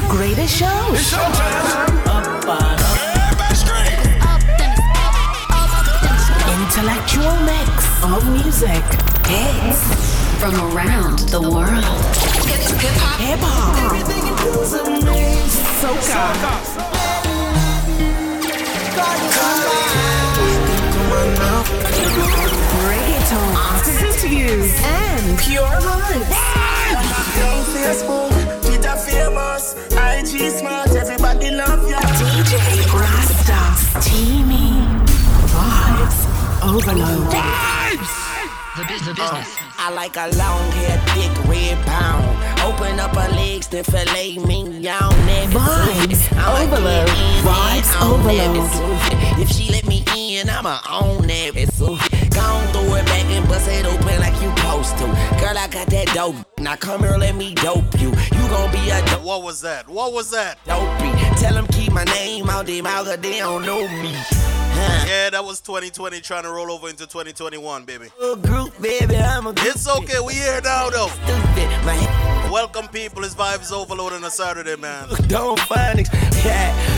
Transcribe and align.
the 0.00 0.08
greatest 0.08 0.54
shows. 0.54 0.94
It's 0.94 1.12
showtime. 1.12 1.98
Intellectual 6.58 7.36
mix 7.42 7.72
of 8.04 8.20
music. 8.30 8.84
Hits 9.26 9.80
from 10.40 10.54
around 10.70 11.18
the 11.30 11.40
world. 11.40 12.04
Hip 13.18 13.40
hop. 13.40 13.76
Soca. 15.80 16.24
Reggaeton. 22.88 23.50
Artist 23.56 24.02
interviews. 24.02 24.72
And 24.84 25.38
pure 25.38 25.80
vibes. 25.80 26.48
Facebook, 30.28 30.34
Twitter 30.34 30.34
famous, 30.34 30.34
IG 30.34 30.58
smart, 30.58 30.96
everybody 30.96 31.50
love 31.50 31.88
ya. 31.88 32.00
DJ 32.00 32.58
Rasta. 32.92 34.00
Steamy. 34.00 34.84
Vibes. 35.48 36.18
Overload. 36.62 37.32
Vibes! 37.32 38.12
The, 38.76 38.82
the 38.82 38.88
business. 38.88 39.18
Uh, 39.18 39.44
I 39.78 39.90
like 39.94 40.16
a 40.16 40.28
long 40.36 40.70
hair, 40.72 40.98
thick 41.14 41.32
red 41.48 41.78
pound. 41.86 42.26
Open 42.62 43.00
up 43.00 43.14
her 43.16 43.30
legs, 43.34 43.68
then 43.68 43.84
fillet 43.84 44.38
me 44.38 44.82
down. 44.82 45.12
Vibes. 45.50 46.28
Overload. 46.36 47.08
Vibes. 47.42 47.90
Overload. 48.02 49.40
If 49.40 49.50
she 49.50 49.70
let 49.70 49.86
me 49.86 50.04
in, 50.16 50.50
I'ma 50.50 50.78
own 50.90 51.26
that. 51.28 52.07
So 52.88 52.94
gon' 52.94 52.96
throw 52.96 52.96
it 52.96 53.06
back 53.06 53.24
and 53.30 53.48
bust 53.48 53.68
it 53.68 53.86
open 53.86 54.20
like 54.20 54.40
you 54.42 54.48
supposed 54.56 54.96
to. 54.98 55.06
Girl, 55.40 55.58
I 55.58 55.68
got 55.70 55.88
that 55.88 56.10
dope. 56.14 56.36
Now 56.58 56.76
come 56.76 57.00
here, 57.02 57.16
let 57.18 57.34
me 57.34 57.54
dope 57.54 58.00
you. 58.00 58.10
You 58.10 58.48
gon' 58.48 58.72
be 58.72 58.90
a 58.90 59.04
dope. 59.06 59.22
What 59.22 59.42
was 59.42 59.60
that? 59.62 59.88
What 59.88 60.12
was 60.12 60.30
that? 60.30 60.58
Dopey. 60.64 61.12
Tell 61.40 61.54
them 61.54 61.66
keep 61.68 61.92
my 61.92 62.04
name 62.04 62.48
out 62.48 62.66
their 62.66 62.82
mouth, 62.82 63.06
cause 63.06 63.18
they 63.18 63.38
don't 63.38 63.64
know 63.64 63.86
me. 63.88 64.12
Yeah, 65.06 65.30
that 65.30 65.44
was 65.44 65.60
2020 65.60 66.20
trying 66.20 66.44
to 66.44 66.50
roll 66.50 66.70
over 66.70 66.88
into 66.88 67.06
2021, 67.06 67.84
baby. 67.84 68.08
Group, 68.42 68.80
baby, 68.80 69.16
I'm 69.16 69.46
a 69.46 69.52
It's 69.58 69.88
okay, 69.88 70.20
we 70.24 70.34
here 70.34 70.60
now, 70.62 70.88
though. 70.90 71.08
Stupid. 71.08 71.68
Welcome, 72.50 72.88
people. 72.88 73.24
It's 73.24 73.34
Vibes 73.34 73.72
Overload 73.72 74.12
on 74.12 74.24
a 74.24 74.30
Saturday, 74.30 74.76
man. 74.76 75.08
Don't 75.26 75.58
find 75.60 76.00
it. 76.00 76.08
Yeah. 76.44 76.97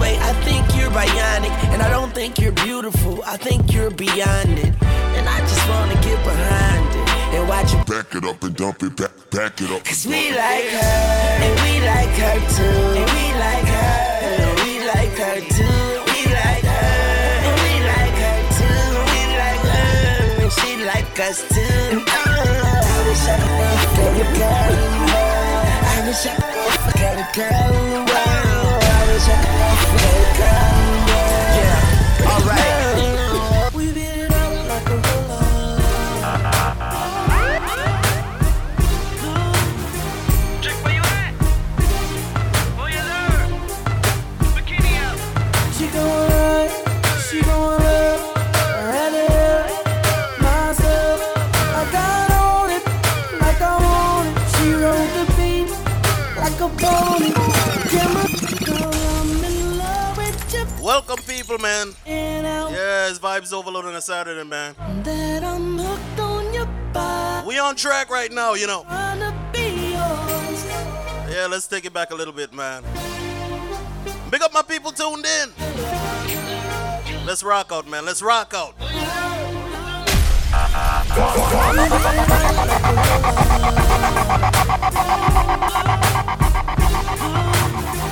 Anyway, 0.00 0.18
I 0.22 0.32
think 0.44 0.64
you're 0.76 0.90
bionic, 0.90 1.50
and 1.72 1.82
I 1.82 1.90
don't 1.90 2.12
think 2.14 2.38
you're 2.38 2.52
beautiful. 2.52 3.20
I 3.24 3.36
think 3.36 3.72
you're 3.72 3.90
beyond 3.90 4.58
it. 4.58 4.72
And 5.16 5.28
I 5.28 5.40
just 5.40 5.68
wanna 5.68 5.94
get 5.94 6.22
behind 6.22 6.86
it 6.94 7.34
and 7.34 7.48
watch 7.48 7.72
you 7.72 7.82
back 7.84 8.14
it 8.14 8.24
up 8.24 8.40
and 8.44 8.54
dump 8.54 8.80
it 8.84 8.94
back, 8.96 9.10
back 9.30 9.60
it 9.60 9.70
up. 9.72 9.84
Cause 9.84 10.06
we 10.06 10.30
like 10.30 10.70
her, 10.70 11.42
and 11.42 11.54
we 11.64 11.84
like 11.84 12.14
her 12.14 12.38
too. 12.54 12.62
And 12.62 13.10
we 13.10 13.26
like 13.42 13.66
her, 13.66 13.98
and 14.22 14.60
we 14.62 14.86
like 14.86 15.18
her 15.18 15.40
too. 15.56 15.68
us 21.20 21.42
too. 21.48 21.58
Uh, 21.58 22.30
I 22.86 23.04
wish 23.04 23.26
I 23.26 23.36
could 23.36 23.98
every 24.06 24.38
girl 24.38 24.70
in 24.70 24.90
the 24.94 25.12
world. 25.12 25.66
I 25.82 26.06
wish 26.06 26.24
I 26.24 26.36
could 26.36 26.54
every 26.54 26.78
girl 26.78 26.78
in 26.78 26.78
the 26.78 26.78
world. 26.78 26.78
I 26.78 26.86
wish 26.86 26.86
I 26.86 26.86
could 26.86 27.02
every 27.02 27.26
girl 27.34 27.74
in 27.74 28.06
the 28.06 28.12
world. 28.12 28.27
Cause 29.18 29.30
I 29.30 30.34
can't 30.38 30.77
Welcome, 61.08 61.24
people, 61.24 61.56
man. 61.56 61.94
And 62.04 62.46
out 62.46 62.70
Yeah, 62.70 63.08
it's 63.08 63.18
Vibes 63.18 63.54
Overload 63.54 63.86
on 63.86 63.94
a 63.94 64.00
Saturday, 64.00 64.44
man. 64.44 64.74
that 65.04 65.42
I'm 65.42 65.78
hooked 65.78 66.20
on. 66.20 67.46
We 67.46 67.58
on 67.58 67.76
track 67.76 68.10
right 68.10 68.30
now, 68.30 68.52
you 68.52 68.66
know. 68.66 68.84
Yeah, 71.30 71.46
let's 71.48 71.66
take 71.66 71.86
it 71.86 71.94
back 71.94 72.10
a 72.10 72.14
little 72.14 72.34
bit, 72.34 72.52
man. 72.52 72.82
Big 74.30 74.42
up 74.42 74.52
my 74.52 74.60
people 74.60 74.92
tuned 74.92 75.24
in. 75.24 75.50
Let's 77.24 77.42
rock 77.42 77.72
out, 77.72 77.88
man. 77.88 78.04
Let's 78.04 78.20
rock 78.20 78.52
out. 78.52 78.74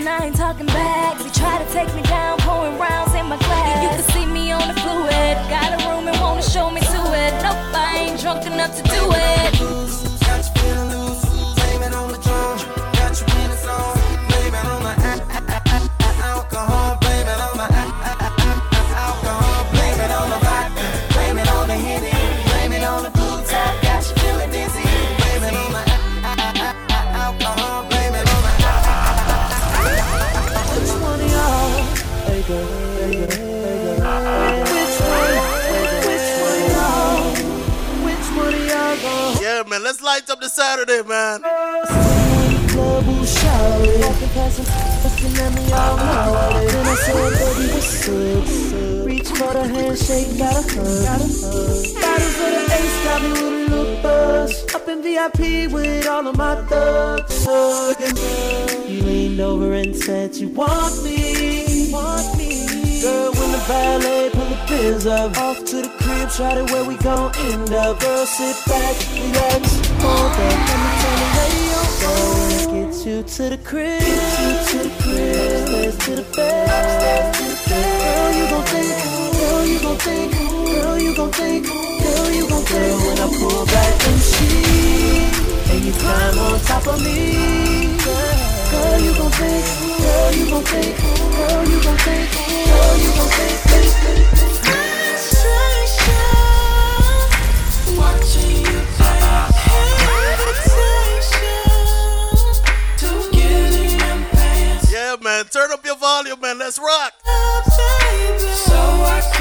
and 0.00 0.08
I 0.08 0.26
ain't 0.26 0.36
talking 0.36 0.66
back. 0.66 1.18
They 1.18 1.30
try 1.30 1.62
to 1.62 1.72
take 1.72 1.94
me 1.94 2.02
down, 2.02 2.38
pouring 2.38 2.78
rounds 2.78 3.14
in 3.14 3.26
my 3.26 3.36
glass. 3.36 3.76
And 3.76 3.82
you 3.84 3.90
can 3.90 4.04
see 4.12 4.26
me 4.26 4.50
on 4.50 4.66
the 4.68 4.74
fluid. 4.80 5.36
Got 5.48 5.76
a 5.76 5.88
room 5.88 6.08
and 6.08 6.18
wanna 6.20 6.42
show 6.42 6.70
me 6.70 6.80
to 6.80 7.00
it. 7.22 7.32
Nope, 7.42 7.56
I 7.74 8.06
ain't 8.08 8.20
drunk 8.20 8.46
enough 8.46 8.74
to 8.76 8.82
do 8.82 9.02
it. 9.12 9.59
up 40.40 40.42
this 40.42 40.52
Saturday, 40.54 41.02
man. 41.06 41.42
Reach 49.04 49.28
for 49.28 49.52
the 49.52 49.64
handshake, 49.68 50.38
got 50.38 50.56
a 50.56 50.62
hug. 50.62 51.04
Got 51.04 51.20
a 51.20 51.28
hug. 51.30 51.84
Body 52.00 52.28
for 52.36 52.50
the 52.50 52.62
ace, 52.72 53.04
got 53.04 53.22
me 53.22 53.28
with 53.30 53.42
a 53.42 53.74
little 53.74 54.02
buzz. 54.02 54.74
Up 54.74 54.88
in 54.88 55.02
VIP 55.02 55.72
with 55.72 56.06
all 56.06 56.26
of 56.26 56.36
my 56.36 56.54
thugs. 56.66 57.46
You 58.88 59.02
leaned 59.02 59.40
over 59.40 59.72
and 59.74 59.94
said 59.94 60.36
you 60.36 60.48
want 60.48 61.02
me. 61.02 61.90
Want 61.92 62.38
me 62.38 62.69
Girl, 63.00 63.32
when 63.32 63.50
the 63.52 63.58
valet 63.66 64.28
pull 64.30 64.44
the 64.44 64.56
pins 64.66 65.06
up, 65.06 65.34
off 65.38 65.64
to 65.64 65.76
the 65.80 65.88
crib, 66.00 66.28
try 66.28 66.54
to 66.54 66.64
where 66.70 66.84
we 66.84 66.96
gon' 66.98 67.34
end 67.48 67.72
up. 67.72 67.98
Girl, 67.98 68.26
sit 68.26 68.56
back, 68.68 68.94
relax, 69.16 69.80
hold 70.04 70.32
up, 70.32 70.58
let 70.68 70.78
me 70.84 70.90
turn 71.00 71.16
the 71.22 71.28
radio 71.40 71.80
on. 72.10 72.28
Get 72.76 73.06
you 73.06 73.22
to 73.22 73.42
the 73.48 73.58
crib, 73.64 74.00
get 74.00 74.36
you 74.40 74.52
to 74.68 74.78
the 74.84 74.92
crib, 75.00 75.64
upstairs 75.64 75.96
to 75.96 76.10
the 76.16 76.24
bed, 76.36 76.68
upstairs 76.68 77.30
to 77.36 77.44
the 77.48 77.56
bed. 77.70 77.96
Girl, 78.04 78.30
you 78.36 78.44
gon' 78.52 78.64
think, 78.68 78.92
girl, 79.32 79.64
you 79.64 79.78
gon' 79.80 79.96
think, 79.96 80.28
girl, 80.36 80.98
you 80.98 81.12
gon' 81.16 81.32
think, 81.32 81.66
girl, 81.66 82.30
you 82.30 82.44
gon' 82.50 82.64
think. 82.64 82.84
Girl, 82.84 82.98
when 83.00 83.18
I 83.18 83.26
pull 83.40 83.64
back 83.64 83.92
the 83.98 84.12
sheets, 84.28 85.70
and 85.72 85.80
you 85.86 85.92
climb 85.92 86.38
on 86.38 86.60
top 86.60 86.86
of 86.86 87.02
me, 87.02 87.96
girl. 88.04 88.29
Yeah, 104.92 105.16
man, 105.22 105.44
turn 105.46 105.72
up 105.72 105.84
your 105.84 105.96
volume, 105.96 106.40
man. 106.40 106.58
Let's 106.58 106.78
rock. 106.78 107.12
Oh, 107.26 107.62
so 108.64 108.76
I 108.76 109.39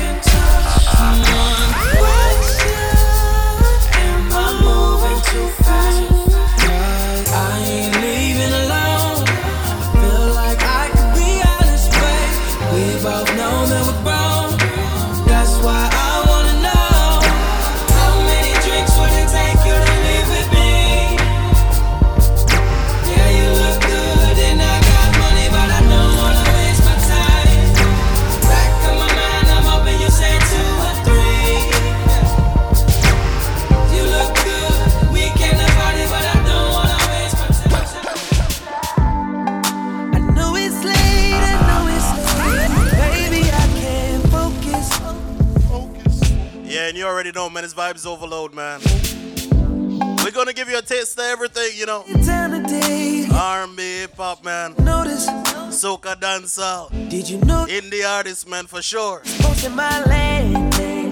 know, 47.40 47.50
man. 47.50 47.64
His 47.64 47.74
vibes 47.74 48.06
overload, 48.06 48.54
man. 48.54 48.82
We're 50.24 50.32
gonna 50.32 50.52
give 50.52 50.68
you 50.68 50.78
a 50.78 50.82
taste 50.82 51.18
of 51.18 51.24
everything, 51.24 51.72
you 51.74 51.86
know. 51.86 52.04
R&B, 53.34 53.82
hip 54.02 54.18
hop, 54.18 54.44
man. 54.44 54.76
Notice, 54.80 55.26
soca, 55.72 56.20
dancehall. 56.20 56.90
Did 57.10 57.30
you 57.30 57.38
know? 57.40 57.66
Indie 57.70 58.06
artist, 58.06 58.46
man, 58.50 58.68
for 58.68 58.82
sure. 58.82 59.22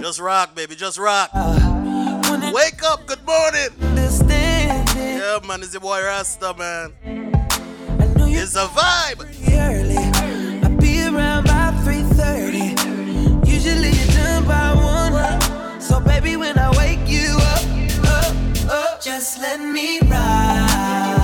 Just 0.01 0.19
rock, 0.19 0.53
baby. 0.53 0.75
Just 0.75 0.97
rock. 0.99 1.29
Uh, 1.33 2.51
Wake 2.53 2.83
up. 2.83 3.05
Good 3.05 3.25
morning. 3.25 3.69
Yeah, 4.97 5.39
man. 5.47 5.61
It's 5.63 5.71
your 5.73 5.81
boy 5.81 6.03
Rasta, 6.03 6.53
man. 6.57 6.93
It's 8.39 8.55
a 8.55 8.67
vibe. 8.67 9.46
Oh, 15.97 15.99
baby, 15.99 16.37
when 16.37 16.59
I 16.59 16.69
wake 16.77 17.09
you 17.09 17.35
up, 17.41 17.65
up, 18.05 18.71
up, 18.71 19.01
just 19.01 19.39
let 19.41 19.59
me 19.59 19.99
ride. 20.01 21.16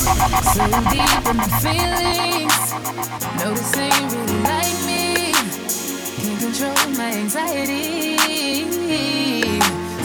So 0.00 0.64
deep 0.90 1.24
in 1.30 1.36
my 1.36 1.48
feelings. 1.62 2.58
They 3.72 3.88
ain't 3.88 4.12
really 4.12 4.40
like 4.42 4.78
me. 4.86 5.02
Can't 6.22 6.40
control 6.40 6.82
my 6.96 7.10
anxiety. 7.12 8.16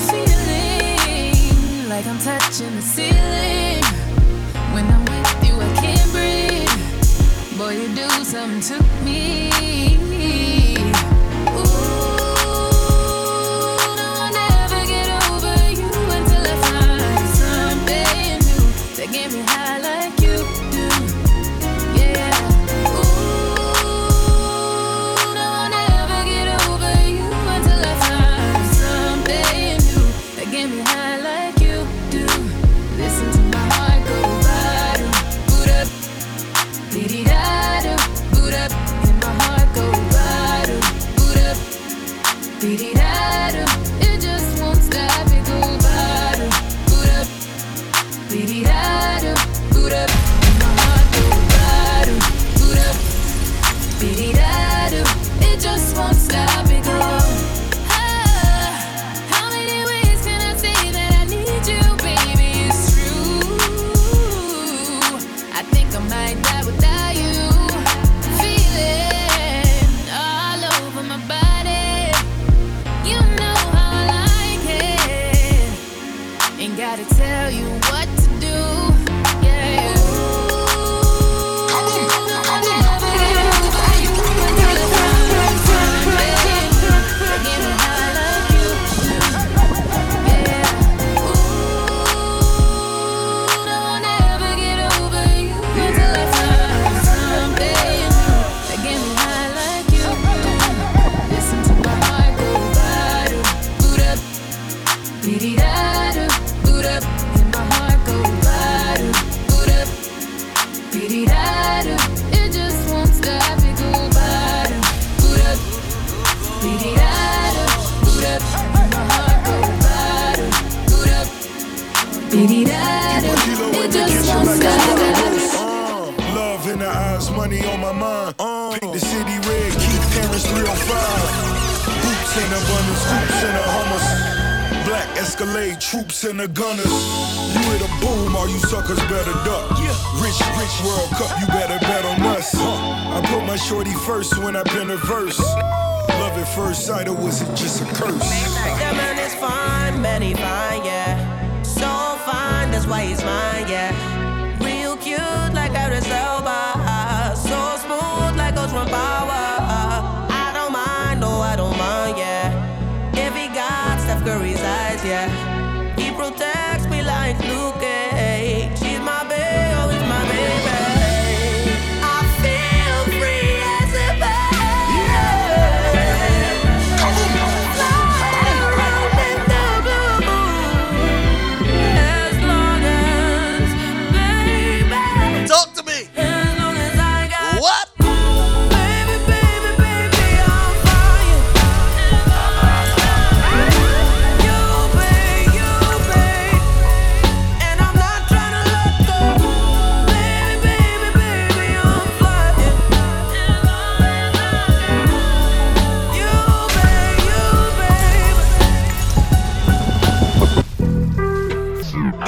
Feeling 0.10 1.90
like 1.90 2.06
I'm 2.06 2.20
touching 2.20 2.76
the 2.76 2.82
ceiling. 2.82 3.84
When 4.74 4.86
I'm 4.88 5.06
with 5.06 5.48
you, 5.48 5.60
I 5.60 5.64
can't 5.82 6.12
breathe. 6.12 7.58
Boy, 7.58 7.74
you 7.82 7.88
do 7.96 8.08
something 8.24 8.62
to 8.62 8.84
me. 9.04 9.49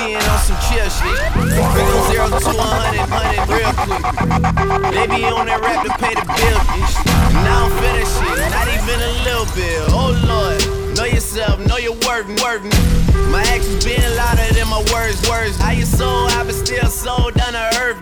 Being 0.01 0.17
on 0.17 0.39
some 0.39 0.57
chill 0.65 0.89
shit. 0.89 1.13
From 1.29 1.99
zero 2.09 2.25
to 2.25 2.49
a 2.49 2.65
hundred, 2.65 3.05
hundred 3.05 3.45
real 3.53 3.69
quick. 3.85 4.01
They 4.89 5.05
be 5.05 5.29
on 5.29 5.45
that 5.45 5.61
rap 5.61 5.85
to 5.85 5.93
pay 6.01 6.17
the 6.17 6.25
bill, 6.25 6.59
bitch. 6.73 6.93
Now 7.45 7.69
I'm 7.69 7.73
finished 7.77 8.17
shit, 8.17 8.49
not 8.49 8.65
even 8.65 8.97
a 8.97 9.13
little 9.21 9.45
bit. 9.53 9.77
Oh 9.93 10.09
lord, 10.25 10.57
know 10.97 11.05
yourself, 11.05 11.61
know 11.67 11.77
your 11.77 11.93
worth, 12.09 12.25
worth. 12.41 12.65
My 13.29 13.45
actions 13.53 13.85
being 13.85 14.01
louder 14.17 14.49
than 14.57 14.67
my 14.73 14.81
words, 14.89 15.21
words. 15.29 15.55
How 15.61 15.69
you 15.69 15.85
soul, 15.85 16.25
I 16.33 16.41
been 16.49 16.57
still 16.57 16.89
sold 16.89 17.35
down 17.35 17.53
to 17.53 17.65
earth. 17.85 18.01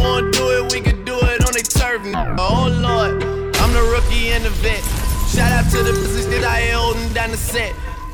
Wanna 0.00 0.32
do 0.32 0.44
it, 0.56 0.72
we 0.72 0.80
can 0.80 1.04
do 1.04 1.20
it 1.20 1.44
on 1.44 1.52
the 1.52 1.60
turf. 1.60 2.00
Oh 2.40 2.64
lord, 2.72 3.20
I'm 3.60 3.72
the 3.76 3.84
rookie 3.92 4.32
and 4.32 4.42
the 4.42 4.50
vet. 4.64 4.80
Shout 5.28 5.52
out 5.52 5.70
to 5.70 5.84
the 5.84 5.92
business 5.92 6.26
that 6.32 6.44
I 6.48 6.72
ain't 6.72 6.80
holding 6.80 7.12
down 7.12 7.30
the 7.30 7.36
set. 7.36 7.76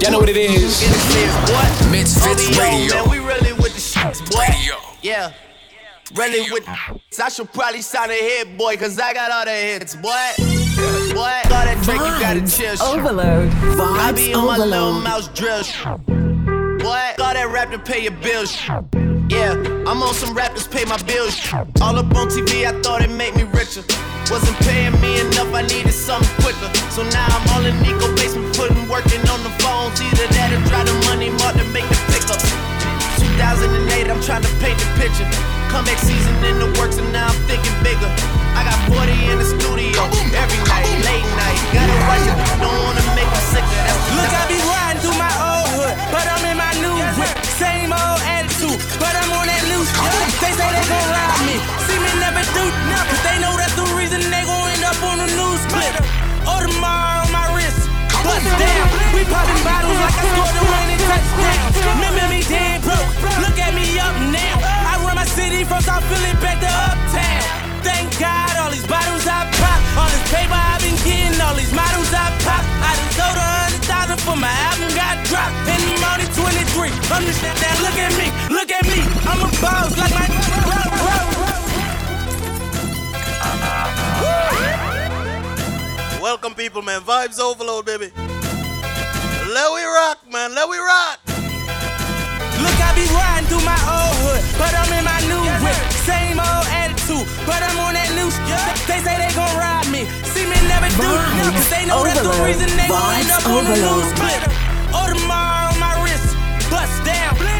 Y'all 0.00 0.12
know 0.12 0.18
what 0.20 0.30
it 0.30 0.36
is. 0.36 0.82
In 0.82 0.90
the. 0.92 0.98
MizFitz 1.92 2.58
Radio. 2.58 2.94
Man, 2.94 3.10
we 3.10 3.18
really 3.18 3.52
with 3.52 3.74
the 3.74 3.80
shits, 3.80 4.20
boy. 4.30 4.40
Radio. 4.48 4.76
Yeah. 5.02 5.32
Really 6.14 6.50
with 6.50 6.64
the 6.64 7.22
I 7.22 7.28
should 7.28 7.52
probably 7.52 7.82
sign 7.82 8.10
a 8.10 8.14
hit, 8.14 8.56
boy, 8.56 8.76
cause 8.78 8.98
I 8.98 9.12
got 9.12 9.30
all 9.30 9.44
the 9.44 9.50
hits, 9.50 9.94
boy. 9.96 10.10
Boy, 11.12 11.20
all 11.20 11.64
that 11.66 11.78
drink, 11.82 12.00
you 12.00 12.18
gotta 12.18 12.40
chill. 12.40 12.76
Vibes 12.76 12.96
overload. 12.96 13.52
I 13.52 14.12
be 14.12 14.32
in 14.32 14.38
my 14.38 14.56
little 14.56 14.72
overload. 14.72 15.04
mouse 15.04 15.28
drill. 15.28 15.62
Boy, 16.78 17.22
all 17.22 17.34
that 17.34 17.50
rap 17.52 17.70
to 17.72 17.78
pay 17.78 18.02
your 18.02 18.12
bills. 18.12 18.56
Yeah, 19.30 19.54
I'm 19.86 20.02
on 20.02 20.10
some 20.10 20.34
rappers, 20.34 20.66
pay 20.66 20.82
my 20.90 20.98
bills. 21.06 21.38
All 21.78 21.94
up 21.94 22.10
on 22.18 22.26
TV, 22.26 22.66
I 22.66 22.74
thought 22.82 22.98
it 22.98 23.14
made 23.14 23.38
me 23.38 23.46
richer. 23.54 23.86
Wasn't 24.26 24.58
paying 24.66 24.90
me 24.98 25.22
enough, 25.22 25.54
I 25.54 25.62
needed 25.70 25.94
something 25.94 26.26
quicker. 26.42 26.66
So 26.90 27.06
now 27.14 27.30
I'm 27.30 27.46
all 27.54 27.62
in 27.62 27.78
Nico 27.78 28.10
basement, 28.18 28.50
putting 28.58 28.90
working 28.90 29.22
on 29.30 29.38
the 29.46 29.54
phones. 29.62 30.02
Either 30.02 30.26
that 30.34 30.50
or 30.50 30.58
try 30.66 30.82
the 30.82 30.98
money 31.06 31.30
mark 31.38 31.54
to 31.54 31.62
make 31.70 31.86
the 31.86 32.00
pickup. 32.10 32.42
2008, 33.22 34.10
I'm 34.10 34.18
trying 34.18 34.42
to 34.42 34.50
paint 34.58 34.74
the 34.82 34.90
picture. 34.98 35.30
Comeback 35.70 36.02
season 36.02 36.34
in 36.50 36.58
the 36.58 36.66
works, 36.82 36.98
and 36.98 37.06
now 37.14 37.30
I'm 37.30 37.40
thinking 37.46 37.70
bigger. 37.86 38.10
I 38.58 38.66
got 38.66 38.82
40 38.90 39.14
in 39.30 39.38
the 39.38 39.46
studio 39.46 40.10
every 40.34 40.58
night, 40.66 40.90
late 41.06 41.28
night. 41.38 41.58
Gotta 41.70 41.94
watch 42.10 42.26
it, 42.26 42.34
don't 42.58 42.78
wanna 42.82 43.06
make 43.14 43.30
me 43.30 43.40
sicker. 43.54 43.78
Look, 44.18 44.26
I 44.26 44.42
be 44.50 44.58
riding 44.58 44.98
through 44.98 45.14
my 45.14 45.30
old 45.38 45.70
hood, 45.78 45.94
but 46.10 46.26
I'm 46.26 46.42
in 46.49 46.49
They 50.40 50.52
say 50.56 50.68
they 50.72 50.86
gon' 50.88 51.08
rob 51.12 51.36
me, 51.44 51.56
see 51.84 51.98
me 52.00 52.10
never 52.16 52.40
do 52.56 52.64
nothing. 52.88 53.20
They 53.28 53.36
know 53.44 53.52
that's 53.60 53.76
the 53.76 53.86
reason 53.92 54.20
they 54.32 54.44
gon' 54.48 54.72
end 54.72 54.84
up 54.88 54.96
on 55.04 55.20
the 55.20 55.28
news 55.36 55.62
clip. 55.68 55.94
Audemars 56.48 57.28
on 57.28 57.32
my 57.32 57.46
wrist, 57.52 57.84
bust 58.24 58.48
down. 58.56 58.86
We 59.12 59.22
popping 59.28 59.62
bottles 59.62 60.00
like 60.00 60.16
I 60.16 60.24
scored 60.32 60.54
the 60.56 60.64
winning 60.64 61.02
touchdown. 61.04 61.68
Remember 61.92 62.24
me 62.32 62.40
dead 62.48 62.80
broke, 62.80 63.12
look 63.44 63.58
at 63.60 63.72
me 63.76 64.00
up 64.00 64.16
now. 64.32 64.56
I 64.64 64.96
run 65.04 65.16
my 65.16 65.28
city 65.28 65.64
from 65.64 65.84
South 65.84 66.04
Philly 66.08 66.32
back 66.40 66.56
to 66.64 66.70
Uptown. 66.88 67.44
Thank 67.84 68.08
God, 68.16 68.52
all 68.64 68.70
these 68.72 68.86
bottles 68.88 69.28
I 69.28 69.44
pop, 69.60 69.80
all 70.00 70.08
this 70.08 70.24
paper 70.32 70.56
I've 70.56 70.80
been 70.80 70.96
getting, 71.04 71.36
all 71.40 71.54
these 71.54 71.72
models 71.76 72.08
I 72.16 72.32
pop. 72.44 72.64
I 72.64 72.90
done 72.96 73.12
sold 73.12 73.36
a 73.36 73.44
hundred 73.44 73.84
thousand 73.84 74.20
for 74.24 74.36
my 74.36 74.52
album 74.72 74.88
got 74.96 75.16
dropped. 75.28 75.69
And 76.76 76.86
I'm 76.86 76.86
only 76.86 76.90
23. 76.90 76.90
I'm 77.10 77.24
just 77.24 77.42
now 77.42 77.82
look 77.82 77.98
at 77.98 78.12
me, 78.18 78.54
look 78.54 78.70
at 78.70 78.84
me. 78.86 79.00
I'm 79.26 79.40
a 79.40 79.50
boss 79.60 79.96
like 79.98 80.12
my. 80.14 80.26
Welcome, 86.20 86.54
people, 86.54 86.82
man. 86.82 87.00
Vibes 87.00 87.40
overload, 87.40 87.86
baby. 87.86 88.12
Let 89.50 89.68
we 89.74 89.82
rock, 89.82 90.18
man. 90.30 90.54
Let 90.54 90.68
we 90.68 90.76
rock. 90.78 91.18
Look, 92.60 92.76
I 92.76 92.92
be 92.94 93.06
riding 93.08 93.48
through 93.48 93.64
my 93.64 93.80
old 93.88 94.14
hood, 94.20 94.42
but 94.60 94.72
I'm 94.76 94.92
in 94.92 95.04
my 95.04 95.20
new 95.26 95.42
whip. 95.64 95.80
Same 96.04 96.38
old 96.38 96.66
attitude, 96.70 97.24
but 97.48 97.60
I'm 97.64 97.78
on 97.80 97.94
that 97.96 98.12
new 98.14 98.28
shit. 98.28 98.86
They 98.86 99.00
say 99.00 99.16
they 99.16 99.32
gon' 99.32 99.56
rob 99.56 99.88
me, 99.88 100.04
see 100.36 100.44
me 100.44 100.60
never 100.68 100.92
do 100.92 101.00
Vibes 101.00 101.70
They 101.72 101.86
know 101.88 102.04
that's 102.04 102.20
the 102.20 102.28
overload. 102.28 102.46
reason 102.46 102.68
they 102.76 102.86
gon' 102.86 103.14
end 103.16 103.26
Vibes 103.26 103.40
up 103.40 103.48
on 103.48 103.64
the 103.64 103.80
overload. 103.80 104.04
news 104.04 104.12
clip. 104.20 104.42
Audemars 104.92 105.56
on 105.56 105.59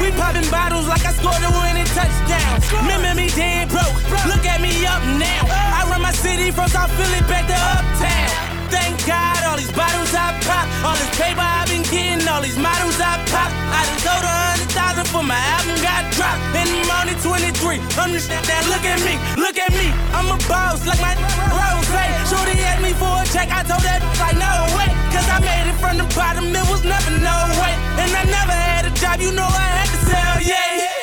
We 0.00 0.10
popping 0.16 0.48
bottles 0.50 0.88
like 0.88 1.04
I 1.04 1.12
scored 1.12 1.44
a 1.44 1.52
winning 1.60 1.84
touchdown. 1.92 2.56
Remember 2.80 3.14
me 3.14 3.28
dead 3.36 3.68
broke, 3.68 3.94
look 4.32 4.44
at 4.48 4.60
me 4.60 4.86
up 4.88 5.04
now. 5.20 5.44
I 5.44 5.84
run 5.92 6.00
my 6.00 6.12
city 6.12 6.50
from 6.50 6.68
South 6.68 6.90
Philly 6.96 7.20
back 7.28 7.46
to 7.46 7.54
Uptown. 7.54 8.32
Thank 8.72 9.06
God, 9.06 9.44
all 9.44 9.56
these 9.56 9.72
bottles 9.72 10.14
I 10.16 10.32
pop, 10.48 10.66
all 10.84 10.96
this 10.96 11.12
paper 11.20 11.44
I've 11.44 11.68
been 11.68 11.84
getting, 11.84 12.26
all 12.28 12.40
these 12.40 12.56
models 12.56 12.96
I 12.98 13.20
pop. 13.28 13.52
I 13.52 13.80
sold 14.00 14.24
a 14.24 14.34
hundred 14.50 14.60
thousand 14.70 15.06
for 15.11 15.22
my 15.22 15.38
album 15.59 15.76
got 15.83 16.06
dropped, 16.14 16.42
and 16.54 16.68
I'm 16.70 16.90
only 17.02 17.16
23. 17.18 17.83
I'm 17.98 18.11
just 18.14 18.30
now 18.30 18.62
look 18.70 18.85
at 18.87 19.00
me, 19.02 19.18
look 19.35 19.59
at 19.59 19.72
me. 19.74 19.90
I'm 20.14 20.30
a 20.30 20.38
boss 20.46 20.87
like 20.87 21.00
my 21.02 21.14
rose. 21.50 21.88
Shorty 22.30 22.54
asked 22.62 22.83
me 22.83 22.94
for 22.94 23.11
a 23.11 23.26
check, 23.35 23.50
I 23.50 23.66
told 23.66 23.83
that 23.83 23.98
like 24.22 24.38
no 24.38 24.52
way, 24.78 24.87
cause 25.11 25.26
I 25.26 25.42
made 25.42 25.66
it 25.66 25.78
from 25.83 25.98
the 25.98 26.06
bottom, 26.14 26.46
it 26.54 26.66
was 26.70 26.87
never 26.87 27.11
no 27.18 27.37
way, 27.59 27.74
and 27.98 28.11
I 28.14 28.22
never 28.30 28.54
had 28.54 28.87
a 28.87 28.92
job, 28.94 29.18
you 29.18 29.35
know 29.35 29.48
I 29.50 29.66
had 29.83 29.88
to 29.90 29.98
sell, 30.06 30.37
yeah. 30.46 31.00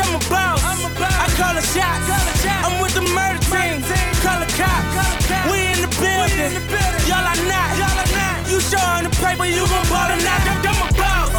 I'm 0.00 0.14
a 0.14 0.22
boss, 0.30 0.62
I 0.62 1.26
call 1.34 1.58
a 1.58 1.64
shot. 1.74 1.98
I'm 2.62 2.80
with 2.80 2.94
the 2.94 3.02
murder 3.02 3.42
team, 3.50 3.82
call 4.22 4.38
a 4.38 4.48
cop. 4.54 4.82
We 5.50 5.58
in 5.74 5.82
the 5.82 5.90
building, 5.98 6.54
y'all 7.10 7.26
are 7.26 7.42
not. 7.50 7.70
You 8.48 8.58
showing 8.60 9.04
the 9.04 9.12
paper, 9.18 9.46
you 9.46 9.66
gon' 9.66 9.86
ball 9.90 10.10
or 10.10 10.22
not. 10.22 10.69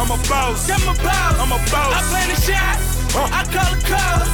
I'm 0.02 0.10
a 0.10 0.18
boss, 0.26 0.66
I'm 0.66 0.82
a 0.82 0.98
boss. 0.98 1.38
I'm 1.38 1.54
a 1.54 1.54
boss. 1.54 1.54
I'm 1.54 1.54
a 1.54 1.60
boss. 1.70 1.94
I 1.94 2.02
play 2.10 2.26
the 2.26 2.34
shots, 2.34 3.14
I 3.14 3.46
call 3.54 3.70
the 3.70 3.78
calls. 3.86 4.26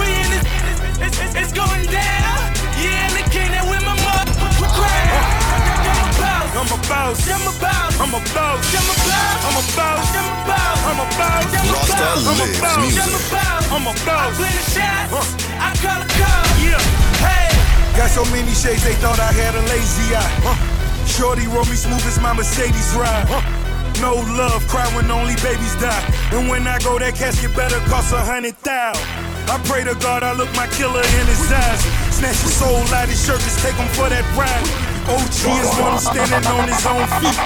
We 0.00 0.08
in 0.16 0.32
this, 0.32 0.48
it's, 0.96 1.20
it's, 1.20 1.34
it's 1.36 1.52
going 1.52 1.84
down. 1.92 2.40
Yeah, 2.80 3.04
and 3.04 3.12
the 3.12 3.24
king 3.28 3.52
that 3.52 3.68
with 3.68 3.84
my 3.84 4.00
mother. 4.00 4.32
I'm 4.32 4.64
a 4.64 6.08
boss. 6.16 6.56
I'm 6.56 6.72
a 6.72 6.80
boss. 6.80 7.20
I'm 7.36 7.44
a 7.44 7.52
boss. 7.60 8.00
I'm 8.00 8.16
a 8.16 8.20
boss. 8.32 8.64
I'm 8.64 8.88
a 8.88 8.96
boss. 8.96 9.44
I'm 9.44 9.60
a 9.60 9.64
boss. 9.76 10.08
I'm 10.08 10.24
a 10.24 10.36
boss. 10.48 10.88
I'm 10.88 11.00
a 11.04 11.08
boss. 11.12 11.52
Rasta 11.68 12.00
I'm 12.00 12.40
a 12.40 12.40
lives 12.40 12.56
boss. 12.64 12.80
music. 12.80 13.04
I'm 13.04 13.12
a 13.12 13.20
boss. 13.28 13.68
I'm 13.76 13.84
a 13.84 13.94
boss. 14.08 14.24
I 14.24 14.40
play 14.40 14.56
the 14.56 14.64
shots. 14.72 15.36
I 15.52 15.68
call 15.84 16.00
the 16.00 16.08
calls. 16.16 16.48
Yeah. 16.64 16.80
Hey. 17.20 17.52
Got 17.92 18.08
so 18.08 18.24
many 18.32 18.56
shades 18.56 18.88
they 18.88 18.96
thought 19.04 19.20
I 19.20 19.36
had 19.36 19.52
a 19.52 19.60
lazy 19.68 20.16
eye. 20.16 20.32
Huh. 20.48 20.56
Shorty 21.04 21.44
roll 21.44 21.68
me 21.68 21.76
smooth 21.76 22.08
as 22.08 22.16
my 22.24 22.32
Mercedes 22.32 22.96
ride. 22.96 23.28
Huh. 23.28 23.59
No 24.00 24.16
love, 24.36 24.66
cry 24.66 24.88
when 24.96 25.10
only 25.10 25.36
babies 25.44 25.76
die. 25.76 26.04
And 26.32 26.48
when 26.48 26.66
I 26.66 26.78
go, 26.80 26.98
that 26.98 27.14
casket 27.14 27.54
better 27.54 27.76
cost 27.84 28.12
a 28.16 28.20
hundred 28.20 28.56
thousand. 28.64 29.04
I 29.44 29.60
pray 29.68 29.84
to 29.84 29.92
God 30.00 30.24
I 30.24 30.32
look 30.32 30.48
my 30.56 30.64
killer 30.72 31.04
in 31.04 31.24
his 31.28 31.44
eyes. 31.52 31.84
Snatch 32.08 32.40
his 32.40 32.56
soul 32.56 32.80
out 32.96 33.12
his 33.12 33.20
shirt, 33.20 33.44
just 33.44 33.60
take 33.60 33.76
him 33.76 33.88
for 33.92 34.08
that 34.08 34.24
ride. 34.32 34.64
OG 35.04 35.42
is 35.52 35.72
one 35.76 36.00
standing 36.00 36.44
on 36.48 36.64
his 36.64 36.80
own 36.88 37.04
feet. 37.20 37.36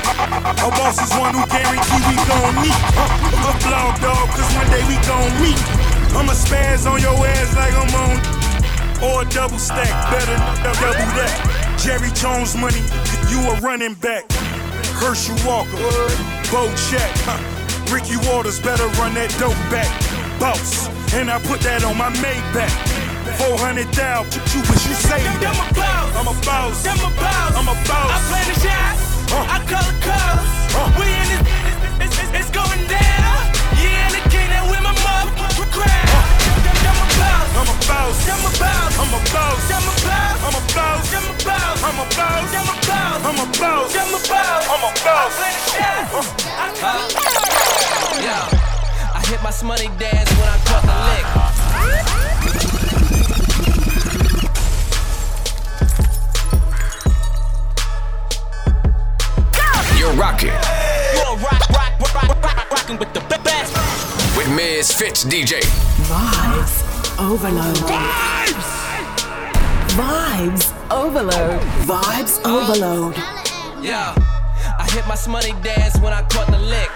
A 0.62 0.68
boss 0.78 1.02
is 1.02 1.10
one 1.18 1.34
who 1.34 1.42
guarantee 1.50 2.02
we 2.06 2.16
gon' 2.28 2.54
meet. 2.62 2.78
A 3.50 3.52
blog 3.66 3.98
dog, 3.98 4.26
cause 4.30 4.50
one 4.54 4.68
day 4.70 4.84
we 4.86 4.94
gon' 5.10 5.32
meet. 5.42 5.58
I'ma 6.14 6.38
spaz 6.38 6.86
on 6.86 7.02
your 7.02 7.18
ass 7.18 7.50
like 7.58 7.74
I'm 7.74 7.90
on 7.98 8.44
or 9.02 9.22
a 9.22 9.24
double 9.26 9.58
stack, 9.58 9.90
better 10.10 10.38
double 10.62 11.10
that. 11.18 11.34
Jerry 11.82 12.10
Jones 12.14 12.54
money, 12.56 12.80
you 13.28 13.42
a 13.50 13.60
running 13.60 13.94
back. 13.94 14.24
Herschel 15.00 15.36
Walker, 15.46 15.76
Bo 16.50 16.70
Jack, 16.90 17.12
huh. 17.26 17.38
Ricky 17.92 18.16
Watters 18.28 18.60
better 18.60 18.86
run 19.00 19.14
that 19.14 19.30
dope 19.38 19.58
back. 19.70 19.90
Boss, 20.40 20.88
and 21.14 21.30
I 21.30 21.38
put 21.42 21.60
that 21.60 21.84
on 21.84 21.96
my 21.96 22.10
Maybach. 22.22 22.72
400 23.38 23.86
thou, 23.92 24.22
you 24.22 24.60
wish 24.70 24.86
you 24.86 24.94
saved 24.94 25.26
I'm 25.26 25.58
a 25.58 25.74
boss. 25.74 26.16
I'm 26.16 26.28
a 26.28 26.34
boss. 26.46 26.86
I'm 26.86 26.98
a 26.98 27.10
boss. 27.16 27.52
I'm 27.56 27.68
a 27.68 27.76
boss. 27.86 28.10
I 28.10 28.18
play 28.30 28.44
the 28.46 28.56
shots. 28.62 29.32
Uh. 29.32 29.54
I 29.54 29.58
call 29.66 29.84
the 29.84 29.96
calls. 30.04 30.48
Uh. 30.74 30.88
We 30.98 31.06
in 31.10 31.26
this, 31.28 31.42
it's, 32.00 32.16
it's, 32.22 32.32
it's 32.40 32.50
going 32.50 32.86
down. 32.88 33.43
I'm 37.64 37.72
a 37.72 37.80
boss. 37.88 38.28
I'm 38.28 38.44
a 38.44 38.52
boss. 38.60 38.92
I'm 39.00 39.08
a 39.08 39.20
boss. 39.32 39.72
I'm 39.72 39.88
a 39.88 39.96
boss. 40.04 40.44
I'm 40.44 40.52
a 40.52 40.60
boss. 40.76 41.08
I'm 41.16 41.24
a 41.24 41.40
boss. 41.40 41.80
I'm 41.80 41.96
a 41.96 42.04
boss. 42.12 42.52
I'm 42.52 42.68
a 42.68 42.76
boss. 42.84 43.24
I'm 43.24 43.40
a 43.40 43.46
boss. 43.56 43.96
I'm 43.96 44.12
a 44.12 44.20
boss. 44.20 44.68
I'm 44.68 44.84
a 44.84 44.92
boss. 45.00 45.32
Play. 45.32 45.56
I 46.12 46.68
call 46.76 47.08
the 47.08 47.24
calls. 47.24 48.20
Yeah. 48.20 49.14
I 49.14 49.20
hit 49.24 49.40
my 49.42 49.48
Shmoney 49.48 49.88
dance 49.98 50.28
when 50.36 50.48
I 50.48 50.58
caught 50.68 50.84
the 50.84 50.92
lick. 51.08 51.24
You're 59.98 60.12
rocking 60.12 60.48
You're 60.48 61.36
rock, 61.38 61.68
rock, 61.70 61.98
rock, 61.98 62.14
rock, 62.14 62.42
rock, 62.42 62.70
rocking 62.70 62.98
with 62.98 63.12
the 63.14 63.20
best. 63.20 63.72
with 64.36 64.48
MizFitz 64.48 65.24
DJ. 65.24 65.62
Vibes 66.04 66.93
overload. 67.18 67.76
Vibes. 67.76 68.70
Vibes 69.94 70.90
overload. 70.90 71.60
Vibes 71.86 72.44
overload. 72.44 73.16
Yeah. 73.82 74.14
I 74.78 74.88
hit 74.90 75.06
my 75.06 75.14
Shmoney 75.14 75.54
dance 75.62 75.98
when 76.00 76.12
I 76.12 76.22
caught 76.22 76.50
the 76.50 76.58
lick. 76.58 76.90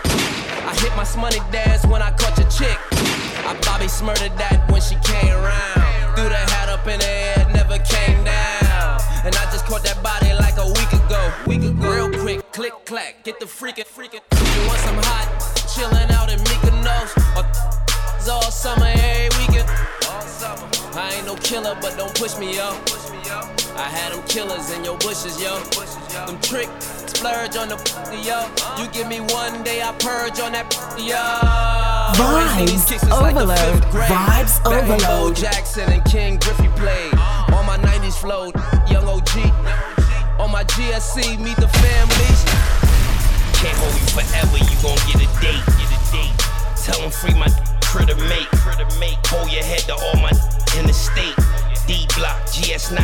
I 0.67 0.75
hit 0.81 0.95
my 0.97 1.05
Shmoney 1.05 1.41
dance 1.53 1.87
when 1.87 2.03
I 2.03 2.11
caught 2.13 2.37
your 2.39 2.49
chick. 2.51 2.79
I 3.47 3.55
Bobby 3.63 3.89
smurted 3.89 4.37
that 4.37 4.69
when 4.71 4.83
she 4.83 4.97
came 5.07 5.33
around. 5.33 6.17
Threw 6.17 6.29
the 6.29 6.37
hat 6.37 6.69
up 6.69 6.87
in 6.87 6.99
the 6.99 7.09
air, 7.09 7.49
never 7.55 7.79
came 7.79 8.25
down. 8.25 9.01
And 9.25 9.35
I 9.35 9.45
just 9.53 9.65
caught 9.67 9.85
that 9.85 10.03
body 10.03 10.35
like 10.35 10.59
a 10.59 10.67
week 10.67 10.93
ago. 10.93 11.33
Week 11.47 11.63
ago. 11.63 11.89
Real 11.89 12.11
quick, 12.21 12.53
click 12.53 12.75
clack, 12.85 13.25
get 13.25 13.41
the 13.41 13.47
freaking 13.47 13.87
freaking. 13.87 14.21
You 14.35 14.69
want 14.69 14.81
some 14.81 14.99
hot, 15.09 15.29
chillin' 15.71 16.11
out 16.11 16.31
in 16.31 16.39
Mykonos 16.41 17.17
or 17.37 17.45
all 18.29 18.51
summer, 18.51 18.85
every 18.85 19.47
weekend. 19.47 19.69
All 20.99 21.11
summer. 21.11 21.11
I 21.11 21.15
ain't 21.15 21.27
no 21.27 21.35
killer, 21.37 21.77
but 21.81 21.97
don't 21.97 22.15
push 22.15 22.39
me, 22.39 22.57
yo. 22.57 22.71
I 23.77 23.89
had 23.89 24.13
them 24.13 24.23
killers 24.27 24.71
in 24.73 24.85
your 24.85 24.97
bushes, 24.99 25.41
yo. 25.41 25.61
Them 26.27 26.41
tricks 26.41 26.87
splurge 27.07 27.57
on 27.57 27.69
the 27.69 27.77
yo. 28.25 28.49
You 28.81 28.91
give 28.91 29.09
me 29.09 29.21
one 29.21 29.63
day, 29.63 29.83
I 29.83 29.93
purge 29.93 30.41
on 30.41 30.53
that 30.53 30.73
yo. 30.99 31.17
Vibes 32.19 33.11
overload. 33.11 33.83
Vibes 33.93 34.65
Back 34.65 34.67
when 34.67 34.99
Bo 34.99 35.15
overload. 35.15 35.37
Jackson 35.37 35.91
and 35.91 36.05
Ken 36.05 36.39
Griffey 36.39 36.69
played. 36.77 37.15
On 37.55 37.67
my 37.67 37.79
90s 37.79 38.19
flow, 38.19 38.53
young 38.91 39.07
OG. 39.07 39.53
On 40.41 40.51
my 40.51 40.65
GS9, 40.65 41.39
meet 41.41 41.57
the 41.57 41.69
families. 41.69 42.45
Can't 43.55 43.77
hold 43.79 43.95
you 43.95 44.07
forever, 44.15 44.59
you 44.59 44.77
gon' 44.83 44.99
get 45.07 45.23
a 45.23 45.29
date. 45.41 45.63
Get 45.79 45.91
a 45.91 46.01
date. 46.13 46.33
Tell 46.77 47.03
'em 47.03 47.11
free 47.11 47.35
my 47.35 47.49
critter 47.89 48.17
mate. 48.29 49.17
Hold 49.33 49.51
your 49.51 49.65
head 49.65 49.81
to 49.89 49.95
all 49.97 50.21
my 50.21 50.29
in 50.77 50.85
the 50.85 50.93
state. 50.93 51.35
D 51.89 52.05
block, 52.17 52.37
GS9. 52.53 53.01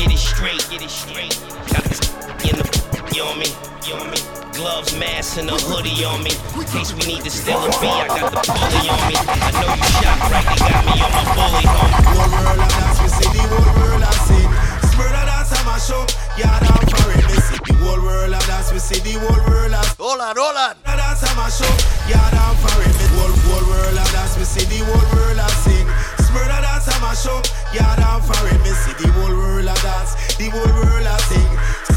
Get 0.00 0.08
it 0.08 0.18
straight, 0.18 0.64
get 0.72 0.80
it 0.80 0.88
straight. 0.88 1.36
Got 1.68 1.84
this 1.84 2.00
in 2.48 2.56
the 2.56 2.64
you 3.12 3.22
on 3.22 3.38
me, 3.38 3.52
you 3.84 3.94
on 4.00 4.08
me. 4.08 4.16
Gloves, 4.56 4.96
mask, 4.96 5.36
and 5.36 5.50
a 5.50 5.56
hoodie 5.68 6.04
on 6.08 6.24
me. 6.24 6.32
In 6.56 6.64
case 6.72 6.96
we 6.96 7.04
need 7.04 7.22
to 7.22 7.30
steal 7.30 7.60
a 7.60 7.68
bee, 7.84 7.92
I 7.92 8.08
got 8.08 8.32
the 8.32 8.40
bully 8.48 8.88
on 8.88 9.02
me. 9.12 9.16
I 9.20 9.50
know 9.60 9.70
you 9.76 9.88
shot 10.00 10.18
right, 10.32 10.46
they 10.48 10.60
got 10.72 10.82
me 10.88 10.94
on 11.04 11.10
my 11.12 11.24
bully, 11.36 11.64
homie. 11.68 12.04
Whole 12.08 12.28
world 12.32 12.64
of 12.64 12.70
dance, 12.72 12.98
we 13.04 13.08
see 13.12 13.28
the 13.28 13.44
whole 13.44 13.72
world 13.76 14.08
of 14.08 14.16
sin. 14.24 14.48
Murder 14.96 15.24
dance, 15.28 15.52
I'm 15.52 15.68
a 15.68 15.76
show. 15.76 16.02
Yeah, 16.40 16.58
down 16.64 16.80
for 16.88 17.12
it, 17.12 17.28
see 17.44 17.60
the 17.60 17.63
whole 17.84 18.00
world 18.00 18.32
of 18.32 18.44
dance, 18.48 18.72
we 18.72 18.80
see 18.80 19.00
the 19.04 19.20
whole 19.20 19.42
world 19.46 19.74
of 19.76 19.84
Hold 20.00 20.20
on, 20.20 20.34
hold 20.36 20.56
on. 20.56 20.74
Murder 20.88 21.04
dance, 21.04 21.22
I'm 21.28 21.38
a 21.38 21.46
show. 21.52 21.74
Yeah, 22.08 22.24
down 22.32 22.56
for 22.64 22.76
it, 22.80 22.96
whole 23.14 23.36
whole 23.44 23.66
world 23.68 23.98
of 24.00 24.08
dance, 24.10 24.34
we 24.40 24.44
see 24.48 24.64
the 24.72 24.80
whole 24.88 25.08
world 25.12 25.38
of 25.38 25.54
sing. 25.62 25.86
Murder 26.32 26.60
dance, 26.64 26.88
I'm 26.88 27.04
a 27.04 27.12
show. 27.14 27.38
Yeah, 27.76 27.92
down 28.00 28.24
for 28.24 28.40
it, 28.48 28.58
me 28.64 28.72
see 28.72 28.96
the 28.98 29.12
whole 29.12 29.36
world 29.36 29.68
of 29.68 29.80
dance, 29.84 30.16
the 30.40 30.48
whole 30.50 30.74
world 30.74 31.06
of 31.06 31.20
sing. 31.28 31.52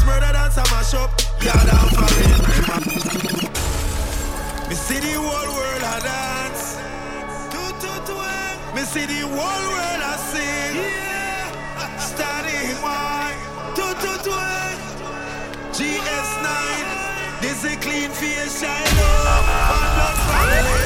Murder 0.06 0.32
dance, 0.32 0.56
I'm 0.56 0.72
a 0.72 0.80
show. 0.84 1.08
Yeah, 1.42 1.58
down 1.68 1.88
for 1.96 2.06
it. 2.06 2.38
Me 4.68 4.74
see 4.74 5.00
the 5.00 5.12
whole 5.16 5.50
world 5.56 5.84
of 5.84 6.02
dance. 6.04 6.76
Me 8.74 8.82
see 8.84 9.06
the 9.06 9.26
whole 9.26 9.64
world 9.72 10.02
of 10.12 10.20
sing. 10.30 10.76
Yeah. 10.76 11.98
Starting 11.98 12.76
why? 12.82 13.17
Is 17.58 17.76
clean 17.78 18.10
face, 18.10 18.62
up. 18.62 18.70
One 18.70 19.88
blood 19.96 20.16
family. 20.28 20.78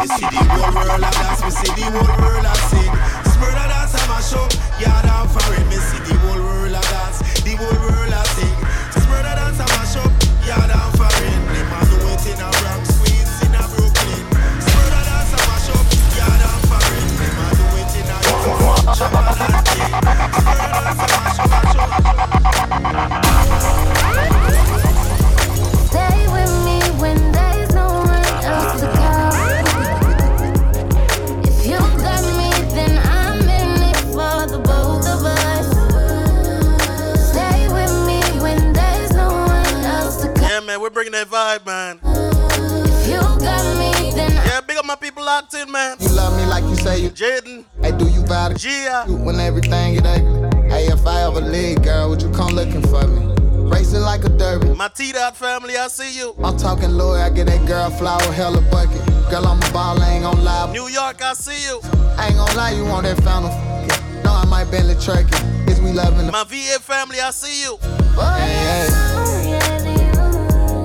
Me 0.00 0.06
see 0.08 0.24
the 0.24 0.40
whole 0.48 0.72
world 0.74 1.04
of 1.04 1.12
dance. 1.12 1.40
Me 1.44 1.50
see 1.50 1.72
the 1.74 1.84
whole 1.92 2.16
world 2.18 2.46
of 2.46 2.56
sing. 2.70 2.92
Murder 3.40 3.68
dance, 3.68 3.94
I'm 3.94 4.10
a 4.10 4.22
show. 4.22 4.48
Yeah, 4.80 5.02
down 5.02 5.28
for 5.28 5.52
it. 5.52 5.59
Locked 45.30 45.54
in, 45.54 45.70
man. 45.70 45.96
You 46.00 46.08
love 46.08 46.36
me 46.36 46.44
like 46.46 46.64
you 46.64 46.74
say 46.74 46.98
you 47.00 47.10
Jaden, 47.10 47.64
Hey, 47.80 47.92
do 47.96 48.06
you 48.08 48.22
vow 48.26 48.48
to 48.48 48.54
Gia, 48.54 49.04
shoot 49.06 49.20
when 49.20 49.38
everything 49.38 49.94
get 49.94 50.04
ugly? 50.04 50.68
Hey, 50.68 50.86
if 50.88 51.06
I 51.06 51.22
ever 51.22 51.40
leave, 51.40 51.82
girl, 51.84 52.08
would 52.10 52.20
you 52.20 52.30
come 52.30 52.52
looking 52.54 52.82
for 52.82 53.06
me? 53.06 53.20
Racing 53.70 54.00
like 54.00 54.24
a 54.24 54.28
derby. 54.28 54.74
my 54.74 54.88
T-Dot 54.88 55.36
family, 55.36 55.76
I 55.76 55.86
see 55.86 56.18
you. 56.18 56.34
I'm 56.42 56.56
talking 56.56 56.90
Lloyd, 56.90 57.20
I 57.20 57.30
get 57.30 57.46
that 57.46 57.64
girl 57.68 57.90
flower, 57.90 58.20
hella 58.32 58.60
bucket. 58.72 59.00
Girl, 59.30 59.46
I'm 59.46 59.62
a 59.62 59.70
ball, 59.72 60.02
I 60.02 60.08
ain't 60.14 60.24
gon' 60.24 60.42
lie. 60.42 60.72
New 60.72 60.88
York, 60.88 61.22
I 61.22 61.34
see 61.34 61.62
you. 61.68 61.80
I 62.18 62.26
ain't 62.26 62.34
gon' 62.36 62.56
lie, 62.56 62.72
you 62.72 62.84
want 62.84 63.04
that 63.06 63.22
fountain. 63.22 63.52
f- 63.52 64.24
No, 64.24 64.32
I 64.32 64.44
might 64.46 64.68
Bentley 64.72 64.96
Turkey. 64.96 65.36
Is 65.70 65.80
we 65.80 65.92
loving 65.92 66.26
the 66.26 66.32
My 66.32 66.42
VA 66.42 66.80
family, 66.80 67.20
I 67.20 67.30
see 67.30 67.62
you. 67.62 67.78
hey, 68.16 68.58
hey. 68.66 68.88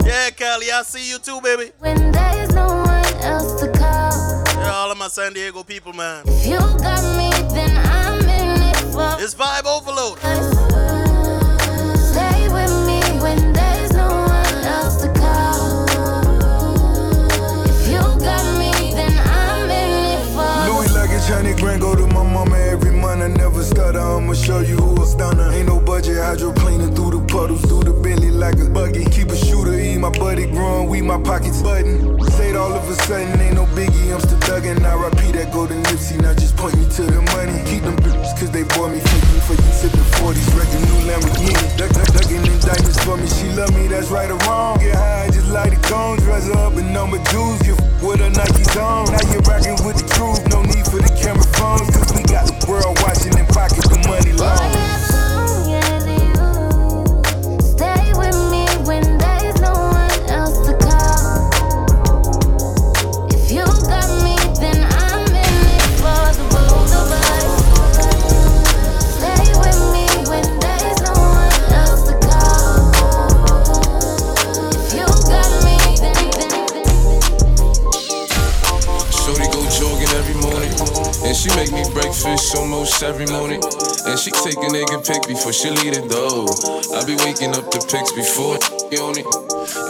Yeah, 0.05 0.29
Cali, 0.29 0.69
I 0.71 0.83
see 0.83 1.09
you 1.09 1.17
too, 1.17 1.41
baby. 1.41 1.71
when 1.79 2.11
there's 2.11 2.53
no 2.53 2.67
one 2.67 3.13
else 3.23 3.59
to 3.61 3.71
call. 3.71 4.04
Yeah, 5.05 5.11
all 5.11 5.17
of 5.17 5.17
my 5.17 5.23
San 5.23 5.33
Diego 5.33 5.63
people, 5.63 5.93
man. 5.93 6.23
If 6.25 6.47
you 6.47 6.57
got 6.57 7.03
me, 7.17 7.29
then 7.53 7.77
I'm 7.77 8.19
in 8.21 8.61
it 8.61 8.77
for 8.91 9.17
It's 9.19 9.35
vibe 9.35 9.65
overload. 9.65 10.17
Stay 11.97 12.49
with 12.49 12.73
me 12.87 13.01
when 13.21 13.53
there's 13.53 13.91
no 13.93 14.07
one 14.07 14.65
else 14.65 15.01
to 15.03 15.09
call. 15.13 15.85
If 17.65 17.87
you 17.87 18.01
got 18.19 18.45
me, 18.57 18.71
then 18.93 19.13
I'm 19.19 19.69
in 19.69 20.19
it 20.19 20.25
for 20.33 20.73
Louis 20.73 20.91
luggage, 20.93 21.27
hundred 21.29 21.57
grand, 21.59 21.81
go 21.81 21.95
to 21.95 22.07
my 22.07 22.23
mama 22.23 22.57
every 22.57 22.91
month. 22.91 23.21
I 23.21 23.27
never 23.27 23.63
stutter, 23.63 23.99
I'ma 23.99 24.33
show 24.33 24.59
you 24.59 24.77
who 24.77 25.03
a 25.03 25.05
stunner. 25.05 25.51
Ain't 25.51 25.67
no 25.67 25.79
budget, 25.79 26.17
hydroplaning 26.17 26.95
through 26.95 27.11
the 27.11 27.25
puddles, 27.27 27.61
through 27.61 27.83
the 27.83 27.93
Bentley 27.93 28.31
like 28.31 28.57
a 28.59 28.69
buggy. 28.69 29.05
Keep 29.05 29.29
a 29.29 29.35
shooter, 29.35 29.73
eat 29.73 29.74
my 30.05 30.19
buddy 30.19 30.45
growing, 30.45 30.87
we 30.87 31.01
my 31.01 31.17
pockets 31.17 31.63
button. 31.63 31.97
Say 32.37 32.51
it 32.51 32.55
all 32.55 32.71
of 32.71 32.87
a 32.87 32.93
sudden, 32.93 33.41
ain't 33.41 33.55
no 33.55 33.65
biggie, 33.73 34.13
I'm 34.13 34.21
still 34.21 34.37
thuggin'. 34.45 34.85
I 34.85 34.93
repeat 34.93 35.33
that 35.33 35.51
golden 35.51 35.81
Nipsey, 35.81 36.21
now 36.21 36.33
just 36.33 36.55
point 36.55 36.77
me 36.77 36.85
to 36.93 37.03
the 37.09 37.21
money. 37.33 37.57
Keep 37.65 37.89
them 37.89 37.97
bitches, 38.05 38.37
cause 38.37 38.51
they 38.51 38.61
bought 38.77 38.93
me 38.93 39.01
you, 39.01 39.41
for 39.49 39.57
you 39.57 39.71
sippin' 39.73 40.05
40s, 40.21 40.45
wrecking 40.53 40.85
new 40.85 41.09
Lamborghini. 41.09 41.57
Duck, 41.77 41.89
duck, 41.89 42.05
ducking 42.13 42.43
them 42.45 42.57
diamonds 42.61 42.99
for 43.01 43.17
me, 43.17 43.25
she 43.25 43.49
love 43.57 43.73
me, 43.73 43.87
that's 43.87 44.13
right 44.13 44.29
or 44.29 44.37
wrong. 44.45 44.77
Get 44.77 44.93
high, 44.93 45.29
just 45.33 45.49
light 45.49 45.73
a 45.73 45.79
cone, 45.89 46.17
dress 46.19 46.49
up 46.53 46.77
in 46.77 46.93
number 46.93 47.17
twos, 47.33 47.57
give 47.65 47.79
with 48.05 48.21
a 48.21 48.29
Nike 48.29 48.61
zone. 48.77 49.09
Now 49.09 49.25
you're 49.33 49.41
rockin' 49.49 49.81
with 49.81 49.97
the 49.97 50.05
truth, 50.13 50.45
no 50.53 50.61
need 50.61 50.85
for 50.85 51.01
the 51.01 51.09
camera 51.17 51.49
phones, 51.57 51.89
cause 51.89 52.13
we 52.13 52.21
got 52.29 52.45
the 52.45 52.53
world 52.69 52.93
watching 53.01 53.33
and 53.33 53.49
pocket 53.49 53.81
the 53.89 53.97
money 54.05 54.37
long. 54.37 55.04
She 81.45 81.55
make 81.55 81.71
me 81.71 81.85
breakfast 81.93 82.55
almost 82.55 83.03
every 83.03 83.27
morning. 83.27 83.61
And 83.61 84.17
she 84.17 84.31
take 84.31 84.57
a 84.57 84.69
nigga 84.73 84.97
pic 85.05 85.27
before 85.27 85.53
she 85.53 85.69
leave 85.69 85.93
the 85.93 86.01
door. 86.09 86.49
I 86.97 87.05
be 87.05 87.13
waking 87.21 87.53
up 87.53 87.69
the 87.69 87.85
pics 87.85 88.11
before 88.17 88.57
on 88.97 89.13
it. 89.13 89.27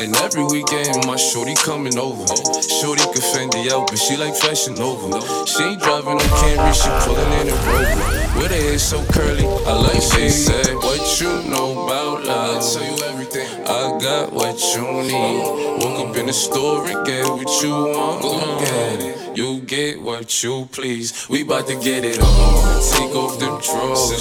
And 0.03 0.15
every 0.19 0.43
weekend 0.43 1.05
my 1.07 1.15
shorty 1.15 1.55
coming 1.55 1.97
over. 1.97 2.27
Shorty 2.59 3.03
can 3.07 3.23
fend 3.23 3.53
the 3.53 3.71
out, 3.71 3.87
but 3.87 3.99
she 3.99 4.17
like 4.17 4.35
fashion 4.35 4.75
over. 4.79 5.15
She 5.47 5.63
ain't 5.63 5.79
driving 5.79 6.19
no 6.19 6.27
Camry, 6.43 6.75
she 6.75 6.91
pulling 7.07 7.31
in 7.39 7.47
a 7.47 7.57
Rover. 7.63 8.25
With 8.35 8.51
her 8.51 8.59
hair 8.59 8.79
so 8.79 8.99
curly, 9.15 9.47
I 9.47 9.73
like 9.79 10.03
she 10.03 10.27
said, 10.29 10.75
What 10.83 10.99
you 11.21 11.31
know 11.47 11.85
about 11.85 12.25
love? 12.25 12.57
I 12.57 12.67
tell 12.67 12.83
you 12.83 13.03
everything. 13.05 13.47
I 13.63 13.95
got 14.01 14.33
what 14.33 14.59
you 14.75 14.83
need. 15.07 15.39
Woke 15.79 16.09
up 16.09 16.17
in 16.17 16.25
the 16.25 16.33
store 16.33 16.85
and 16.87 17.05
get 17.05 17.23
what 17.27 17.47
you 17.63 17.71
want. 17.71 18.23
Look 18.23 18.61
at 18.61 18.99
it. 18.99 19.04
You 19.36 19.60
get 19.60 20.02
what 20.02 20.43
you 20.43 20.65
please. 20.71 21.28
We 21.28 21.43
bout 21.43 21.67
to 21.67 21.76
get 21.76 22.06
it 22.06 22.21
on. 22.21 22.82
Take 22.93 23.13
off 23.13 23.38
them 23.38 23.60
drawers. 23.60 24.12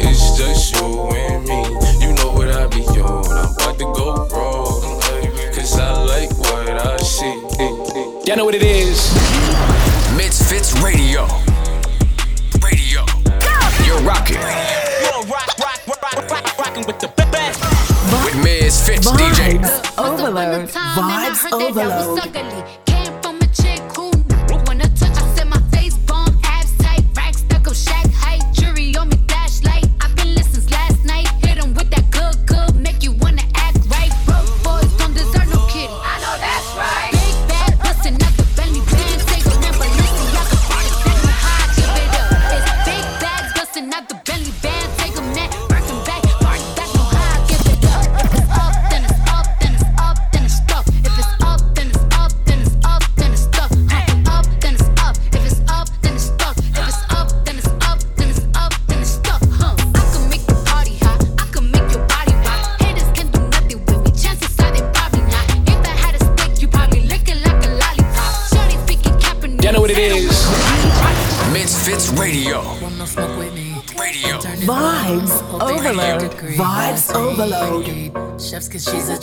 It's 0.00 0.38
just 0.38 0.74
you 0.74 1.10
and 1.10 1.44
me. 1.44 1.60
You 2.00 2.14
know 2.14 2.32
what 2.32 2.48
I 2.48 2.66
be 2.68 2.80
on. 2.98 3.26
I'm 3.26 3.54
about 3.54 3.78
to 3.78 3.84
go 3.84 4.26
wrong. 4.32 5.00
Cause 5.52 5.78
I 5.78 6.02
like 6.04 6.30
what 6.38 6.66
I 6.66 6.96
see. 6.96 7.34
Y'all 8.24 8.38
know 8.38 8.46
what 8.46 8.54
it 8.54 8.62
is. 8.62 9.10
MizFitz 10.16 10.82
Radio. 10.82 11.26
Radio. 12.64 13.04
You're 13.84 14.00
rocking 14.00 14.38
with 16.86 16.98
the 17.00 17.12
best. 17.16 17.60
With 18.24 18.34
MizFitz 18.42 19.12
DJ. 19.12 19.58
Vibes 19.58 19.98
overload. 19.98 20.68
Vibes 20.70 21.52
overload. 21.52 22.81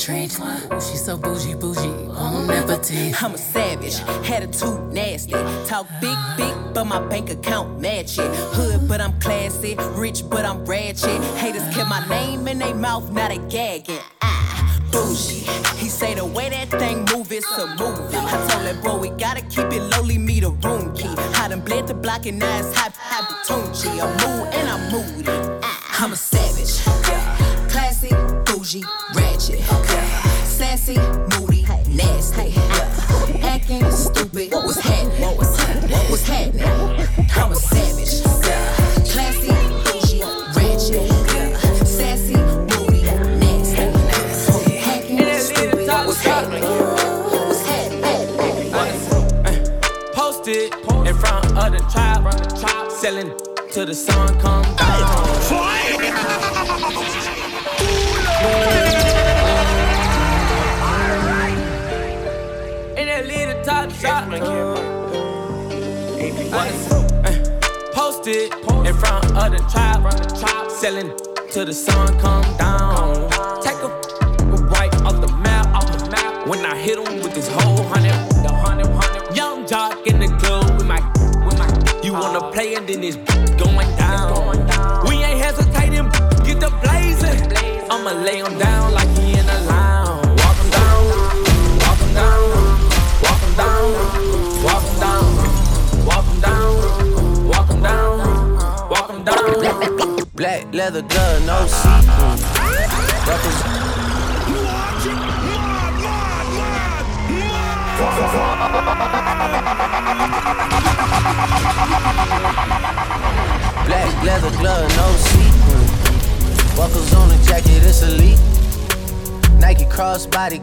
Ooh, 0.10 0.82
She's 0.82 1.06
so 1.06 1.18
bougie, 1.18 1.54
bougie, 1.54 2.10
on 2.10 2.48
taste. 2.82 3.22
I'm 3.24 3.36
a 3.36 3.38
savage, 3.38 4.00
attitude 4.28 4.92
nasty. 4.92 5.34
Talk 5.68 5.88
big, 6.02 6.18
big, 6.36 6.56
but 6.74 6.86
my 6.86 7.00
bank 7.08 7.30
account 7.30 7.80
match 7.80 8.18
it. 8.18 8.26
Hood, 8.56 8.88
but 8.88 9.02
I'm 9.02 9.20
classy. 9.20 9.76
Rich, 9.92 10.28
but 10.28 10.46
I'm 10.46 10.66
ratchet. 10.66 11.22
Haters 11.38 11.64
kept 11.76 11.90
my 11.90 12.04
name 12.08 12.48
in 12.48 12.58
their 12.58 12.74
mouth, 12.74 13.12
now 13.12 13.28
they 13.28 13.38
gagging. 13.50 14.00
Ah, 14.22 14.80
bougie. 14.92 15.46
He 15.78 15.88
say 15.88 16.16
the 16.16 16.26
way 16.26 16.50
that 16.50 16.70
thing 16.72 17.06
move, 17.14 17.32
it's 17.32 17.46
a 17.58 17.68
movie. 17.68 18.18
I 18.18 18.48
told 18.50 18.66
that 18.66 18.80
bro, 18.82 18.98
we 18.98 19.10
gotta 19.10 19.42
keep 19.42 19.72
it 19.72 19.82
lowly, 19.96 20.18
me 20.18 20.40
the 20.40 20.50
room 20.50 20.96
key. 20.96 21.14
I 21.36 21.48
done 21.50 21.62
bled 21.62 21.88
the 21.88 21.94
block 21.94 22.26
and 22.26 22.40
now 22.40 22.60
it's 22.60 22.76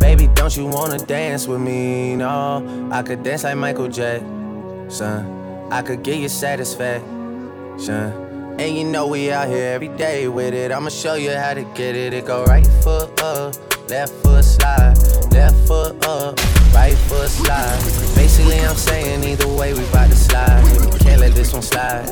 Baby, 0.00 0.28
don't 0.34 0.56
you 0.56 0.66
wanna 0.66 0.98
dance 0.98 1.46
with 1.46 1.60
me? 1.60 2.16
No, 2.16 2.88
I 2.92 3.02
could 3.02 3.22
dance 3.22 3.44
like 3.44 3.56
Michael 3.56 3.88
Jackson. 3.88 5.26
I 5.70 5.82
could 5.82 6.02
get 6.02 6.18
you 6.18 6.28
satisfaction. 6.28 8.24
And 8.58 8.76
you 8.76 8.84
know 8.84 9.06
we 9.06 9.30
out 9.30 9.48
here 9.48 9.72
every 9.74 9.88
day 9.88 10.28
with 10.28 10.54
it. 10.54 10.72
I'ma 10.72 10.88
show 10.88 11.14
you 11.14 11.32
how 11.32 11.52
to 11.52 11.62
get 11.74 11.94
it. 11.94 12.14
It 12.14 12.24
go 12.24 12.44
right 12.44 12.66
foot 12.82 13.20
up, 13.20 13.54
left 13.90 14.12
foot 14.22 14.44
slide, 14.44 14.96
left 15.30 15.56
foot 15.68 16.06
up, 16.06 16.38
right 16.74 16.96
foot 17.08 17.28
slide. 17.28 17.78
Basically, 18.14 18.60
I'm 18.60 18.76
saying 18.76 19.24
either 19.24 19.48
way 19.48 19.74
we 19.74 19.84
bout 19.92 20.08
to 20.08 20.16
slide. 20.16 20.62
Can't 21.00 21.20
let 21.20 21.34
this 21.34 21.52
one 21.52 21.62
slide. 21.62 22.06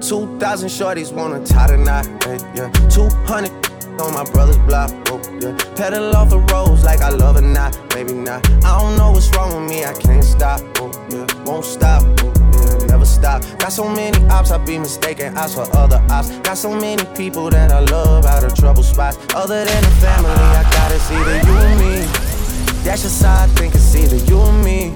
2,000 0.00 0.68
shorties 0.68 1.12
wanna 1.12 1.44
tie 1.44 1.66
the 1.66 1.76
knot, 1.76 2.06
yeah. 2.54 2.70
200 2.88 3.50
on 4.00 4.12
my 4.14 4.24
brother's 4.24 4.58
block, 4.58 4.90
oh, 5.08 5.20
yeah. 5.40 5.56
Pedal 5.74 6.14
off 6.14 6.30
the 6.30 6.40
roads 6.52 6.84
like 6.84 7.00
I 7.00 7.10
love 7.10 7.36
it, 7.36 7.42
not, 7.42 7.78
maybe 7.94 8.12
not. 8.12 8.46
I 8.64 8.78
don't 8.80 8.96
know 8.96 9.12
what's 9.12 9.34
wrong 9.36 9.54
with 9.54 9.70
me, 9.70 9.84
I 9.84 9.92
can't 9.94 10.24
stop, 10.24 10.60
oh, 10.76 10.90
yeah. 11.10 11.26
Won't 11.44 11.64
stop, 11.64 12.02
oh, 12.02 12.32
yeah. 12.52 12.86
Never 12.86 13.04
stop. 13.04 13.42
Got 13.58 13.72
so 13.72 13.88
many 13.88 14.18
ops, 14.28 14.50
I 14.50 14.58
be 14.64 14.78
mistaken 14.78 15.36
ops 15.36 15.54
for 15.54 15.66
other 15.76 16.02
ops. 16.10 16.30
Got 16.40 16.58
so 16.58 16.74
many 16.74 17.04
people 17.16 17.50
that 17.50 17.72
I 17.72 17.80
love 17.80 18.26
out 18.26 18.44
of 18.44 18.54
trouble 18.54 18.82
spots. 18.82 19.18
Other 19.34 19.64
than 19.64 19.82
the 19.82 19.90
family, 20.00 20.30
I 20.30 20.62
gotta 20.72 20.98
see 21.00 21.14
the 21.14 21.36
you 21.46 21.56
and 21.56 21.80
me. 21.80 22.26
That's 22.84 23.02
just 23.02 23.22
how 23.22 23.44
I 23.44 23.46
think 23.48 23.74
it's 23.74 23.94
either 23.96 24.16
you 24.30 24.40
and 24.40 24.64
me. 24.64 24.94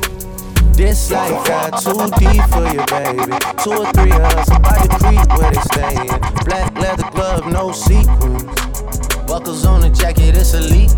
This 0.73 1.11
life 1.11 1.47
got 1.47 1.83
too 1.83 2.09
deep 2.19 2.43
for 2.49 2.65
you, 2.73 2.81
baby. 2.87 3.37
Two 3.63 3.83
or 3.83 3.93
three 3.93 4.13
of 4.13 4.33
us 4.39 4.49
about 4.49 4.81
to 4.81 4.99
creep 4.99 5.39
where 5.39 5.51
they 5.51 5.61
stayin'. 5.61 6.21
Black 6.47 6.79
leather 6.79 7.11
glove, 7.11 7.47
no 7.53 7.73
sequins. 7.73 8.80
Buckles 9.31 9.64
on 9.64 9.81
the 9.81 9.90
jacket, 9.90 10.37
it's 10.37 10.55
elite. 10.55 10.90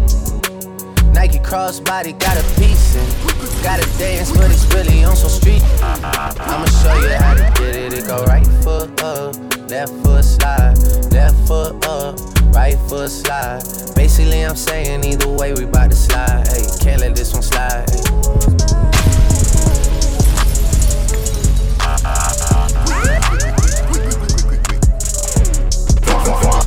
Nike 1.12 1.38
crossbody 1.38 2.18
got 2.18 2.38
a 2.38 2.42
piece 2.58 2.96
in. 2.96 3.04
Gotta 3.62 3.86
dance, 3.98 4.32
but 4.32 4.50
it's 4.50 4.64
really 4.72 5.04
on 5.04 5.14
some 5.14 5.28
street. 5.28 5.62
I'ma 5.82 6.64
show 6.80 6.98
you 6.98 7.12
how 7.12 7.34
to 7.34 7.52
get 7.60 7.76
it. 7.76 7.92
It 7.92 8.06
go 8.06 8.24
right 8.24 8.46
foot 8.64 9.02
up, 9.02 9.36
left 9.68 9.92
foot 10.02 10.24
slide, 10.24 10.78
left 11.12 11.36
foot 11.46 11.86
up, 11.86 12.18
right 12.54 12.78
foot 12.88 13.10
slide. 13.10 13.64
Basically, 13.94 14.40
I'm 14.46 14.56
saying 14.56 15.04
either 15.04 15.28
way 15.28 15.52
we 15.52 15.66
bout 15.66 15.90
to 15.90 15.96
slide. 15.96 16.48
Hey, 16.48 16.64
can't 16.80 17.02
let 17.02 17.14
this 17.14 17.34
one 17.34 17.42
slide. 17.42 18.91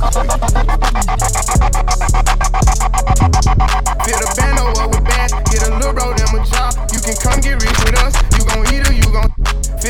The 0.06 0.22
band 4.38 4.62
with 4.86 5.02
bass, 5.02 5.34
get 5.50 5.66
a 5.66 5.74
little 5.74 5.90
bro 5.98 6.14
them 6.14 6.30
a 6.30 6.46
job. 6.46 6.78
You 6.94 7.02
can 7.02 7.18
come 7.18 7.42
get 7.42 7.58
rich 7.58 7.74
with 7.82 7.98
us, 7.98 8.14
you 8.38 8.46
gon' 8.46 8.70
eat 8.70 8.86
or 8.86 8.94
you 8.94 9.02
gon' 9.10 9.26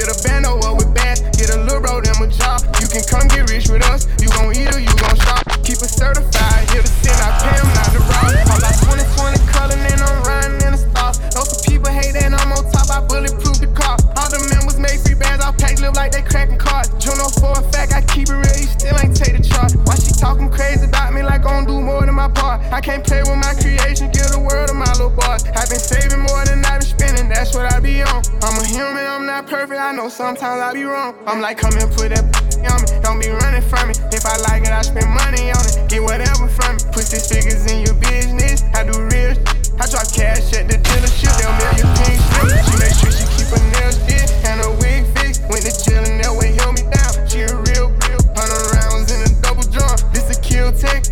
the 0.09 0.17
band 0.25 0.49
with 0.49 0.89
bass, 0.97 1.21
get 1.37 1.53
a 1.53 1.61
little 1.69 1.85
a. 2.33 2.65
You 2.81 2.89
can 2.89 3.05
come 3.05 3.29
get 3.29 3.45
rich 3.53 3.69
with 3.69 3.85
us, 3.93 4.09
you 4.17 4.33
gon' 4.33 4.57
eat 4.57 4.73
or 4.73 4.81
you 4.81 4.89
gon' 4.97 5.21
shop. 5.21 5.45
Keep 5.61 5.85
it 5.85 5.93
certified, 5.93 6.65
here 6.73 6.81
to 6.81 6.89
sin, 6.89 7.13
I 7.13 7.37
pay 7.37 7.61
not 7.77 7.93
to 7.93 8.01
rob. 8.01 8.33
All 8.49 8.57
about 8.57 8.73
2020 8.89 9.37
color, 9.53 9.77
and 9.77 10.01
I'm 10.01 10.25
riding 10.25 10.65
in 10.65 10.73
the 10.73 10.81
stars. 10.81 11.21
Those 11.37 11.53
some 11.53 11.61
people 11.69 11.93
hate 11.93 12.17
that 12.17 12.33
I'm 12.33 12.57
on 12.57 12.65
top, 12.73 12.89
I 12.89 13.05
bulletproof 13.05 13.61
the 13.61 13.69
car. 13.77 14.01
All 14.17 14.33
the 14.33 14.41
members 14.49 14.81
make 14.81 14.97
free 15.05 15.21
bands, 15.21 15.45
I 15.45 15.53
pack 15.53 15.77
live 15.85 15.93
like 15.93 16.17
they 16.17 16.25
cracking 16.25 16.57
cards. 16.57 16.89
Juno 17.05 17.29
oh 17.29 17.37
for 17.37 17.53
a 17.53 17.63
fact, 17.69 17.93
I 17.93 18.01
keep 18.01 18.33
it 18.33 18.41
real, 18.41 18.57
you 18.57 18.71
still 18.73 18.97
ain't 18.97 19.13
take 19.13 19.37
the 19.37 19.45
charge. 19.45 19.77
Talking 20.17 20.49
crazy 20.51 20.87
about 20.87 21.13
me 21.13 21.23
like 21.23 21.45
I 21.45 21.53
don't 21.53 21.69
do 21.69 21.79
more 21.81 22.01
than 22.01 22.15
my 22.15 22.29
part? 22.29 22.61
I 22.73 22.81
can't 22.81 23.05
play 23.05 23.21
with 23.21 23.37
my 23.37 23.53
creation, 23.53 24.11
give 24.11 24.33
the 24.33 24.41
world 24.41 24.69
to 24.69 24.75
my 24.75 24.89
little 24.97 25.11
boss. 25.11 25.45
I've 25.45 25.69
been 25.69 25.79
saving 25.79 26.25
more 26.25 26.43
than 26.49 26.65
I've 26.65 26.81
been 26.81 26.89
spending, 26.89 27.29
that's 27.29 27.55
what 27.55 27.71
I 27.71 27.81
be 27.81 28.01
on. 28.01 28.25
I'm 28.41 28.57
a 28.57 28.65
human, 28.65 29.05
I'm 29.05 29.27
not 29.27 29.47
perfect, 29.47 29.79
I 29.79 29.93
know 29.93 30.09
sometimes 30.09 30.61
I 30.63 30.73
be 30.73 30.85
wrong. 30.85 31.15
I'm 31.27 31.41
like, 31.41 31.59
come 31.59 31.77
and 31.77 31.93
put 31.93 32.17
that 32.17 32.25
on 32.65 32.81
me, 32.81 32.89
don't 33.05 33.21
be 33.21 33.29
running 33.29 33.61
from 33.61 33.93
me. 33.93 33.95
If 34.11 34.25
I 34.25 34.41
like 34.49 34.65
it, 34.65 34.73
I 34.73 34.83
spend 34.83 35.13
money 35.13 35.53
on 35.53 35.63
it, 35.69 35.85
get 35.93 36.03
whatever 36.03 36.49
from 36.49 36.81
me. 36.81 36.83
Put 36.97 37.07
these 37.13 37.29
figures 37.29 37.69
in 37.69 37.85
your 37.85 37.95
business, 38.01 38.65
I 38.73 38.89
do 38.89 38.97
real. 39.13 39.37
I 39.77 39.85
drop 39.85 40.09
cash 40.09 40.49
at 40.57 40.65
the 40.65 40.81
dealership, 40.81 41.29
they'll 41.37 41.53
mail 41.61 41.77
your 41.77 41.93
pink. 42.01 42.17
She 42.65 42.75
make 42.81 42.97
sure 42.97 43.13
she 43.13 43.29
keep 43.37 43.53
her 43.53 43.61
nails 43.77 44.01
fit 44.09 44.33
and 44.49 44.65
her 44.65 44.73
wig 44.81 45.05
fixed. 45.13 45.45
Went 45.53 45.69
to 45.69 45.73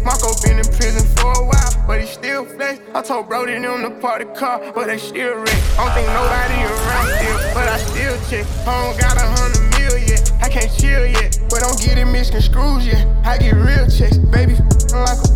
Marco 0.05 0.37
been 0.45 0.59
in 0.59 0.69
prison 0.69 1.09
for 1.17 1.33
a 1.33 1.45
while, 1.49 1.73
but 1.87 2.01
he 2.01 2.07
still 2.07 2.45
flex. 2.45 2.79
I 2.95 3.01
told 3.01 3.27
Brody 3.27 3.59
them 3.59 3.83
to 3.83 3.91
park 4.01 4.21
the 4.21 4.29
car, 4.39 4.61
but 4.75 4.87
they 4.87 4.99
still 4.99 5.35
wreck. 5.35 5.61
I 5.81 5.89
don't 5.89 5.95
think 5.97 6.09
nobody 6.13 6.61
around 6.61 7.09
still, 7.17 7.39
but 7.57 7.67
I 7.73 7.79
still 7.81 8.17
check. 8.29 8.45
I 8.69 8.85
don't 8.85 9.01
got 9.01 9.17
a 9.17 9.25
hundred 9.25 9.65
million, 9.81 10.21
I 10.45 10.49
can't 10.51 10.71
chill 10.77 11.07
yet. 11.07 11.41
But 11.49 11.61
don't 11.65 11.81
get 11.81 11.97
it 11.97 12.05
misconstrued 12.05 12.83
yet. 12.85 13.09
I 13.25 13.39
get 13.39 13.57
real 13.57 13.89
checks, 13.89 14.19
baby. 14.29 14.61
Like 14.93 15.25
a, 15.25 15.29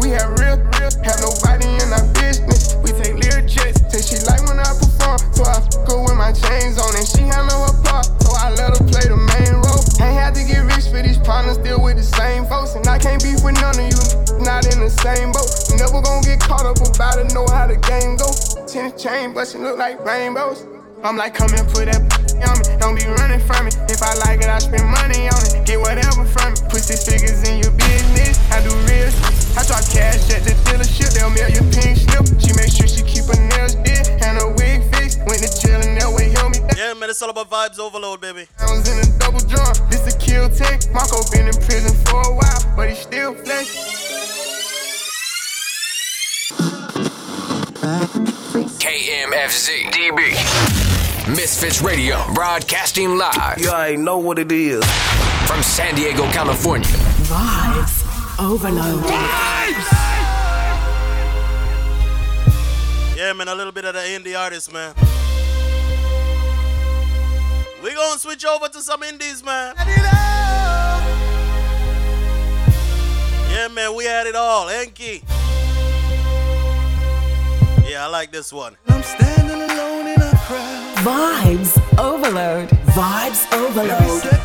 we 0.00 0.08
have 0.16 0.40
real, 0.40 0.56
real, 0.80 0.92
have 1.04 1.20
nobody 1.20 1.68
in 1.68 1.92
our 1.92 2.08
business. 2.16 2.74
We 2.80 2.96
take 2.96 3.20
little 3.20 3.44
jets, 3.44 3.76
say 3.92 4.00
she 4.00 4.24
like 4.24 4.40
when 4.48 4.56
I 4.56 4.72
perform, 4.72 5.20
so 5.36 5.44
I 5.44 5.60
fuck 5.68 5.84
her 5.92 6.00
with 6.00 6.16
my 6.16 6.32
chains 6.32 6.80
on, 6.80 6.96
and 6.96 7.06
she 7.06 7.28
handle 7.28 7.60
her 7.68 7.76
part, 7.84 8.08
so 8.24 8.32
I 8.40 8.56
let 8.56 8.72
her 8.72 8.84
play 8.88 9.04
the. 9.04 9.31
Ain't 10.02 10.18
had 10.18 10.34
to 10.34 10.42
get 10.42 10.66
rich 10.66 10.90
for 10.90 11.00
these 11.00 11.18
partners, 11.18 11.54
still 11.62 11.80
with 11.80 11.96
the 11.96 12.02
same 12.02 12.44
folks. 12.46 12.74
And 12.74 12.86
I 12.88 12.98
can't 12.98 13.22
beef 13.22 13.38
with 13.46 13.54
none 13.62 13.78
of 13.78 13.86
you, 13.86 14.02
not 14.42 14.66
in 14.66 14.82
the 14.82 14.90
same 14.90 15.30
boat. 15.30 15.46
Never 15.78 16.02
gonna 16.02 16.26
get 16.26 16.40
caught 16.42 16.66
up 16.66 16.82
about 16.82 17.22
it, 17.22 17.30
know 17.32 17.46
how 17.46 17.70
the 17.70 17.78
game 17.78 18.18
go. 18.18 18.26
Tennis 18.66 18.98
chain, 18.98 19.30
she 19.46 19.58
look 19.62 19.78
like 19.78 20.02
rainbows. 20.04 20.66
I'm 21.02 21.16
like, 21.16 21.34
come 21.34 21.50
and 21.54 21.66
put 21.70 21.86
that 21.90 21.98
on 22.46 22.58
me. 22.58 22.64
Don't 22.78 22.94
be 22.94 23.06
running 23.18 23.42
from 23.42 23.66
me. 23.66 23.72
If 23.90 24.02
I 24.02 24.14
like 24.22 24.38
it, 24.38 24.50
I 24.50 24.58
spend 24.58 24.86
money 24.86 25.26
on 25.26 25.38
it. 25.50 25.66
Get 25.66 25.78
whatever 25.78 26.22
from 26.26 26.54
me. 26.54 26.58
Put 26.70 26.82
six 26.82 27.02
figures 27.02 27.42
in 27.42 27.58
your 27.58 27.74
business. 27.74 28.38
I 28.54 28.62
do 28.62 28.70
real 28.86 29.10
shit. 29.10 29.58
I 29.58 29.66
drop 29.66 29.82
cash 29.90 30.30
at 30.30 30.46
the 30.46 30.54
dealership. 30.62 31.10
They'll 31.14 31.34
mail 31.34 31.50
your 31.50 31.66
pink 31.74 31.98
slip. 31.98 32.22
She 32.38 32.54
make 32.54 32.70
sure 32.70 32.86
she 32.86 33.02
keep 33.02 33.26
her 33.26 33.38
nails 33.50 33.74
did 33.82 34.14
and 34.22 34.31
help. 36.92 36.96
Yeah, 36.96 37.00
man, 37.00 37.10
it's 37.10 37.22
all 37.22 37.30
about 37.30 37.50
vibes 37.50 37.78
overload, 37.78 38.20
baby. 38.20 38.46
I 38.58 38.70
was 38.70 38.88
in 38.88 38.98
a 38.98 39.18
double 39.18 39.40
drum. 39.40 39.72
This 39.90 40.14
a 40.14 40.18
kill 40.18 40.48
tech. 40.48 40.82
Marco 40.92 41.22
been 41.30 41.48
in 41.48 41.54
prison 41.54 41.96
for 42.06 42.20
a 42.20 42.34
while, 42.34 42.76
but 42.76 42.88
he 42.88 42.94
still 42.94 43.34
flex. 43.34 43.68
KMFZ 48.78 49.90
DB. 49.90 50.32
MizFitz 51.34 51.82
Radio, 51.82 52.20
broadcasting 52.34 53.16
live. 53.16 53.58
You 53.58 53.68
already 53.70 53.96
know 53.96 54.18
what 54.18 54.38
it 54.38 54.52
is. 54.52 54.84
From 55.46 55.62
San 55.62 55.94
Diego, 55.94 56.24
California. 56.32 56.86
Vibes 57.28 58.02
overload. 58.40 59.04
Vibes! 59.04 59.98
Yeah, 63.16 63.32
man, 63.34 63.48
a 63.48 63.54
little 63.54 63.72
bit 63.72 63.84
of 63.84 63.94
the 63.94 64.00
indie 64.00 64.38
artist, 64.38 64.72
man. 64.72 64.94
We 67.82 67.94
gonna 67.94 68.18
switch 68.18 68.44
over 68.44 68.68
to 68.68 68.80
some 68.80 69.02
indies, 69.02 69.42
man. 69.42 69.74
Yeah, 73.50 73.68
man, 73.72 73.96
we 73.96 74.04
had 74.04 74.28
it 74.28 74.36
all. 74.36 74.68
Enki. 74.68 75.24
Yeah, 77.84 78.04
I 78.04 78.08
like 78.08 78.30
this 78.30 78.52
one. 78.52 78.76
I'm 78.86 79.02
standing 79.02 79.62
alone 79.70 80.06
in 80.06 80.22
a 80.22 80.30
crowd. 80.46 80.96
Vibes 80.98 81.76
overload. 81.98 82.68
Vibes 82.68 83.52
Every 83.52 83.90
overload. 83.90 84.42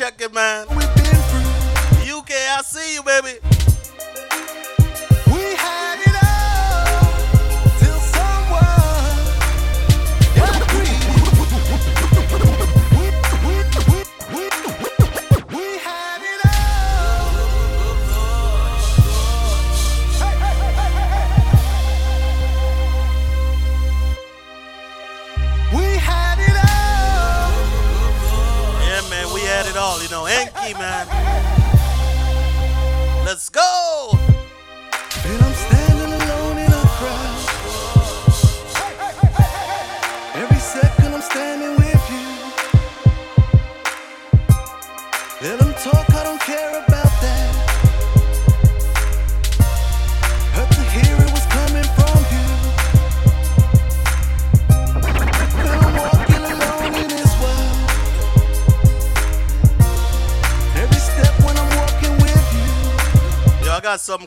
Dot 0.00 0.16
people 0.16 0.38
on 0.38 0.66
the 0.66 0.70
check-in, 0.70 0.80
man. 2.08 2.10
UK, 2.10 2.30
I 2.30 2.62
see 2.62 2.94
you, 2.94 3.02
baby. 3.02 3.49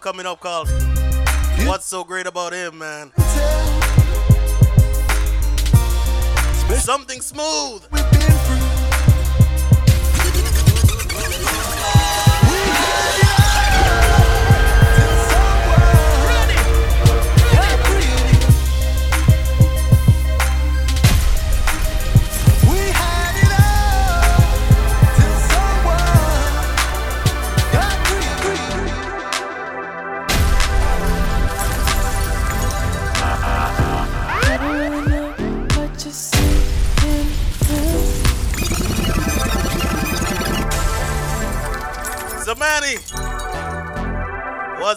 Coming 0.04 0.26
up 0.26 0.42
called 0.42 0.68
What's 1.66 1.86
So 1.86 2.04
Great 2.04 2.28
About 2.28 2.52
Him, 2.52 2.78
man. 2.78 3.14
Something 6.82 7.22
smooth. 7.22 8.03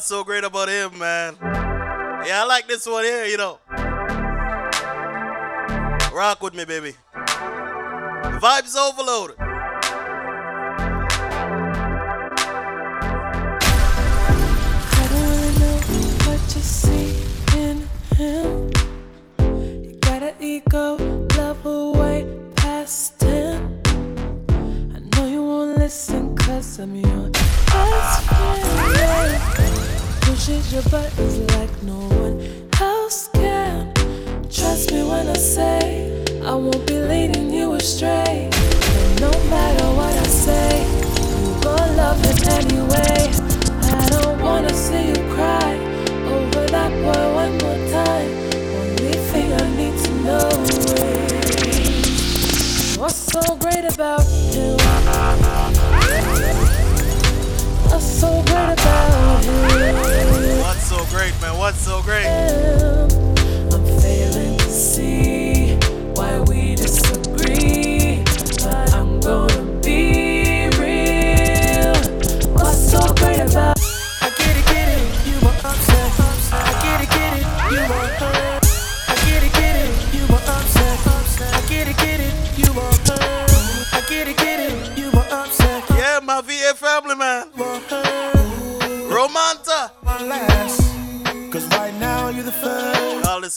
So 0.07 0.23
great 0.23 0.45
about 0.45 0.69
him, 0.69 0.97
man? 0.99 1.37
Yeah, 1.43 2.43
I 2.43 2.45
like 2.47 2.69
this 2.69 2.87
one 2.87 3.03
here, 3.03 3.25
you 3.25 3.37
know. 3.37 3.59
Rock 6.15 6.41
with 6.43 6.55
me, 6.55 6.65
baby. 6.65 6.95
Vibes 7.13 8.77
overload. 8.77 9.46
that's 61.77 61.85
so 61.85 62.03
great. 62.03 62.27
I'm 62.27 63.85
failing 64.01 64.59
to 64.59 64.70
see 64.70 65.77
why 66.14 66.41
we 66.41 66.74
disagree, 66.74 68.22
but 68.62 68.95
I'm 68.95 69.20
going. 69.20 69.56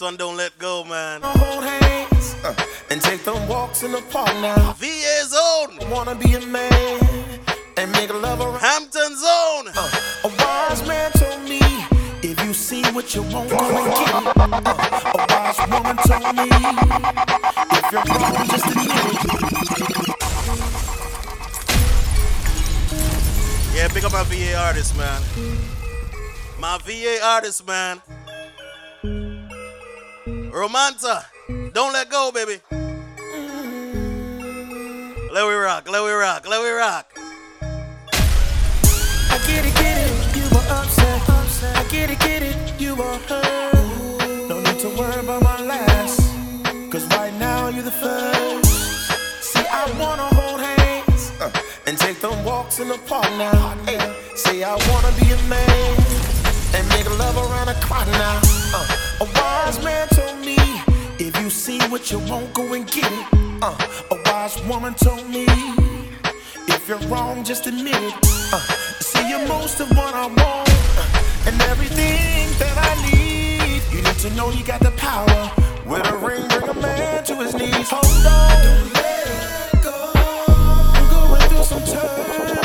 One, 0.10 0.18
don't 0.18 0.38
let 0.38 0.57
go, 0.57 0.84
man. 0.86 1.22
Hold 1.24 1.64
hands 1.64 2.36
uh, 2.43 2.55
and 2.89 2.99
take 2.99 3.24
them 3.24 3.47
walks 3.47 3.84
in 3.84 3.91
the 3.91 4.01
park 4.10 4.34
now. 4.41 4.74
VA 4.74 5.24
zone. 5.26 5.78
Wanna 5.91 6.16
be 6.16 6.34
a 6.34 6.41
man 6.47 7.30
and 7.78 7.91
make 7.91 8.10
a 8.10 8.14
love 8.14 8.41
around. 8.41 8.60
Hampton 8.60 9.16
zone. 9.16 9.68
Uh, 9.76 9.91
a 10.24 10.30
wise 10.39 10.88
man 10.88 11.12
told 11.12 11.43
me 11.43 11.60
if 12.24 12.43
you 12.43 12.53
see 12.53 12.82
what 12.91 13.14
you 13.14 13.22
want, 13.22 13.51
go 13.51 13.57
and 13.57 13.93
get 13.93 14.10
it. 14.10 14.26
Uh, 14.36 15.14
a 15.14 15.26
wise 15.30 15.60
woman 15.70 15.97
told 16.10 16.36
me 16.36 16.47
if 17.78 17.86
you're 17.91 18.05
wrong, 18.10 18.47
just 18.47 18.66
admit 18.66 18.89
it. 18.89 19.20
Yeah, 23.76 23.88
pick 23.89 24.03
up 24.05 24.14
my 24.14 24.24
VA 24.24 24.57
artist, 24.57 24.97
man. 24.97 25.22
My 26.60 26.80
VA 26.84 27.20
artist, 27.24 27.68
man. 27.68 28.01
Romanta, 30.60 31.24
don't 31.72 31.93
let 31.93 32.10
go, 32.10 32.34
baby. 32.34 32.60
Let 35.32 35.47
we 35.47 35.53
rock, 35.53 35.89
let 35.89 36.03
we 36.03 36.12
rock, 36.12 36.49
let 36.49 36.62
we 36.62 36.70
rock. 36.70 37.14
I 38.03 39.39
get 39.47 39.66
it, 39.66 39.74
get 39.76 40.05
it, 40.05 40.36
you 40.36 40.43
were 40.51 40.66
upset, 40.68 41.30
upset. 41.30 41.78
I 41.78 41.88
get 41.89 42.10
it, 42.10 42.20
get 42.20 42.43
it, 42.43 42.57
you 42.78 42.93
were 42.93 43.18
hurt. 43.30 44.49
No 44.49 44.60
need 44.60 44.80
to 44.80 44.89
worry 44.99 45.22
about 45.22 45.43
my 45.43 45.62
last, 45.62 46.20
cause 46.91 47.07
right 47.16 47.34
now 47.39 47.70
you're 47.70 47.84
the 47.84 47.91
first. 47.91 48.66
See, 49.41 49.66
I 49.66 49.89
wanna 49.97 50.28
hold 50.36 50.60
hands 50.60 51.32
uh, 51.39 51.53
and 51.88 51.97
take 51.97 52.20
them 52.20 52.43
walks 52.43 52.82
in 52.82 52.89
the 52.89 52.97
park 53.07 53.32
now. 53.38 53.78
Hey, 53.86 54.14
say 54.36 54.62
I 54.64 54.76
wanna 54.91 55.14
be 55.22 55.32
a 55.32 55.38
man 55.47 56.39
and 56.76 56.88
make 56.89 57.09
love 57.17 57.38
around 57.38 57.67
the 57.67 57.74
clock 57.82 58.07
now. 58.07 58.39
Uh, 58.74 58.86
a 59.22 59.26
wise 59.36 59.84
man 59.84 60.07
told 60.09 60.39
me 60.39 60.57
if 61.20 61.39
you 61.41 61.49
see 61.49 61.80
what 61.89 62.11
you 62.11 62.20
want, 62.20 62.53
go 62.53 62.74
and 62.74 62.86
get 62.88 63.11
it. 63.11 63.28
Uh, 63.61 63.76
a 64.11 64.15
wise 64.26 64.61
woman 64.65 64.93
told 64.93 65.28
me 65.30 65.45
if 66.67 66.88
you're 66.88 66.99
wrong, 67.09 67.43
just 67.43 67.67
admit 67.67 67.95
it. 67.95 68.13
Uh, 68.53 68.59
see, 68.99 69.30
you're 69.30 69.47
most 69.47 69.80
of 69.80 69.89
what 69.89 70.13
I 70.13 70.28
want 70.28 70.38
uh, 70.39 71.47
and 71.47 71.61
everything 71.63 72.47
that 72.59 72.76
I 72.78 73.11
need. 73.11 73.82
You 73.91 74.01
need 74.01 74.20
to 74.20 74.30
know 74.36 74.51
you 74.51 74.63
got 74.63 74.82
the 74.82 74.91
power. 74.91 75.51
With 75.86 76.05
a 76.07 76.17
ring, 76.17 76.47
bring 76.49 76.70
a 76.70 76.74
man 76.76 77.24
to 77.24 77.36
his 77.38 77.55
knees. 77.55 77.89
Hold 77.89 78.05
on, 78.05 78.63
don't 78.63 78.93
let 78.93 79.84
go. 79.84 80.11
I'm 80.93 81.09
going 81.09 81.49
through 81.49 81.63
some 81.63 81.84
turbulence 81.84 82.59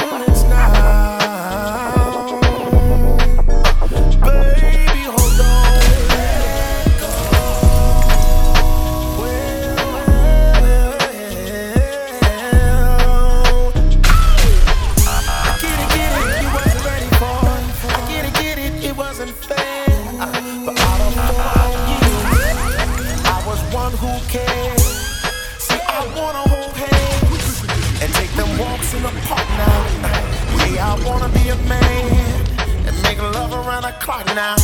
love 33.74 33.84
around 33.84 33.92
the 33.92 34.04
clock 34.04 34.26
now. 34.34 34.56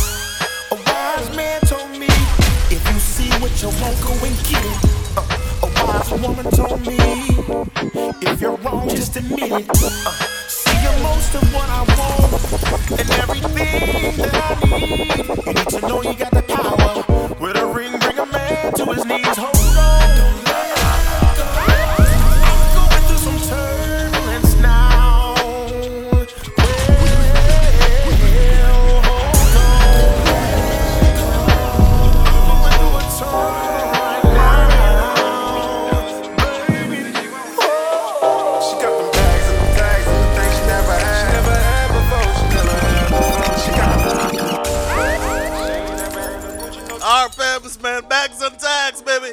A 0.71 0.75
wise 0.75 1.35
man 1.35 1.61
told 1.61 1.91
me 1.91 2.07
if 2.69 2.81
you 2.91 2.99
see 2.99 3.29
what 3.41 3.51
you 3.61 3.69
want, 3.81 3.99
go 4.01 4.13
and 4.25 4.37
get 4.47 4.63
it. 4.63 4.79
Uh, 5.17 5.23
a 5.63 5.69
wise 5.85 6.11
woman 6.21 6.45
told 6.51 6.81
me 6.85 6.97
if 8.21 8.41
you're 8.41 8.55
wrong, 8.57 8.87
just 8.89 9.15
admit 9.15 9.51
it. 9.51 9.69
Uh, 9.69 10.11
see, 10.47 10.77
you're 10.83 10.99
most 11.03 11.35
of 11.35 11.53
what 11.53 11.67
I 11.69 11.81
want 11.97 12.99
and 12.99 13.09
everything 13.23 14.17
that 14.17 14.33
I 14.33 14.65
need. 14.65 15.47
You 15.47 15.53
need 15.53 15.69
to 15.69 15.81
know 15.81 16.01
you 16.03 16.13
got 16.13 16.31
the 16.31 16.43
power. 16.43 17.03
With 17.39 17.57
a 17.57 17.65
ring, 17.65 17.97
bring 17.99 18.19
a 18.19 18.25
man 18.25 18.73
to 18.73 18.85
his 18.93 19.05
knees. 19.05 19.37
Hold 19.37 19.77
on, 19.77 20.00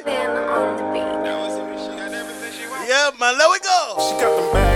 tags, 0.09 0.81
baby. 0.93 1.09
Yeah, 2.87 3.11
man, 3.19 3.37
let 3.37 3.49
we 3.51 3.59
go. 3.59 3.95
She 3.99 4.15
got 4.19 4.35
them 4.35 4.53
bags 4.53 4.68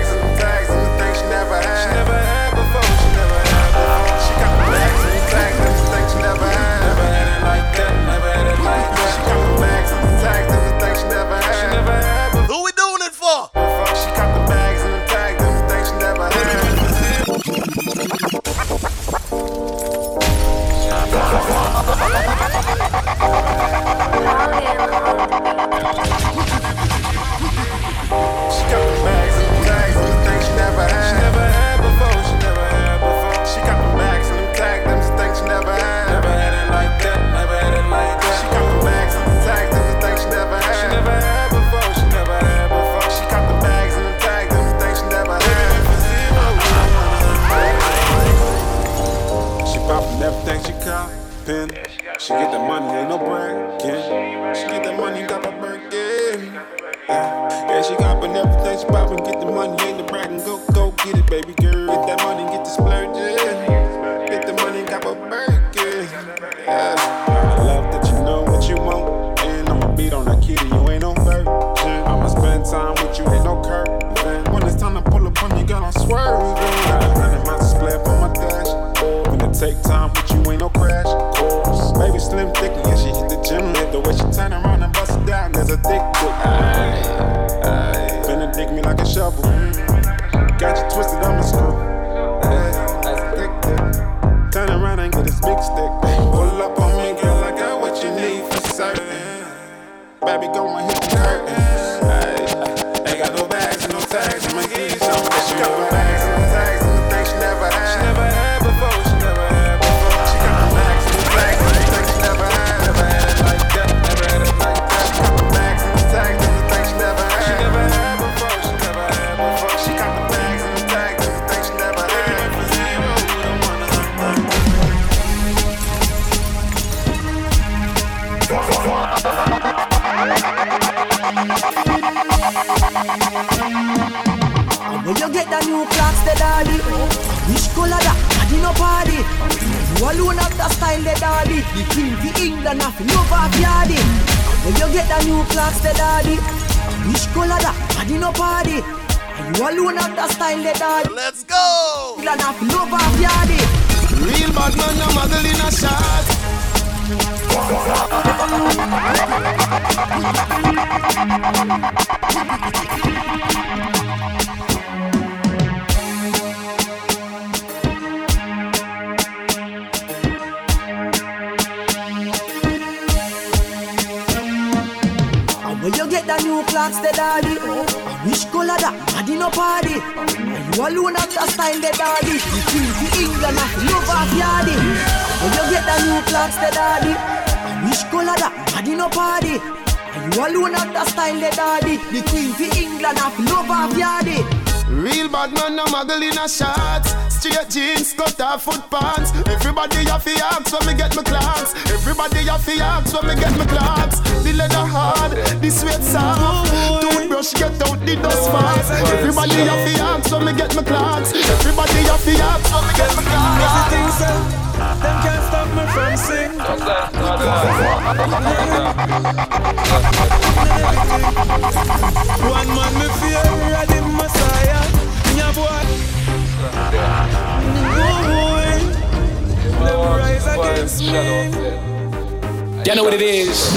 against 231.40 231.60
me. 231.60 232.84
You 232.86 232.96
know 232.96 233.04
what 233.04 233.14
it 233.14 233.22
is? 233.22 233.72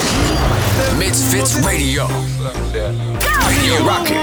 MizFitz 0.98 1.64
Radio. 1.64 2.06
Radio 3.48 3.84
Rocket. 3.84 4.16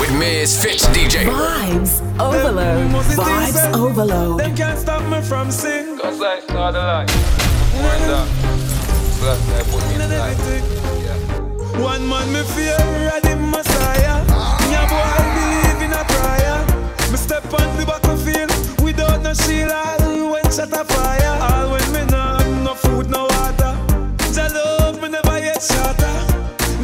With 0.00 0.10
MizFitz 0.10 0.84
DJ. 0.94 1.26
Vibes 1.26 2.00
overload. 2.20 2.90
Vibes 3.16 3.74
overload. 3.74 4.40
Them 4.40 4.56
can't 4.56 4.78
stop 4.78 5.02
me 5.10 5.20
from 5.22 5.50
sing. 5.50 5.98
Cause 5.98 6.20
like, 6.20 6.48
not 6.48 6.72
the 6.72 6.78
lie. 6.78 7.06
More 7.74 7.98
than. 8.06 8.28
Plus, 9.18 9.38
they 9.48 9.62
put 9.70 9.82
me 9.88 9.94
inside. 9.94 10.82
One 11.80 12.08
man 12.08 12.32
me 12.32 12.42
fear, 12.54 12.76
the 13.22 13.36
Messiah. 13.36 14.24
Yeah, 14.70 14.88
boy, 14.88 15.02
I 15.02 15.22
believe 15.36 15.82
in 15.86 15.92
a 15.92 16.04
prayer. 16.04 17.10
Me 17.10 17.16
step 17.16 17.44
on 17.52 17.76
the 17.76 17.86
battlefield 17.86 18.71
without 19.22 19.38
no 19.38 19.46
shield. 19.46 19.70
All 19.70 20.32
when 20.32 20.44
shot 20.44 20.72
a 20.72 20.84
fire. 20.84 21.38
All 21.42 21.70
when 21.72 21.92
me 21.92 22.04
no 22.10 22.18
have 22.18 22.64
no 22.64 22.74
food, 22.74 23.10
no 23.10 23.24
water. 23.24 23.76
Jah 24.34 24.48
love 24.52 25.00
me 25.00 25.08
never 25.08 25.38
yet 25.38 25.62
shatter. 25.62 26.12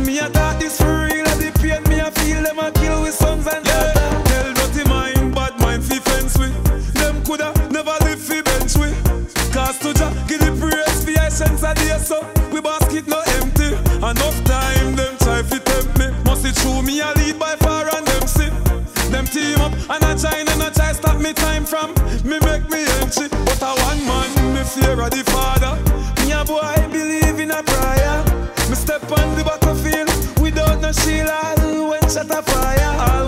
Me 0.04 0.18
a 0.18 0.28
thought 0.28 0.58
this 0.60 0.78
for 0.78 1.06
real, 1.06 1.26
and 1.26 1.40
the 1.40 1.50
pain 1.60 1.82
me 1.88 2.00
a 2.00 2.10
feel 2.10 2.42
them 2.42 2.58
a 2.58 2.70
kill 2.72 3.02
with 3.02 3.14
sons 3.14 3.46
and 3.46 3.64
daughter. 3.64 4.08
Tell 4.24 4.52
dirty 4.54 4.88
mind, 4.88 5.34
bad 5.34 5.58
mind 5.60 5.84
fi 5.84 5.98
fence 5.98 6.38
with. 6.38 6.54
Them 6.94 7.22
coulda 7.24 7.52
never 7.70 7.96
live 8.04 8.20
fi 8.20 8.42
bench 8.42 8.76
with. 8.76 8.96
Cause 9.52 9.78
to 9.80 9.92
Jah 9.94 10.12
give 10.28 10.40
the 10.40 10.52
praise 10.60 11.04
fi 11.04 11.28
sense 11.28 11.62
a 11.62 11.74
day 11.74 11.96
so 11.98 12.24
we 12.52 12.60
basket 12.60 13.06
no 13.06 13.20
empty. 13.40 13.74
Enough 13.98 14.44
time 14.44 14.96
them 14.96 15.16
try 15.18 15.42
fi 15.42 15.58
tempt 15.58 15.98
me. 15.98 16.06
Must 16.24 16.44
it 16.44 16.54
true 16.56 16.82
me 16.82 17.00
a 17.00 17.12
lead 17.14 17.38
by 17.38 17.56
far 17.56 17.86
and 17.94 18.06
them 18.06 18.26
see. 18.26 18.50
Them 19.10 19.24
team 19.26 19.60
up 19.60 19.72
and 19.72 20.04
I 20.04 20.14
try 20.16 20.38
and 20.38 20.62
I 20.62 20.70
try 20.70 20.92
stop 20.92 21.18
me 21.20 21.32
time 21.32 21.64
from 21.64 21.97
of 24.84 25.10
the 25.10 25.24
father. 25.30 25.74
Me 26.24 26.32
a 26.32 26.44
boy 26.44 26.92
believe 26.92 27.38
in 27.38 27.50
a 27.50 27.62
prayer. 27.62 28.24
Me 28.68 28.74
step 28.74 29.02
on 29.10 29.36
the 29.36 29.44
battlefield 29.44 30.40
without 30.40 30.80
no 30.80 30.92
shield. 30.92 31.90
When 31.90 32.02
shot 32.10 32.30
a 32.30 32.42
fire. 32.42 33.27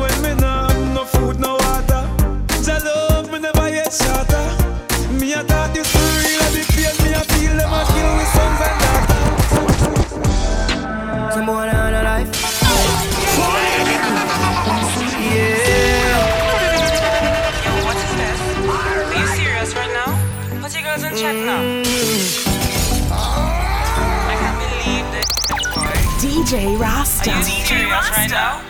DJ 26.51 26.81
Rasta. 26.81 27.31
Are 27.31 27.39
you 27.39 27.45
serious 27.45 28.11
right 28.11 28.29
now? 28.29 28.61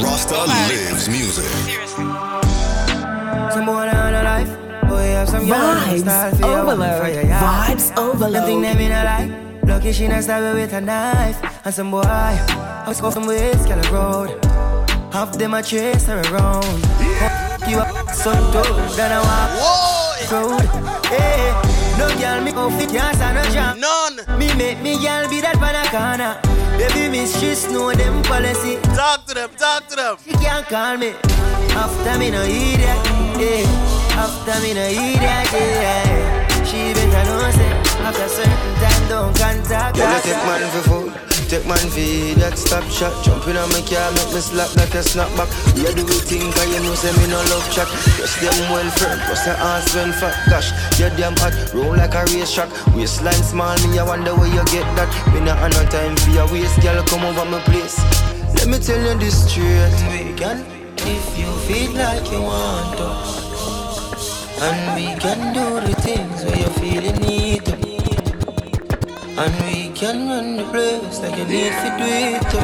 Rasta 0.00 0.38
lives 0.46 1.08
music. 1.08 1.44
Some 3.50 3.66
boy 3.66 3.90
on 3.90 4.14
a 4.14 4.22
life. 4.22 4.48
Boy, 4.88 5.10
have 5.18 5.28
some 5.28 5.46
Vibes 5.46 6.02
style 6.02 6.44
overload. 6.44 7.02
Vibes 7.02 7.98
overload. 7.98 8.34
Them 8.34 8.44
think 8.44 8.62
them 8.62 8.78
in 8.78 8.92
a 8.92 9.02
like. 9.02 9.64
Lucky 9.64 9.92
she 9.92 10.06
not 10.06 10.22
stab 10.22 10.54
with 10.54 10.72
a 10.74 10.80
knife. 10.80 11.42
And 11.66 11.74
some 11.74 11.90
boy, 11.90 12.02
I 12.04 12.84
was 12.86 13.00
go 13.00 13.10
some 13.10 13.26
ways, 13.26 13.66
girl, 13.66 13.84
a 13.84 13.92
road. 13.92 14.44
Half 15.12 15.36
them 15.38 15.54
a 15.54 15.64
chase 15.64 16.06
her 16.06 16.22
around. 16.30 16.86
You 17.68 17.78
up 17.78 18.10
so 18.14 18.30
dope, 18.52 18.94
then 18.94 19.10
I 19.10 19.18
walk 19.26 20.06
road. 20.30 20.60
Hey, 21.06 21.50
no 21.98 22.06
girl 22.20 22.44
me 22.44 22.52
go 22.52 22.70
fit 22.78 22.90
can't 22.90 23.16
stand 23.16 23.38
a 23.38 23.50
jam. 23.50 23.80
None. 23.80 24.38
Me 24.38 24.54
make 24.54 24.80
me 24.82 24.94
girl 25.02 25.28
be 25.28 25.40
that 25.40 25.58
banana. 25.58 26.55
Baby 26.78 27.08
mistress 27.08 27.70
know 27.70 27.92
them 27.92 28.22
policy. 28.22 28.76
Talk 28.94 29.26
to 29.26 29.34
them, 29.34 29.50
talk 29.56 29.88
to 29.88 29.96
them. 29.96 30.16
She 30.24 30.32
can't 30.32 30.66
call 30.66 30.96
me. 30.96 31.14
After 31.72 32.18
me 32.18 32.30
no 32.30 32.44
hear 32.44 32.76
that. 32.78 33.00
Yeah. 33.40 34.16
After 34.20 34.60
me 34.62 34.74
no 34.74 34.86
hear 34.86 35.16
that. 35.16 35.46
Yeah. 35.52 36.64
She 36.64 36.92
better 36.94 37.24
know 37.30 37.50
say 37.50 37.86
after 38.06 38.28
certain 38.28 38.74
time 38.82 39.08
don't 39.08 39.36
contact. 39.38 39.96
Girl, 39.96 40.12
you 40.14 40.20
take 40.22 40.42
man 40.46 40.70
for 40.70 40.84
food, 40.88 41.12
take 41.48 41.66
man 41.66 41.78
eat 41.94 42.34
that 42.42 42.58
stop 42.58 42.84
shot. 42.90 43.14
Jumping 43.24 43.56
on 43.56 43.70
my 43.70 43.80
car, 43.86 44.10
make 44.12 44.32
me 44.34 44.40
slap 44.42 44.70
like 44.76 44.94
a 44.94 45.02
snapback. 45.02 45.48
Yeah, 45.78 45.94
do 45.94 46.02
it 46.02 46.24
thing, 46.26 46.42
cause 46.52 46.68
you 46.70 46.82
know 46.82 46.94
say 46.94 47.14
me 47.18 47.30
no 47.30 47.38
love 47.50 47.66
chat. 47.70 47.88
Yes, 48.18 48.34
them 48.42 48.54
well 48.70 48.90
firm, 48.98 49.18
plus 49.26 49.44
the 49.46 49.54
ass 49.54 49.94
when 49.94 50.12
fat. 50.18 50.34
Gosh, 50.50 50.70
Yeah, 50.98 51.14
damn 51.16 51.36
hot, 51.38 51.54
roll 51.72 51.94
like 51.96 52.14
a 52.14 52.24
race 52.34 52.52
track. 52.52 52.70
Waistline 52.94 53.42
small, 53.46 53.76
me 53.86 53.98
I 53.98 54.04
wonder 54.04 54.34
where 54.34 54.50
you 54.50 54.64
get 54.74 54.86
that. 54.98 55.10
Me 55.32 55.40
not 55.40 55.58
have 55.58 55.72
no 55.72 55.82
time 55.90 56.16
for 56.16 56.30
your 56.30 56.46
waist, 56.50 56.80
girl, 56.82 57.02
come 57.06 57.24
over 57.24 57.44
my 57.46 57.60
place. 57.70 57.98
Let 58.58 58.68
me 58.68 58.78
tell 58.78 59.00
you 59.00 59.18
this 59.18 59.46
straight, 59.46 59.94
we 60.10 60.34
can. 60.34 60.64
If 60.98 61.38
you 61.38 61.50
feel 61.66 61.92
like 61.94 62.26
you 62.32 62.42
want 62.42 62.98
to, 62.98 63.08
and 64.58 64.78
we 64.96 65.14
can 65.20 65.52
do 65.54 65.80
the 65.86 65.94
things 66.00 66.44
where 66.44 66.58
you 66.58 66.70
feel 66.80 67.02
you 67.04 67.12
need 67.20 67.64
to. 67.66 67.76
And 69.38 69.52
we 69.66 69.85
can 69.96 70.28
run 70.28 70.56
the 70.56 70.64
place 70.64 71.20
like 71.20 71.38
you 71.38 71.46
need 71.48 71.72
to 71.72 71.88
do 71.96 72.04
it 72.04 72.42
to. 72.52 72.60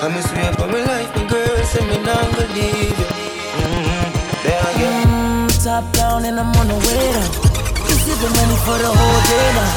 Come 0.00 0.12
and 0.20 0.24
swear 0.28 0.52
for 0.52 0.68
my 0.68 0.84
life, 0.84 1.08
my 1.16 1.24
girl, 1.32 1.64
say 1.64 1.80
me 1.88 1.96
not 2.04 2.20
gonna 2.28 2.52
leave 2.52 2.92
you. 3.00 3.08
Mm-hmm. 3.56 4.06
There 4.44 4.60
I 4.68 4.72
go. 4.76 4.88
Mm, 5.00 5.48
top 5.64 5.84
down 5.96 6.26
and 6.26 6.38
I'm 6.38 6.52
on 6.60 6.68
the 6.68 6.76
way 6.76 7.08
down. 7.16 7.30
Giving 7.88 8.34
money 8.36 8.58
for 8.68 8.76
the 8.84 8.90
whole 8.92 9.20
day 9.32 9.48
now. 9.56 9.70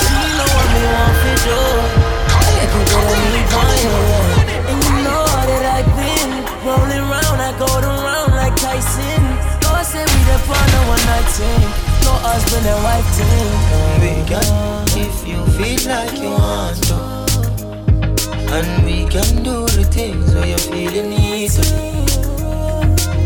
She 0.00 0.16
know 0.32 0.48
what 0.48 0.66
me 0.72 0.82
want 0.96 1.16
for 1.20 1.36
sure. 1.44 1.80
I 2.40 2.64
can 2.72 2.84
get 2.88 3.04
a 3.04 3.16
need 3.20 3.48
one. 3.52 4.48
And 4.64 4.78
you 4.80 4.96
know 5.04 5.24
that 5.28 5.64
I've 5.76 5.90
been 5.92 6.30
rolling 6.64 7.04
round, 7.12 7.38
I 7.44 7.52
go 7.60 7.68
around 7.68 8.32
like 8.32 8.56
Tyson. 8.56 9.22
No, 9.60 9.76
I 9.76 9.82
say 9.84 10.08
we 10.08 10.20
the 10.24 10.40
no 10.72 10.80
one 10.88 11.04
night 11.04 11.28
team 11.36 11.93
no 12.04 12.12
husband 12.20 12.66
and 12.66 12.80
wife 12.84 13.08
thing. 13.16 13.50
We 14.02 14.12
can, 14.28 14.46
if 15.04 15.16
you 15.26 15.40
feel 15.56 15.82
like 15.88 16.16
you 16.20 16.30
want 16.30 16.78
to. 16.88 16.96
And 18.56 18.84
we 18.84 19.08
can 19.08 19.42
do 19.42 19.66
the 19.66 19.84
things 19.90 20.34
where 20.34 20.46
you're 20.46 20.58
feeling 20.58 21.12
easy. 21.12 21.66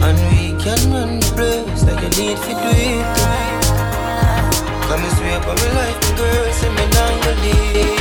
And 0.06 0.18
we 0.30 0.44
can 0.62 0.80
run 0.92 1.20
the 1.20 1.30
place 1.34 1.82
like 1.84 2.02
you 2.04 2.12
need 2.22 2.38
to 2.46 2.52
do 2.62 2.70
it. 2.86 3.68
Come 4.88 5.02
and 5.04 5.12
sweep 5.18 5.46
up 5.46 5.58
my 5.58 5.68
life, 5.78 6.00
girl, 6.16 6.52
say 6.52 6.70
me 6.70 6.84
not 6.94 7.12
believe. 7.24 7.97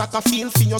sack 0.00 0.14
a 0.14 0.22
feel 0.22 0.48
for 0.50 0.62
your 0.62 0.78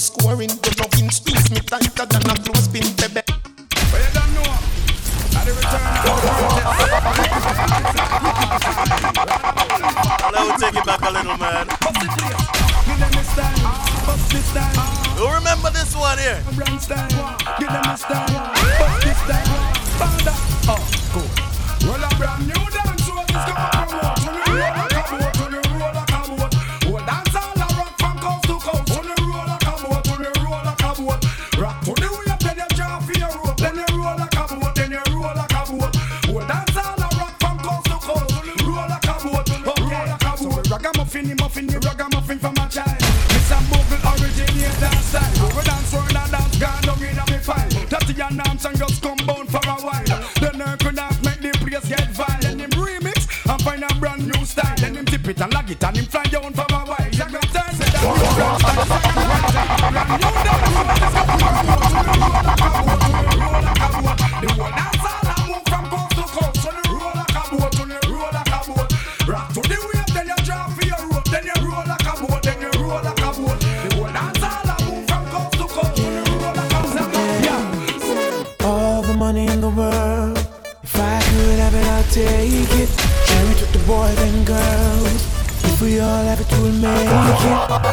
take 82.11 82.71
it. 82.83 82.89
Share 83.27 83.45
it 83.53 83.61
with 83.61 83.73
the 83.73 83.79
boys 83.87 84.19
and 84.21 84.47
girls. 84.47 85.23
If 85.65 85.81
we 85.81 86.01
all 86.01 86.25
have 86.25 86.41
it, 86.41 86.51
we'll 86.59 86.73
make 86.73 86.91
it. 86.91 87.11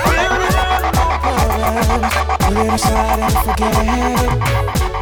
Build 0.06 0.42
it 0.48 0.56
up, 0.56 0.82
problems. 1.22 2.14
Put 2.46 2.58
it 2.58 2.74
aside 2.74 3.20
and 3.20 3.34
forget 3.46 3.76
it. 3.78 4.30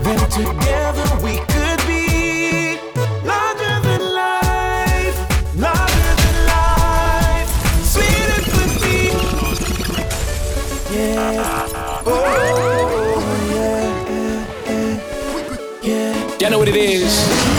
Then 0.03 0.19
together 0.29 1.07
we 1.23 1.37
could 1.53 1.79
be 1.87 2.77
larger 3.23 3.75
than 3.87 4.01
life, 4.13 5.17
larger 5.55 6.13
than 6.21 6.35
life, 6.45 7.49
sweet 7.93 8.27
it 8.37 8.43
could 8.53 8.73
be. 8.83 8.97
Yeah. 10.93 12.05
Oh. 12.05 12.13
Yeah, 13.49 13.85
yeah, 14.09 14.45
yeah. 14.67 14.99
yeah. 15.81 16.37
You 16.39 16.49
know 16.49 16.59
what 16.59 16.67
it 16.67 16.75
is. 16.75 17.54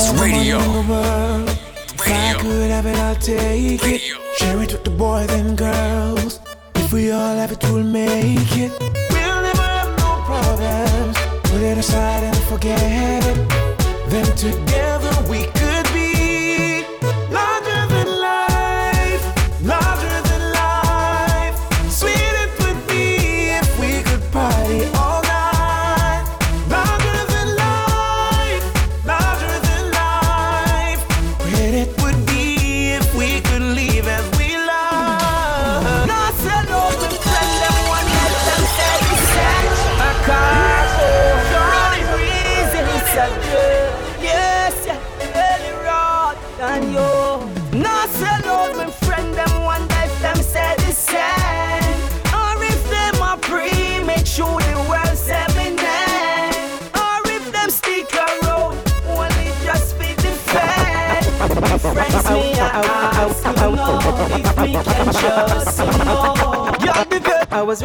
It's 0.00 0.12
radio. 0.20 0.58
If 0.58 2.00
I 2.06 2.36
could 2.38 2.70
have 2.70 2.86
it, 2.86 2.96
I'll 2.98 3.16
take 3.16 3.82
radio. 3.82 3.96
it. 3.96 4.00
Share 4.38 4.62
it 4.62 4.72
with 4.72 4.84
the 4.84 4.90
boys 4.90 5.28
and 5.30 5.58
girls. 5.58 6.38
If 6.76 6.92
we 6.92 7.10
all 7.10 7.34
have 7.34 7.50
it, 7.50 7.64
we'll 7.64 7.82
make 7.82 8.56
it. 8.56 8.70
We'll 8.78 9.42
never 9.42 9.60
have 9.60 9.90
no 9.98 10.22
problems. 10.24 11.18
Put 11.50 11.62
it 11.62 11.78
aside 11.78 12.22
and 12.22 12.38
forget. 12.44 12.97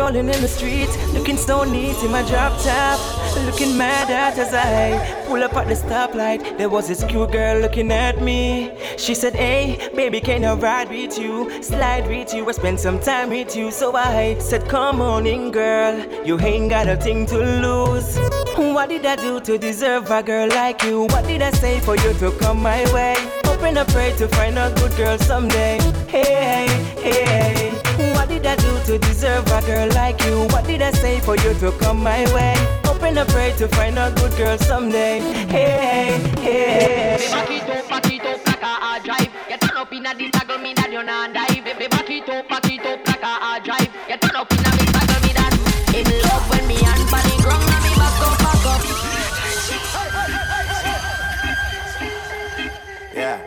I 0.03 0.07
was 0.07 0.15
rolling 0.15 0.33
in 0.35 0.41
the 0.41 0.49
street, 0.49 0.89
looking 1.13 1.37
so 1.37 1.63
neat 1.63 1.95
in 2.03 2.11
my 2.11 2.23
drop 2.23 2.61
top, 2.61 2.99
looking 3.45 3.77
mad 3.77 4.09
at 4.09 4.37
as 4.37 4.53
I 4.53 5.23
pull 5.27 5.41
up 5.41 5.55
at 5.55 5.69
the 5.69 5.75
stoplight. 5.75 6.57
There 6.57 6.69
was 6.69 6.89
this 6.89 7.05
cute 7.05 7.31
girl 7.31 7.61
looking 7.61 7.89
at 7.89 8.21
me. 8.21 8.73
She 8.97 9.15
said, 9.15 9.33
Hey, 9.33 9.89
baby, 9.95 10.19
can 10.19 10.43
I 10.43 10.55
ride 10.55 10.89
with 10.89 11.17
you? 11.17 11.49
Slide 11.63 12.05
with 12.09 12.33
you, 12.33 12.45
I 12.49 12.51
spend 12.51 12.81
some 12.81 12.99
time 12.99 13.29
with 13.29 13.55
you. 13.55 13.71
So 13.71 13.95
I 13.95 14.37
said, 14.39 14.67
Come 14.67 14.99
on 14.99 15.25
in, 15.25 15.51
girl, 15.51 15.97
you 16.25 16.37
ain't 16.37 16.69
got 16.69 16.89
a 16.89 16.97
thing 16.97 17.25
to 17.27 17.37
lose. 17.37 18.17
What 18.57 18.89
did 18.89 19.05
I 19.05 19.15
do 19.15 19.39
to 19.39 19.57
deserve 19.57 20.11
a 20.11 20.21
girl 20.21 20.49
like 20.49 20.83
you? 20.83 21.03
What 21.03 21.25
did 21.27 21.41
I 21.41 21.51
say 21.51 21.79
for 21.79 21.95
you 21.95 22.13
to 22.15 22.31
come 22.39 22.61
my 22.61 22.83
way? 22.93 23.15
Hoping 23.45 23.77
I 23.77 23.85
pray 23.85 24.13
to 24.17 24.27
find 24.27 24.59
a 24.59 24.73
good 24.75 24.97
girl 24.97 25.17
someday. 25.17 25.79
Hey, 26.09 26.67
hey, 26.97 27.23
hey. 27.23 27.72
What 28.43 28.57
did 28.57 28.67
I 28.67 28.75
do 28.75 28.85
to 28.91 29.07
deserve 29.07 29.47
a 29.47 29.61
girl 29.61 29.87
like 29.95 30.21
you? 30.25 30.43
What 30.47 30.65
did 30.67 30.81
I 30.81 30.91
say 30.91 31.21
for 31.21 31.37
you 31.37 31.53
to 31.59 31.71
come 31.79 32.03
my 32.03 32.25
way? 32.35 32.55
Hoping 32.83 33.17
I 33.17 33.23
pray 33.23 33.53
to 33.57 33.69
find 33.69 33.97
a 33.97 34.11
good 34.17 34.35
girl 34.35 34.57
someday. 34.57 35.19
Hey, 35.47 36.19
hey, 36.41 37.19
Baby, 37.19 37.31
back 37.31 37.49
it 37.49 37.69
up, 37.69 37.87
back 37.87 38.11
it 38.11 38.25
up 38.25 38.45
like 38.45 38.61
a 38.61 38.65
hard 38.65 39.03
drive. 39.03 39.31
You 39.49 39.57
turn 39.57 39.77
up 39.77 39.93
in 39.93 40.05
a 40.05 40.13
this 40.13 40.31
toggle 40.31 40.57
me 40.57 40.73
that 40.73 40.91
you 40.91 41.03
not 41.03 41.33
dive. 41.33 41.63
Baby, 41.63 41.87
back 41.87 42.09
it 42.09 42.27
up, 42.27 42.49
back 42.49 42.65
it 42.69 42.85
up 42.85 43.07
like 43.07 43.21
a 43.21 43.25
hard 43.25 43.63
drive. 43.63 43.87
You 44.09 44.17
turn 44.17 44.35
up 44.35 44.51
in 44.51 44.59
a 44.59 44.71
this 44.75 44.91
toggle 44.91 45.21
me 45.23 45.31
that 45.39 45.55
in 45.95 46.03
love 46.27 46.43
when 46.51 46.67
me 46.67 46.83
and 46.83 47.07
body 47.07 47.37
ground 47.39 47.63
and 47.63 47.79
me 47.79 47.95
back 47.95 48.27
up, 48.27 48.37
back 48.43 48.65
up. 48.67 48.83
Yeah. 53.15 53.39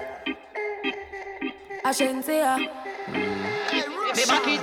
Ashensia. 1.84 2.56
Baby, 3.12 3.45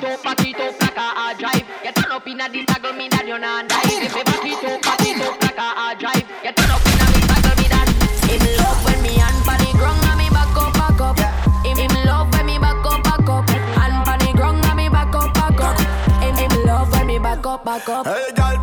back 0.03 0.11
it 0.11 0.11
up, 0.11 0.23
back 0.23 0.39
it 0.45 0.59
up 0.59 0.79
like 0.79 0.97
a 0.97 1.39
drive. 1.39 1.67
You 1.83 1.91
turn 1.91 2.11
up 2.11 2.27
in 2.27 2.41
a 2.41 2.49
this 2.49 2.65
toggle 2.65 2.93
me 2.93 3.07
that 3.09 3.25
you 3.27 3.39
not 3.39 3.67
dive. 3.69 3.83
Baby, 3.87 4.07
back 4.11 4.43
it 4.43 4.63
up, 4.63 4.81
back 4.83 4.99
it 4.99 5.21
up 5.23 5.39
a 5.39 5.95
drive. 5.95 6.27
You 6.43 6.51
turn 6.51 6.71
up 6.71 6.83
in 6.83 6.99
a 6.99 7.05
this 7.13 7.25
toggle 7.31 7.55
me 7.55 7.67
that 7.71 7.87
in 8.27 8.43
love 8.59 8.79
when 8.83 8.99
me 8.99 9.15
and 9.15 9.39
body 9.47 9.71
ground 9.79 10.03
and 10.03 10.19
me 10.19 10.27
back 10.29 10.55
up, 10.59 10.73
back 10.75 10.99
up. 10.99 11.17
In, 11.63 11.79
in 11.79 11.93
love 12.03 12.27
when 12.33 12.45
me 12.45 12.59
back 12.59 12.83
up, 12.83 13.03
back 13.03 13.29
up. 13.29 13.47
And 13.47 13.95
body 14.03 14.33
ground 14.33 14.65
and 14.65 14.75
me 14.75 14.89
back 14.89 15.15
up, 15.15 15.33
back 15.33 15.59
up. 15.59 15.79
In, 16.19 16.35
in 16.35 16.51
love 16.67 16.91
when 16.91 17.07
me 17.07 17.17
back 17.19 17.45
up, 17.45 17.63
back 17.63 17.87
up. 17.87 18.05
Hey, 18.07 18.31
girl, 18.35 18.62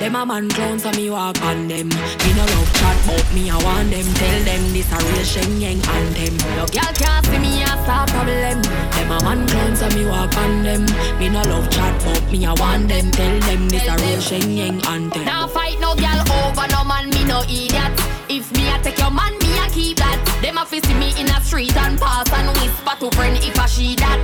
Them 0.03 0.17
a 0.17 0.25
man 0.25 0.49
clown 0.49 0.79
so 0.79 0.91
me 0.91 1.09
walk 1.09 1.41
on 1.43 1.69
them. 1.69 1.87
Me 1.87 2.29
no 2.35 2.43
love 2.43 2.73
chat 2.73 2.97
but 3.07 3.23
me 3.33 3.49
I 3.49 3.55
want 3.63 3.89
them. 3.89 4.03
Tell 4.15 4.43
them 4.43 4.73
this 4.73 4.91
a 4.91 4.97
real 4.97 5.23
Shen 5.23 5.61
Yeng 5.61 5.79
anthem. 5.87 6.35
No 6.59 6.67
girl 6.67 6.91
can't 6.91 7.25
see 7.27 7.39
me 7.39 7.63
and 7.63 7.79
start 7.87 8.09
problem. 8.09 8.59
Them 8.91 9.11
a 9.15 9.23
man 9.23 9.47
clown 9.47 9.77
so 9.77 9.87
me 9.95 10.05
walk 10.05 10.35
on 10.35 10.61
them. 10.61 10.83
Me 11.19 11.29
no 11.29 11.41
love 11.43 11.69
chat 11.69 11.95
but 12.03 12.21
me 12.29 12.45
I 12.45 12.51
want 12.51 12.89
them. 12.89 13.11
Tell 13.11 13.39
them 13.47 13.69
this 13.69 13.87
a 13.87 13.95
real 13.95 14.19
Shen 14.19 14.51
Yeng 14.51 14.85
anthem. 14.87 15.23
Now 15.23 15.47
fight 15.47 15.79
no 15.79 15.95
girl 15.95 16.19
over 16.35 16.67
no 16.67 16.83
man, 16.83 17.09
me 17.09 17.23
no 17.23 17.39
idiot. 17.43 17.95
If 18.27 18.51
me 18.51 18.67
a 18.75 18.83
take 18.83 18.99
your 18.99 19.09
man, 19.09 19.31
me 19.39 19.57
a 19.57 19.69
keep 19.71 19.99
that. 20.03 20.19
Them 20.41 20.57
a 20.57 20.65
fi 20.65 20.81
see 20.81 20.95
me 20.95 21.15
in 21.17 21.29
a 21.29 21.39
street 21.39 21.77
and 21.77 21.97
pass 21.97 22.29
and 22.33 22.51
whisper 22.59 22.95
to 22.99 23.09
friend 23.15 23.37
if 23.39 23.55
a 23.55 23.69
she 23.69 23.95
that. 23.95 24.19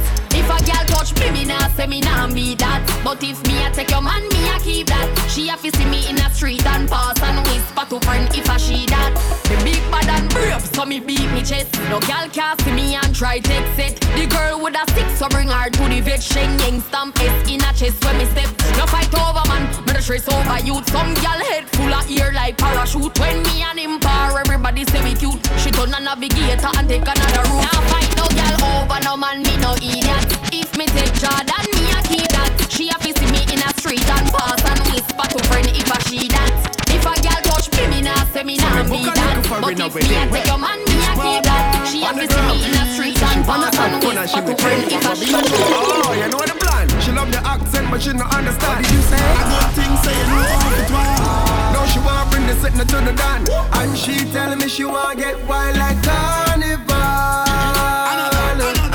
If 0.49 0.61
a 0.61 0.65
girl 0.65 0.85
touch 0.97 1.13
me, 1.19 1.29
me 1.29 1.45
nah 1.45 1.67
say 1.77 1.85
me 1.85 2.01
nah 2.01 2.25
be 2.25 2.55
that. 2.55 2.81
But 3.03 3.21
if 3.21 3.37
me 3.45 3.63
a 3.63 3.69
take 3.69 3.91
your 3.91 4.01
man, 4.01 4.25
me 4.29 4.49
a 4.49 4.57
keep 4.57 4.87
that. 4.87 5.05
She 5.29 5.47
a 5.47 5.55
fi 5.55 5.69
see 5.69 5.85
me 5.85 6.09
in 6.09 6.17
a 6.17 6.25
street 6.33 6.65
and 6.65 6.89
pass 6.89 7.21
and 7.21 7.45
whisper 7.45 7.85
to 7.85 7.99
friend 8.01 8.25
if 8.33 8.49
a 8.49 8.57
she 8.57 8.87
that. 8.87 9.13
Me 9.45 9.61
big 9.61 9.83
bad 9.93 10.09
and 10.09 10.27
brave, 10.33 10.65
so 10.73 10.85
me 10.85 10.99
beat 10.99 11.29
me 11.37 11.45
chest. 11.45 11.77
No 11.93 11.99
girl 12.01 12.25
can 12.33 12.57
see 12.65 12.71
me 12.73 12.95
and 12.95 13.13
try 13.13 13.37
take 13.37 13.61
it. 13.77 14.01
The 14.17 14.25
girl 14.25 14.57
with 14.57 14.73
a 14.73 14.89
stick, 14.89 15.05
so 15.13 15.29
bring 15.29 15.49
her 15.49 15.69
to 15.69 15.83
the 15.85 16.01
vet. 16.01 16.23
Shen 16.23 16.57
Yeng 16.65 16.81
stamp 16.81 17.21
S 17.21 17.45
in 17.45 17.61
a 17.61 17.69
chest 17.77 18.03
when 18.03 18.17
me 18.17 18.25
step. 18.33 18.49
No 18.73 18.89
fight 18.89 19.13
over 19.13 19.45
man, 19.53 19.69
me 19.85 19.93
the 19.93 20.01
stress 20.01 20.25
over 20.33 20.59
youth. 20.65 20.89
Some 20.89 21.13
girl 21.21 21.39
head 21.53 21.69
full 21.69 21.93
of 21.93 22.09
ear 22.09 22.33
like 22.33 22.57
parachute. 22.57 23.13
When 23.19 23.43
me 23.43 23.61
and 23.61 23.77
him 23.77 23.99
par, 23.99 24.39
everybody 24.39 24.83
say 24.85 25.03
we 25.05 25.13
cute. 25.13 25.45
She 25.61 25.69
turn 25.69 25.93
a 25.93 26.01
navigator 26.01 26.73
and 26.73 26.89
take 26.89 27.05
another 27.05 27.45
route. 27.53 27.69
Now 27.69 27.81
fight 27.93 28.09
no 28.17 28.25
girl 28.33 28.81
over 28.81 28.99
no 29.05 29.13
man, 29.15 29.45
me 29.45 29.53
no 29.61 29.77
idiot. 29.77 30.38
If 30.51 30.75
me 30.77 30.85
take 30.87 31.13
Jordan, 31.13 31.65
me 31.77 31.93
a 31.93 32.01
keep 32.09 32.25
that. 32.33 32.49
She 32.69 32.89
a 32.89 32.97
fi 32.97 33.13
see 33.13 33.29
me 33.29 33.45
in 33.53 33.61
a 33.61 33.69
street 33.77 34.01
and 34.01 34.27
pass 34.33 34.57
and 34.65 34.81
whisper 34.89 35.27
to 35.29 35.39
friend 35.45 35.67
if 35.69 35.85
a 35.85 35.97
she 36.09 36.27
that. 36.29 36.49
If 36.89 37.05
a 37.05 37.13
girl 37.21 37.41
touch 37.45 37.69
me, 37.77 37.85
me 37.87 38.01
nah 38.01 38.25
say 38.33 38.43
me 38.43 38.57
nah 38.57 38.81
be 38.89 39.05
that. 39.05 39.45
But 39.45 39.77
if 39.77 39.93
me 39.93 40.15
a 40.17 40.25
take 40.29 40.49
your 40.49 40.57
man, 40.57 40.81
me 40.89 40.97
a 41.05 41.13
keep 41.21 41.43
that. 41.45 41.85
She 41.85 42.01
a 42.01 42.09
fi 42.13 42.25
see 42.25 42.43
me 42.49 42.57
in 42.65 42.73
a 42.81 42.83
street 42.97 43.21
and 43.21 43.45
pass 43.45 43.77
and 43.77 44.01
whisper 44.01 44.41
to 44.41 44.53
friend 44.57 44.81
if 44.89 45.05
a 45.05 45.13
she 45.15 45.29
that. 45.29 45.45
Oh, 45.45 46.17
you 46.17 46.27
know 46.33 46.41
the 46.41 46.57
plan. 46.57 46.89
She 46.97 47.11
love 47.13 47.29
the 47.29 47.41
accent, 47.45 47.85
but 47.91 48.01
she 48.01 48.13
no 48.13 48.25
understand. 48.25 48.81
What 48.81 48.89
did 48.89 48.93
you 48.93 49.01
say? 49.05 49.21
I 49.21 49.45
good 49.53 49.69
thing 49.77 49.93
say 50.01 50.17
you 50.17 50.25
know 50.33 50.49
how 50.49 50.81
it 50.81 50.89
was. 50.89 51.77
Now 51.77 51.85
she 51.85 51.99
wanna 52.01 52.25
bring 52.33 52.49
the 52.49 52.55
sitting 52.57 52.81
to 52.81 52.97
the 53.05 53.13
dan, 53.13 53.45
and 53.77 53.93
she 53.93 54.25
telling 54.33 54.57
me 54.57 54.67
she 54.67 54.85
wanna 54.85 55.13
get 55.13 55.37
wild 55.45 55.77
like 55.77 56.01
carnival 56.01 56.97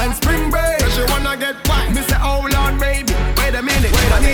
and 0.03 0.11
spring 0.19 0.51
break. 0.51 0.74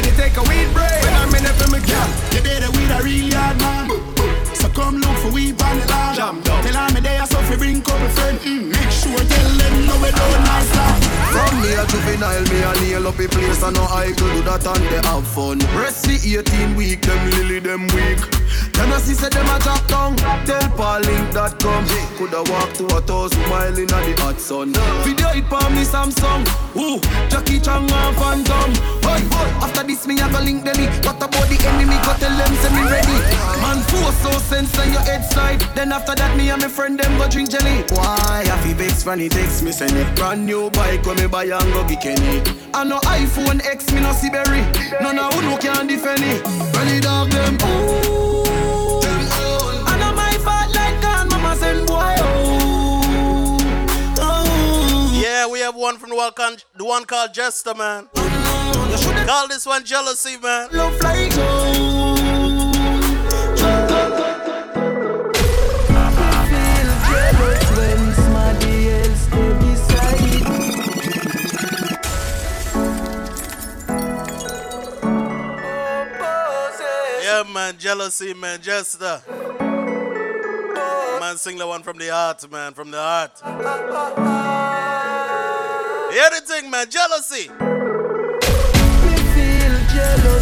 To 0.02 0.10
take 0.16 0.36
a 0.36 0.42
weed 0.42 0.72
break. 0.72 1.02
Wait 1.02 1.12
a 1.12 1.26
minute 1.32 1.56
for 1.56 1.70
me, 1.70 1.80
girl. 1.80 2.08
You 2.32 2.40
it 2.62 2.70
with 2.70 2.90
a 2.90 3.02
real 3.02 3.34
hard 3.34 3.58
man. 3.58 4.19
Come 4.74 4.96
look 4.98 5.16
for 5.18 5.32
we 5.32 5.50
on 5.50 5.76
the 5.78 5.86
land. 5.88 6.44
Tell 6.44 6.74
her 6.74 6.94
me 6.94 7.00
there, 7.00 7.26
so 7.26 7.38
fi 7.42 7.56
bring 7.56 7.82
couple 7.82 8.08
friend. 8.10 8.38
Mm, 8.40 8.70
make 8.70 8.90
sure 8.90 9.18
tell 9.18 9.50
them 9.58 9.86
no 9.86 9.94
we 10.02 10.10
don't 10.10 10.42
nice 10.46 10.70
laugh. 10.76 11.10
From 11.30 11.62
me 11.62 11.72
a 11.74 11.86
juvenile, 11.86 12.42
me 12.50 12.58
a 12.62 12.72
nail 12.82 13.06
up 13.08 13.18
a 13.18 13.28
place 13.28 13.62
I 13.62 13.70
know 13.70 13.86
I 13.86 14.08
could 14.08 14.32
do 14.34 14.42
that 14.42 14.66
and 14.66 14.84
they 14.90 15.02
have 15.06 15.26
fun. 15.26 15.58
Rest 15.78 16.04
the 16.04 16.18
18 16.38 16.74
week, 16.76 17.02
them 17.02 17.30
lily 17.30 17.60
them 17.60 17.86
weak. 17.94 18.18
Then 18.74 18.92
I 18.92 18.98
see 18.98 19.14
say 19.14 19.28
them 19.28 19.46
a 19.46 19.58
drop 19.60 19.86
down. 19.86 20.16
Tell 20.46 20.66
Pauline.com. 20.74 21.86
Coulda 22.16 22.42
walk 22.50 22.72
to 22.74 22.86
a 22.96 23.00
thousand 23.02 23.42
mile 23.48 23.76
in 23.78 23.86
the 23.86 24.14
hot 24.18 24.40
sun. 24.40 24.72
Video 25.04 25.28
it 25.36 25.46
for 25.46 25.62
me 25.70 25.84
Samsung. 25.84 26.42
Ooh, 26.74 26.98
Jackie 27.28 27.60
Chan 27.60 27.86
and 27.86 28.16
Phantom. 28.16 28.70
Hey, 29.06 29.22
after 29.62 29.84
this 29.84 30.06
me 30.06 30.18
a 30.20 30.26
go 30.28 30.40
link 30.40 30.64
them. 30.64 30.80
What 31.04 31.22
about 31.22 31.46
the 31.46 31.56
enemy? 31.62 31.96
Go 32.02 32.12
tell 32.18 32.34
them 32.34 32.54
say 32.58 32.72
me 32.74 32.82
ready. 32.88 33.18
Man, 33.62 33.78
force 33.86 34.18
so 34.24 34.32
sense 34.66 34.78
on 34.78 34.92
your 34.92 35.02
head 35.02 35.24
side. 35.24 35.60
Then 35.74 35.92
after 35.92 36.14
that 36.14 36.36
me 36.36 36.50
and 36.50 36.60
my 36.60 36.68
friend 36.68 36.98
them 36.98 37.18
go 37.18 37.28
drink 37.28 37.50
jelly. 37.50 37.84
Why? 37.90 38.44
I 38.44 38.60
feel 38.62 38.76
vex 38.76 39.04
when 39.04 39.20
he 39.20 39.28
text 39.28 39.62
me 39.62 39.72
send 39.72 39.96
it. 39.96 40.14
Brand 40.16 40.44
new 40.44 40.70
bike 40.70 41.04
when 41.06 41.16
me 41.16 41.26
buy 41.26 41.44
and 41.44 41.72
go 41.72 41.86
get 41.86 42.02
Kenny. 42.02 42.42
I 42.74 42.84
know 42.84 42.98
iPhone 43.00 43.64
X 43.64 43.92
me 43.92 44.00
no 44.00 44.12
see 44.12 44.30
berry. 44.30 44.62
None 45.00 45.18
of 45.18 45.32
who 45.34 45.42
no 45.42 45.56
can 45.58 45.86
defend 45.86 46.22
it. 46.24 46.44
When 46.74 46.88
it 46.88 47.02
dog 47.02 47.30
them. 47.30 47.54
Ooh. 47.62 49.00
I 49.86 50.12
my 50.14 50.32
fault 50.44 50.74
like 50.74 51.00
God, 51.00 51.30
mama 51.30 51.56
send 51.56 51.86
boy. 51.86 52.14
Oh. 52.18 53.58
Oh. 54.18 55.20
Yeah, 55.22 55.46
we 55.50 55.60
have 55.60 55.74
one 55.74 55.98
from 55.98 56.10
the 56.10 56.16
one, 56.16 56.32
con- 56.32 56.56
the 56.76 56.84
one 56.84 57.04
called 57.04 57.32
Jester, 57.32 57.74
man. 57.74 58.08
Oh, 58.16 59.24
Call 59.26 59.48
this 59.48 59.64
one 59.66 59.84
Jealousy, 59.84 60.36
man. 60.38 60.68
Love 60.72 61.00
like 61.00 61.30
when 61.36 62.09
man, 77.70 77.78
Jealousy, 77.78 78.34
man, 78.34 78.60
Jester. 78.60 79.22
Uh, 79.28 81.18
man, 81.20 81.36
sing 81.36 81.56
the 81.56 81.64
one 81.66 81.84
from 81.84 81.98
the 81.98 82.08
heart, 82.08 82.50
man, 82.50 82.74
from 82.74 82.90
the 82.90 82.98
heart. 82.98 83.40
Hear 86.12 86.30
the 86.30 86.40
thing, 86.44 86.68
man, 86.68 86.90
Jealousy. 86.90 87.48
Me 87.48 89.16
feel 89.34 89.78
jealous 89.94 90.39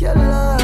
your 0.00 0.14
love. 0.14 0.59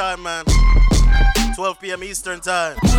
time, 0.00 0.22
man. 0.22 0.44
12 1.54 1.78
p.m. 1.78 2.02
Eastern 2.02 2.40
time. 2.40 2.89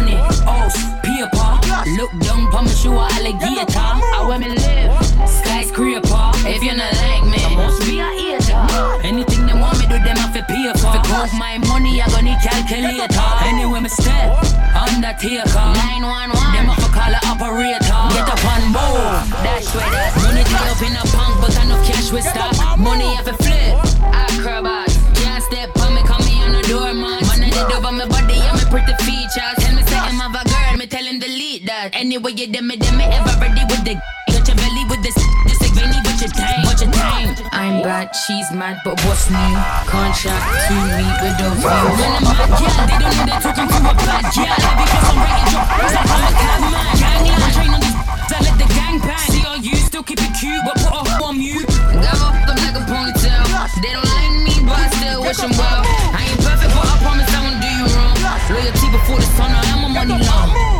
need 31.52 31.68
that. 31.68 31.91
Anyway, 31.93 32.32
you 32.32 32.47
demi 32.47 32.78
demi 32.78 33.04
ever 33.04 33.36
ready 33.43 33.64
with 33.68 33.84
the 33.84 33.95
got 34.32 34.47
your 34.47 34.56
belly 34.56 34.84
with 34.88 35.04
this. 35.04 35.16
This 35.47 35.60
like 35.60 35.76
rainy 35.76 35.99
with 36.08 36.24
your 36.24 36.32
time, 36.32 36.64
watch 36.64 36.80
your 36.80 36.91
time. 36.95 37.36
I'm 37.52 37.84
bad, 37.84 38.16
she's 38.16 38.47
mad, 38.56 38.80
but 38.88 38.95
what's 39.04 39.28
new? 39.28 39.56
Contract 39.84 40.47
to 40.72 40.76
me 40.95 41.04
with 41.20 41.36
those 41.36 41.60
view. 41.60 41.91
When 41.99 42.12
I'm 42.16 42.24
mad, 42.24 42.47
yeah, 42.56 42.88
they 42.88 42.97
don't 43.04 43.16
know 43.20 43.26
they're 43.28 43.43
talking 43.43 43.68
to 43.68 43.78
a 43.84 43.93
bad 43.99 44.24
girl. 44.32 44.47
yeah. 44.47 44.80
Because 44.80 45.06
I'm 45.12 45.18
breaking 45.20 45.49
your 45.52 45.66
it's 45.84 45.95
like 45.99 46.08
I'm 46.08 46.24
a 46.24 46.32
cab 46.39 46.62
man. 46.72 46.93
Gang 47.04 47.24
line, 47.28 47.52
train 47.52 47.72
on 47.76 47.82
the. 47.84 47.91
I 48.32 48.38
let 48.47 48.56
the 48.56 48.68
gang 48.72 48.97
bang. 49.04 49.28
See 49.28 49.43
all 49.43 49.60
you 49.60 49.76
still 49.76 50.06
keep 50.08 50.24
it 50.24 50.32
cute, 50.39 50.64
but 50.64 50.80
put 50.80 50.93
off 50.95 51.12
on 51.20 51.36
you. 51.36 51.68
Got 51.68 52.16
off 52.32 52.38
them 52.47 52.58
like 52.64 52.80
a 52.80 52.84
ponytail. 52.88 53.43
They 53.84 53.91
don't 53.91 54.08
like 54.08 54.32
me, 54.47 54.56
but 54.64 54.80
I 54.80 54.88
still 54.95 55.20
wish 55.20 55.41
them 55.43 55.52
well. 55.60 55.84
I 56.16 56.32
ain't 56.32 56.39
perfect, 56.39 56.72
but 56.72 56.88
I 56.88 56.95
promise 57.04 57.28
I 57.28 57.39
won't 57.43 57.60
do 57.60 57.70
you 57.76 57.86
wrong. 57.91 58.16
Loyalty 58.47 58.88
before 58.88 59.20
the 59.20 59.28
sun, 59.36 59.52
I 59.52 59.64
am 59.76 59.84
a 59.84 59.89
money 59.91 60.16
long 60.16 60.70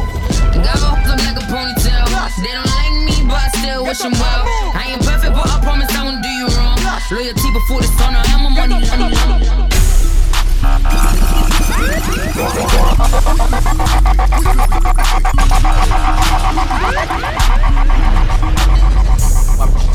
ponytail. 1.52 2.08
They 2.42 2.54
don't 2.56 2.66
like 2.80 2.96
me, 3.04 3.28
but 3.28 3.36
I 3.36 3.50
still 3.60 3.84
wish 3.84 4.00
them 4.00 4.14
well. 4.14 4.44
I 4.74 4.96
ain't 4.96 5.04
perfect, 5.04 5.34
but 5.36 5.50
I 5.50 5.60
promise 5.62 5.92
I 5.94 6.04
won't 6.06 6.24
do 6.24 6.30
you 6.30 6.48
wrong. 6.56 6.80
Loyalty 7.12 7.52
before 7.52 7.82
the 7.82 7.88
sun, 8.00 8.16
I 8.16 8.24
am 8.32 8.46
a 8.46 8.50
money, 8.50 8.80
money, 8.88 9.16
money. 9.28 9.48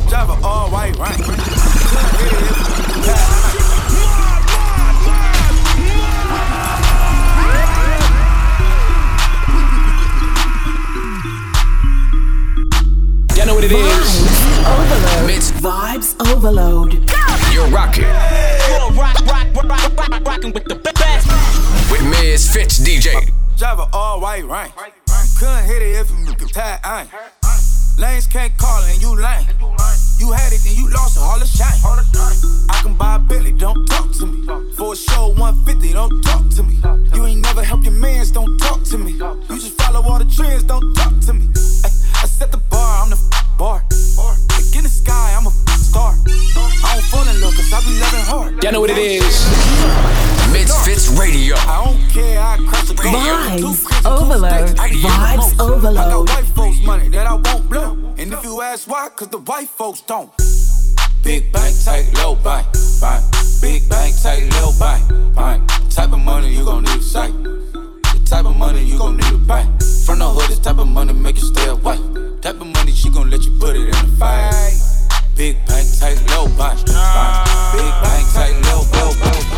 Drive 0.08 0.30
an 0.30 0.44
all 0.44 0.68
white 0.70 0.96
right. 0.98 1.16
know 13.46 13.54
what 13.54 13.64
it 13.64 13.70
is. 13.70 13.78
Vibes 14.66 14.66
overload. 14.66 15.26
Mitch. 15.26 15.48
Vibes 15.62 16.32
overload. 16.32 16.90
Go! 17.06 17.52
You're 17.52 17.68
rocking. 17.68 18.02
You're 18.02 18.90
rock, 18.98 19.20
rock, 19.24 19.54
rock, 19.54 19.70
rock, 19.70 20.08
rock, 20.08 20.26
rocking 20.26 20.52
with 20.52 20.64
the 20.64 20.74
best. 20.74 21.26
With 21.90 22.00
MizFitz 22.00 22.82
DJ. 22.82 23.30
Drive 23.56 23.78
an 23.78 23.86
all 23.92 24.20
white 24.20 24.44
right? 24.46 24.72
Couldn't 25.38 25.64
hit 25.64 25.80
it 25.80 25.96
if 25.96 26.10
you 26.10 26.34
could 26.34 26.52
tie. 26.52 27.06
Lanes 27.98 28.26
can't 28.26 28.54
call 28.58 28.82
and 28.82 29.00
you 29.00 29.14
lame. 29.14 29.46
You 30.18 30.32
had 30.32 30.52
it 30.52 30.66
and 30.66 30.76
you 30.76 30.90
lost 30.90 31.16
it, 31.16 31.22
all 31.22 31.38
the 31.38 31.46
shame. 31.46 32.66
I 32.68 32.80
can 32.82 32.96
buy 32.96 33.14
a 33.16 33.18
Bentley, 33.20 33.52
don't 33.52 33.86
talk 33.86 34.10
to 34.14 34.26
me. 34.26 34.44
For 34.74 34.94
a 34.94 34.96
show 34.96 35.28
150, 35.28 35.92
don't 35.92 36.22
talk 36.22 36.48
to 36.56 36.62
me. 36.64 36.80
You 37.14 37.26
ain't 37.26 37.42
never 37.42 37.62
helped 37.62 37.84
your 37.84 37.94
mans, 37.94 38.32
don't 38.32 38.58
talk 38.58 38.82
to 38.84 38.98
me. 38.98 39.12
You 39.12 39.56
just 39.56 39.80
follow 39.80 40.02
all 40.02 40.18
the 40.18 40.24
trends, 40.24 40.64
don't 40.64 40.92
talk 40.94 41.18
to 41.20 41.32
me. 41.32 41.46
Ay, 42.26 42.28
I 42.28 42.38
set 42.42 42.50
the 42.50 42.58
bar, 42.58 43.02
I'm 43.04 43.10
the 43.10 43.16
f- 43.16 43.58
bar. 43.58 43.84
Like 44.50 44.74
in 44.76 44.82
the 44.82 44.88
sky, 44.88 45.34
I'm 45.38 45.46
a 45.46 45.50
f- 45.50 45.78
star. 45.78 46.12
I 46.82 46.94
don't 46.98 47.04
fall 47.06 47.22
in 47.28 47.40
love, 47.40 47.54
cause 47.54 47.72
I 47.72 47.78
be 47.86 47.94
loving 48.00 48.26
hard. 48.26 48.62
Y'all 48.64 48.72
know 48.72 48.80
what 48.80 48.90
it 48.90 48.98
is. 48.98 49.22
MizFitz 50.50 51.16
Radio. 51.18 51.54
I 51.56 51.84
don't 51.84 52.10
care, 52.10 52.40
I 52.40 52.56
crush 52.66 52.88
the. 52.88 52.94
Vibes 52.94 53.58
Two 54.02 54.08
overload. 54.08 54.50
states, 54.50 54.80
I 54.80 54.88
get 54.88 55.02
the 55.02 55.08
Vibes 55.08 55.36
most. 55.36 55.60
I 55.60 55.64
overload. 55.64 56.26
got 56.26 56.34
white 56.34 56.44
folks 56.56 56.80
money 56.82 57.08
that 57.10 57.26
I 57.28 57.34
won't 57.34 57.68
blow. 57.70 58.14
And 58.18 58.32
if 58.32 58.42
you 58.42 58.60
ask 58.60 58.88
why, 58.90 59.08
cause 59.14 59.28
the 59.28 59.38
white 59.38 59.68
folks 59.68 60.00
don't. 60.00 60.30
Big 61.22 61.52
bank, 61.52 61.74
tight, 61.84 62.10
low 62.16 62.34
bank, 62.34 62.66
bank. 63.00 63.22
Big 63.62 63.88
bank, 63.88 64.14
tight, 64.20 64.50
low 64.58 64.72
bank, 64.80 65.34
bank. 65.36 65.62
Type 65.90 66.12
of 66.12 66.18
money 66.18 66.50
you 66.56 66.64
gon' 66.64 66.82
need 66.82 66.98
a 66.98 67.02
sight. 67.02 67.32
Type 68.28 68.44
of 68.44 68.56
money 68.56 68.82
you 68.82 68.98
gon' 68.98 69.16
need 69.16 69.32
a 69.32 69.38
bank. 69.38 69.80
From 70.04 70.18
the 70.18 70.28
hood, 70.28 70.50
this 70.50 70.58
type 70.58 70.78
of 70.78 70.88
money 70.88 71.12
make 71.12 71.36
you 71.36 71.42
stay 71.42 71.68
away. 71.68 71.96
Type 72.42 72.60
of 72.60 72.66
money 72.66 72.92
she 72.92 73.08
gon' 73.08 73.30
let 73.30 73.44
you 73.44 73.52
put 73.58 73.76
it 73.76 73.84
in 73.84 73.90
the 73.90 74.16
fight. 74.18 74.52
Big 75.36 75.56
bank, 75.66 75.86
tight, 75.98 76.18
low 76.30 76.46
bank. 76.58 76.78
Big 76.84 77.92
bank, 78.02 78.26
tight, 78.34 78.54
low, 78.66 78.82
low, 78.92 79.12
low. 79.24 79.55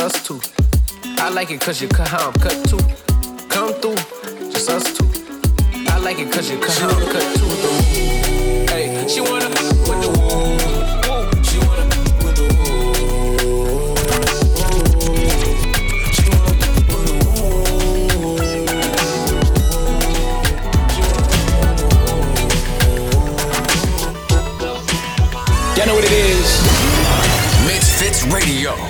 Us 0.00 0.26
two. 0.26 0.40
I 1.18 1.28
like 1.28 1.50
it 1.50 1.60
cause 1.60 1.82
you 1.82 1.88
cut 1.88 2.08
how 2.08 2.28
I'm 2.28 2.32
cut 2.32 2.56
too. 2.64 2.78
Come 3.48 3.74
through, 3.82 3.96
just 4.50 4.70
us 4.70 4.96
two. 4.96 5.04
I 5.90 5.98
like 5.98 6.18
it 6.18 6.32
cause 6.32 6.50
you 6.50 6.58
cut 6.58 6.74
how 6.78 6.88
I'm 6.88 7.06
cut 7.12 7.36
too. 7.36 7.44
though. 7.44 8.72
Hey, 8.72 9.06
she 9.06 9.20
wanna 9.20 9.48
with 9.50 10.00
the 10.00 10.08
woo. 10.08 10.56
She 11.44 11.58
wanna 11.58 11.84
with 12.24 12.36
the 12.36 12.44
woo. 12.56 12.94
She 16.14 16.22
wanna 16.30 16.48
with 16.48 16.80
the 16.86 17.00
Y'all 25.76 25.86
know 25.86 25.94
what 25.94 26.04
it 26.04 26.12
is. 26.12 26.48
MizFitz. 27.66 28.32
Radio. 28.32 28.89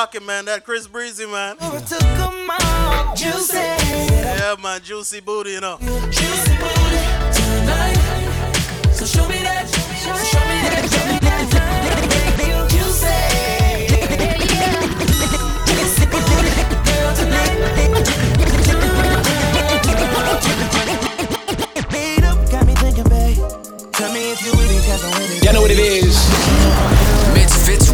Rocking, 0.00 0.24
man. 0.24 0.46
That 0.46 0.64
Chris 0.64 0.86
Breezy, 0.86 1.26
man. 1.26 1.56
Took 1.58 2.02
'em 2.02 2.50
all, 2.50 3.14
juicy. 3.14 3.58
Yeah, 3.58 4.56
man. 4.62 4.80
Juicy 4.82 5.20
booty, 5.20 5.50
you 5.50 5.60
know. 5.60 5.76
Juicy 6.10 6.54
booty 6.62 7.00
tonight. 7.36 7.98
So 8.94 9.04
show 9.04 9.28
me 9.28 9.38
that, 9.44 9.68
so 9.68 9.76
show 10.32 10.40
me 10.48 10.56
that, 10.64 10.88
show 10.92 11.04
me 11.04 11.18
that. 11.20 11.42
Juicy. 12.72 13.18
Juicy 15.68 16.06
booty, 16.12 16.50
girl, 16.88 17.12
tonight. 17.20 17.56
Made 21.92 22.24
up, 22.24 22.38
got 22.50 22.64
me 22.66 22.74
thinking, 22.74 23.04
babe. 23.04 23.36
Tell 23.92 24.10
me 24.14 24.32
if 24.32 24.40
you 24.46 24.52
with 24.52 24.70
it, 24.70 24.82
'cause 24.86 25.04
I'm 25.04 25.10
with 25.20 25.36
it. 25.36 25.44
Y'all 25.44 25.52
know 25.52 25.60
what 25.60 25.70
it 25.70 25.78
is. 25.78 26.89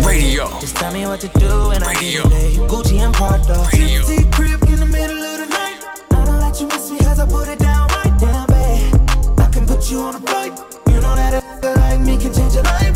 Radio. 0.07 0.49
Just 0.61 0.77
tell 0.77 0.93
me 0.93 1.05
what 1.07 1.21
to 1.21 1.29
do 1.39 1.71
and 1.71 1.83
I 1.83 1.93
get 1.95 2.15
it. 2.15 2.59
Gucci 2.71 3.01
and 3.05 3.13
Prada. 3.13 3.55
Gypsy 3.75 4.31
crib 4.33 4.63
in 4.69 4.79
the 4.79 4.87
middle 4.87 5.19
of 5.19 5.39
the 5.41 5.47
night. 5.47 5.79
I 6.13 6.25
don't 6.25 6.41
let 6.41 6.61
you 6.61 6.69
miss 6.69 6.91
me 6.91 6.99
'cause 6.99 7.19
I 7.19 7.27
put 7.27 7.49
it 7.49 7.59
down 7.59 7.89
right 7.89 8.17
down, 8.19 8.47
babe. 8.47 8.95
I 9.39 9.47
can 9.51 9.67
put 9.67 9.91
you 9.91 10.01
on 10.03 10.15
a 10.15 10.21
flight. 10.21 10.53
You 10.89 11.01
know 11.01 11.15
that 11.17 11.43
a 11.43 11.69
like 11.81 12.01
me 12.01 12.17
can 12.17 12.33
change 12.33 12.55
your 12.55 12.63
life, 12.63 12.96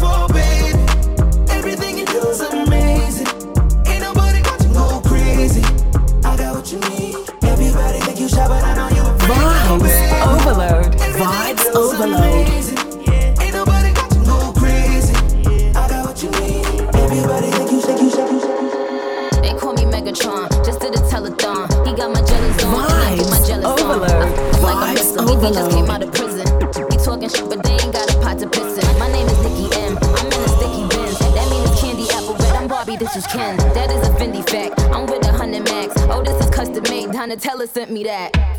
but 27.49 27.62
they 27.62 27.72
ain't 27.72 27.93
got 27.93 28.12
a 28.12 28.18
pot 28.20 28.39
to 28.41 28.49
piss 28.49 28.78
in. 28.78 28.99
My 28.99 29.11
name 29.11 29.26
is 29.26 29.39
Nicki 29.39 29.68
M. 29.78 29.99
I'm 30.03 30.26
in 30.26 30.41
a 30.41 30.49
sticky 30.49 30.83
bin. 30.89 31.11
That 31.35 31.47
mean 31.51 31.62
it's 31.62 31.81
candy 31.81 32.07
apple 32.11 32.35
red. 32.35 32.57
I'm 32.57 32.68
Barbie 32.68 32.97
the 32.97 33.05
is 33.16 33.26
kin. 33.26 33.57
That 33.74 33.91
is 33.91 34.09
a 34.09 34.12
Fendi 34.12 34.43
fact. 34.49 34.81
I'm 34.93 35.07
with 35.07 35.26
a 35.26 35.33
hundred 35.33 35.64
max. 35.64 35.95
Oh, 36.11 36.22
this 36.22 36.39
is 36.45 36.51
custom 36.51 36.83
made. 36.85 37.09
Donatella 37.11 37.68
sent 37.68 37.91
me 37.91 38.05
that. 38.05 38.49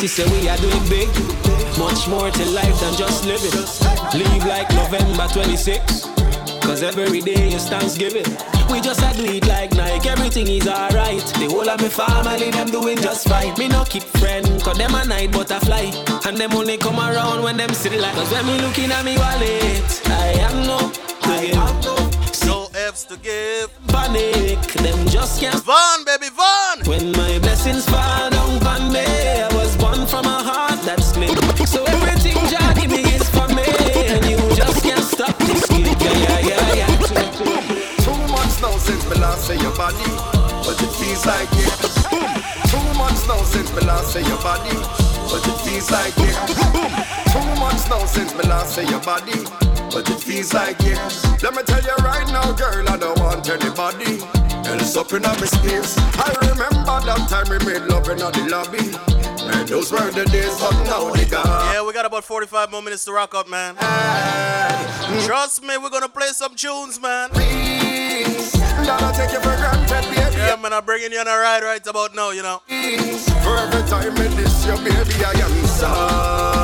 Know, 0.00 0.06
sister, 0.06 0.30
we 0.32 0.48
are 0.48 0.56
doing 0.56 0.88
big. 0.88 1.08
Much 1.78 2.08
more 2.08 2.30
to 2.30 2.44
life 2.52 2.80
than 2.80 2.96
just 2.96 3.26
living. 3.26 3.52
Live 4.16 4.46
like 4.46 4.70
November 4.72 5.28
26. 5.28 6.06
Cause 6.64 6.82
every 6.82 7.20
day 7.20 7.52
is 7.52 7.68
Thanksgiving. 7.68 8.24
We 8.72 8.80
just 8.80 9.02
a 9.02 9.12
do 9.12 9.46
like 9.46 9.74
Nike, 9.74 10.08
everything 10.08 10.46
is 10.46 10.66
alright. 10.66 11.20
The 11.36 11.48
whole 11.50 11.68
of 11.68 11.80
my 11.82 11.88
family, 11.88 12.50
them 12.50 12.68
doing 12.70 12.96
just 12.96 13.28
fine. 13.28 13.52
Me 13.58 13.68
no 13.68 13.84
keep 13.84 14.04
friend, 14.04 14.46
cause 14.62 14.78
them 14.78 14.94
a 14.94 15.04
night 15.04 15.32
butterfly. 15.32 15.90
And 16.24 16.38
them 16.38 16.52
only 16.54 16.78
come 16.78 16.98
around 16.98 17.42
when 17.42 17.58
them 17.58 17.74
see 17.74 17.90
the 17.90 17.98
light. 17.98 18.14
Cause 18.14 18.30
when 18.32 18.46
me 18.46 18.58
looking 18.58 18.90
at 18.90 19.04
me 19.04 19.18
wallet, 19.18 19.69
but 50.40 50.48
it 50.48 50.48
feels 50.48 50.54
like 50.54 50.80
years. 50.82 51.42
Let 51.42 51.54
me 51.54 51.62
tell 51.62 51.82
you 51.82 51.96
right 52.04 52.26
now, 52.28 52.52
girl, 52.52 52.88
I 52.88 52.96
don't 52.96 53.18
want 53.18 53.48
anybody 53.48 54.22
else 54.68 54.96
up 54.96 55.12
in 55.12 55.22
my 55.22 55.34
space. 55.36 55.96
I 56.16 56.32
remember 56.48 57.00
that 57.04 57.28
time 57.28 57.48
we 57.50 57.58
made 57.64 57.82
love 57.88 58.08
in 58.08 58.18
the 58.18 58.48
lobby. 58.48 58.90
Man, 59.46 59.66
those 59.66 59.92
were 59.92 60.10
the 60.10 60.24
days 60.26 60.62
of 60.62 60.72
now 60.86 61.10
they 61.12 61.24
gone. 61.24 61.74
Yeah, 61.74 61.86
we 61.86 61.92
got 61.92 62.06
about 62.06 62.24
45 62.24 62.70
more 62.70 62.82
minutes 62.82 63.04
to 63.06 63.12
rock 63.12 63.34
up, 63.34 63.48
man. 63.48 63.76
Trust 65.26 65.62
me, 65.62 65.76
we're 65.78 65.90
gonna 65.90 66.08
play 66.08 66.28
some 66.28 66.54
tunes, 66.54 67.00
man. 67.00 67.30
Don't 67.30 69.14
take 69.14 69.32
you 69.32 69.40
for 69.40 69.56
granted, 69.56 69.88
baby. 69.88 70.36
Yeah, 70.36 70.56
man, 70.56 70.72
I'm 70.72 70.84
bringing 70.84 71.12
you 71.12 71.20
on 71.20 71.28
a 71.28 71.36
ride 71.36 71.62
right 71.62 71.86
about 71.86 72.14
now, 72.14 72.30
you 72.30 72.42
know. 72.42 72.62
For 72.66 73.56
every 73.56 73.82
time 73.88 74.12
I 74.12 74.28
miss 74.36 74.66
you, 74.66 74.76
baby, 74.76 75.24
I 75.24 75.32
am 75.40 75.66
sorry. 75.66 76.59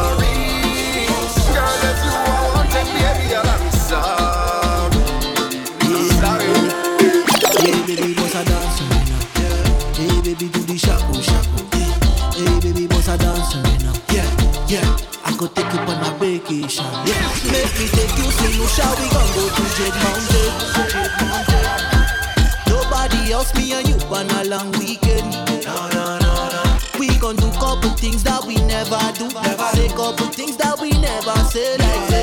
Never 27.26 27.34
do. 27.34 27.50
Couple 27.58 27.90
things 27.96 28.22
that 28.24 28.44
we 28.46 28.54
never 28.66 29.00
do. 29.18 29.28
say 29.74 29.88
couple 29.88 30.26
things 30.28 30.56
that 30.58 30.78
we 30.80 30.90
never 30.90 31.36
say. 31.50 31.76
Like 31.78 32.15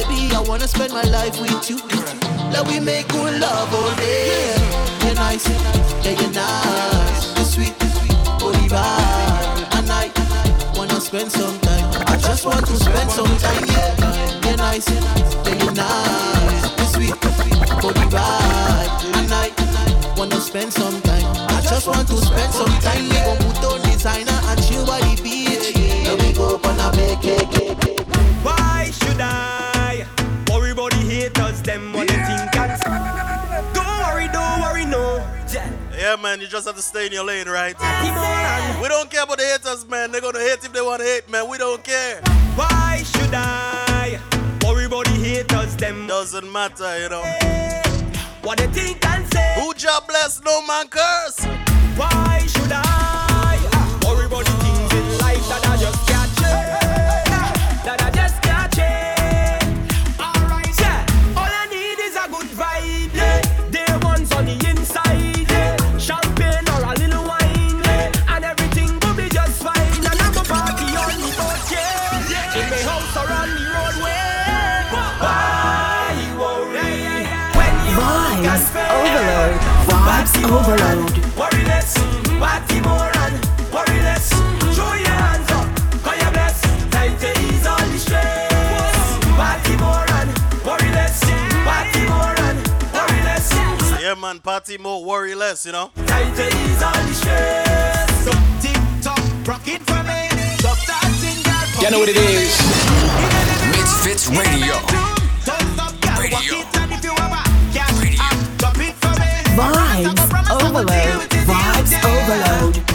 wanna 0.64 0.68
spend 0.70 0.94
my 0.94 1.04
life 1.12 1.42
with 1.42 1.70
you. 1.70 1.78
Let 2.54 2.66
we 2.68 2.80
make 2.80 3.10
good 3.10 3.42
love 3.42 3.74
all 3.74 3.96
day. 3.96 4.56
You're 5.04 5.16
nice, 5.16 5.50
yeah, 6.06 6.16
you're 6.16 6.32
nice. 6.32 7.36
You're 7.36 7.46
sweet, 7.46 7.78
body 8.40 8.68
vibe. 8.72 9.60
And 9.76 9.92
I 9.92 10.10
wanna 10.74 11.02
spend 11.02 11.34
some 11.34 11.60
time. 11.60 12.04
I 12.08 12.16
just 12.16 12.46
want 12.46 12.66
to 12.66 12.76
spend 12.78 13.12
some 13.12 13.36
time, 13.44 13.66
yeah. 13.68 14.40
You're 14.46 14.56
nice, 14.56 14.88
yeah, 14.88 15.64
you're 15.64 15.74
nice. 15.74 16.78
You're 16.78 16.92
sweet, 16.96 17.22
body 17.82 18.06
vibe. 18.08 18.92
And 19.20 19.34
I 19.34 19.52
wanna 20.16 20.40
spend 20.40 20.72
some 20.72 21.02
time. 21.02 21.28
I 21.50 21.60
just 21.62 21.88
want 21.88 22.08
to 22.08 22.16
spend 22.16 22.54
some 22.54 22.76
time. 22.80 23.04
We 23.10 23.20
gon' 23.20 23.38
put 23.38 23.66
on 23.66 23.82
designer 23.82 24.40
and 24.48 24.64
chill 24.64 24.86
by 24.86 25.02
the 25.02 25.22
beach. 25.22 25.74
Then 26.06 26.18
we 26.20 26.32
go 26.32 26.56
on 26.64 26.80
a 26.80 26.90
vacation. 26.96 27.53
yeah, 36.16 36.22
man, 36.22 36.42
you 36.42 36.48
just 36.48 36.68
have 36.68 36.76
to 36.76 36.82
stay 36.82 37.08
in 37.08 37.12
your 37.12 37.24
lane, 37.24 37.48
right? 37.48 37.76
We 38.82 38.88
don't 38.88 39.10
care 39.10 39.24
about 39.24 39.38
the 39.38 39.46
haters, 39.46 39.88
man. 39.88 40.12
They're 40.12 40.22
gonna 40.22 40.40
hate 40.40 40.64
if 40.64 40.72
they 40.72 40.82
wanna 40.82 41.04
hate, 41.04 41.30
man. 41.30 41.50
We 41.50 41.58
don't 41.58 41.84
care. 41.84 42.22
Why 42.56 43.02
should 43.04 43.34
I 43.34 44.20
worry 44.64 44.86
about 44.86 45.06
the 45.06 45.12
haters? 45.12 45.76
Them 45.76 46.08
doesn't 46.08 46.52
matter, 46.52 47.00
you 47.02 47.10
know. 47.10 47.24
What 48.44 48.60
they 48.60 48.68
think 48.68 49.04
and 49.06 49.26
say. 49.34 49.56
Who 49.60 49.74
job 49.74 50.08
bless, 50.08 50.42
no 50.44 50.66
man 50.68 50.88
curse. 50.88 51.40
Why 51.96 52.44
should 52.48 52.72
I? 52.72 52.93
overload. 80.54 81.12
Worry 81.38 81.64
less. 81.66 81.94
Show 84.76 84.94
your 84.94 85.16
hands 85.24 85.50
up. 85.52 85.68
Time 86.92 87.18
to 87.18 87.30
ease 87.42 87.66
all 87.66 87.78
the 87.78 87.98
stress. 87.98 88.54
Yeah, 94.02 94.16
man, 94.16 94.40
party 94.40 94.78
more, 94.78 95.04
worry 95.04 95.34
less, 95.34 95.66
you 95.66 95.72
know. 95.72 95.92
Time 96.06 96.36
to 96.36 96.48
ease 96.48 96.84
all 96.84 96.92
the 96.92 97.14
stress. 97.14 98.26
So 98.26 98.32
for 99.88 100.04
me. 100.04 100.30
Doctor, 100.58 100.94
sing, 101.18 101.40
you 101.82 101.90
know 101.90 102.00
what 102.00 102.10
it 102.10 102.18
is. 102.18 102.54
Radio. 104.30 105.23
Vibes 109.56 110.22
overload. 110.50 111.30
Vibes 111.46 111.94
overload. 112.04 112.93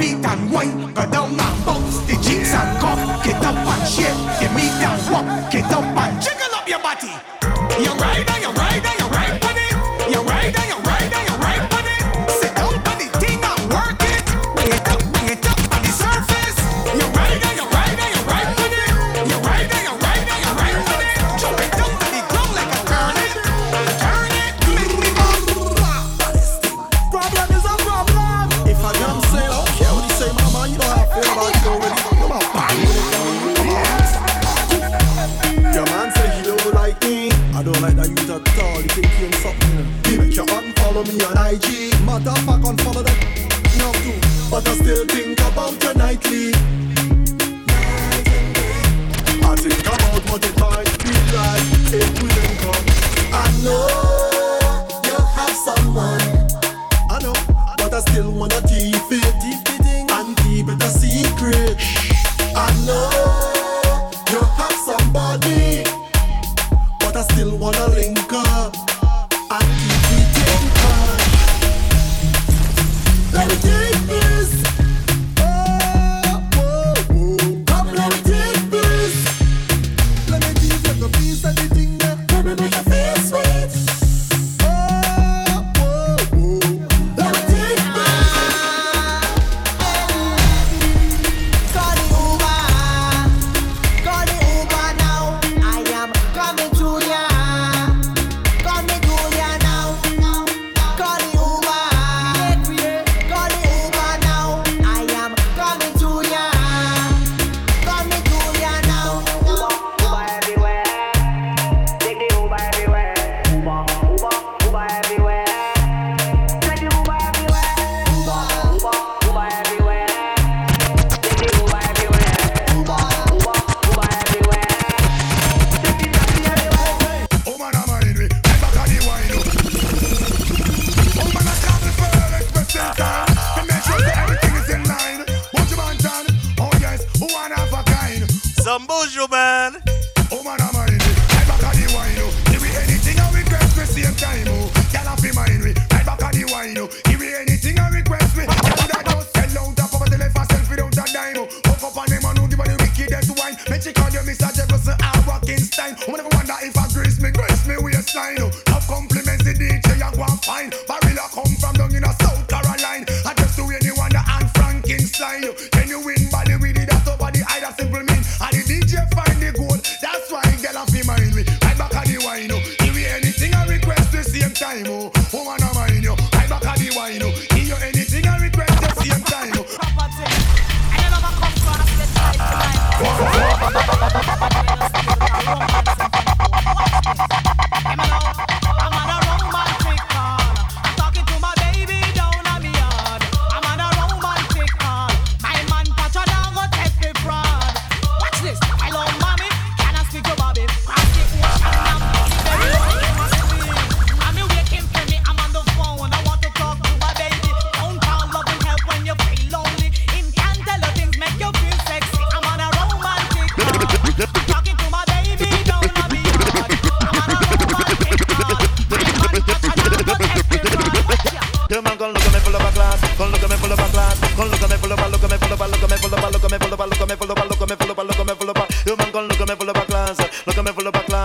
feet 0.00 0.24
and 0.24 0.50
wine. 0.50 0.94
Go 0.94 1.04
down 1.10 1.36
now. 1.36 1.59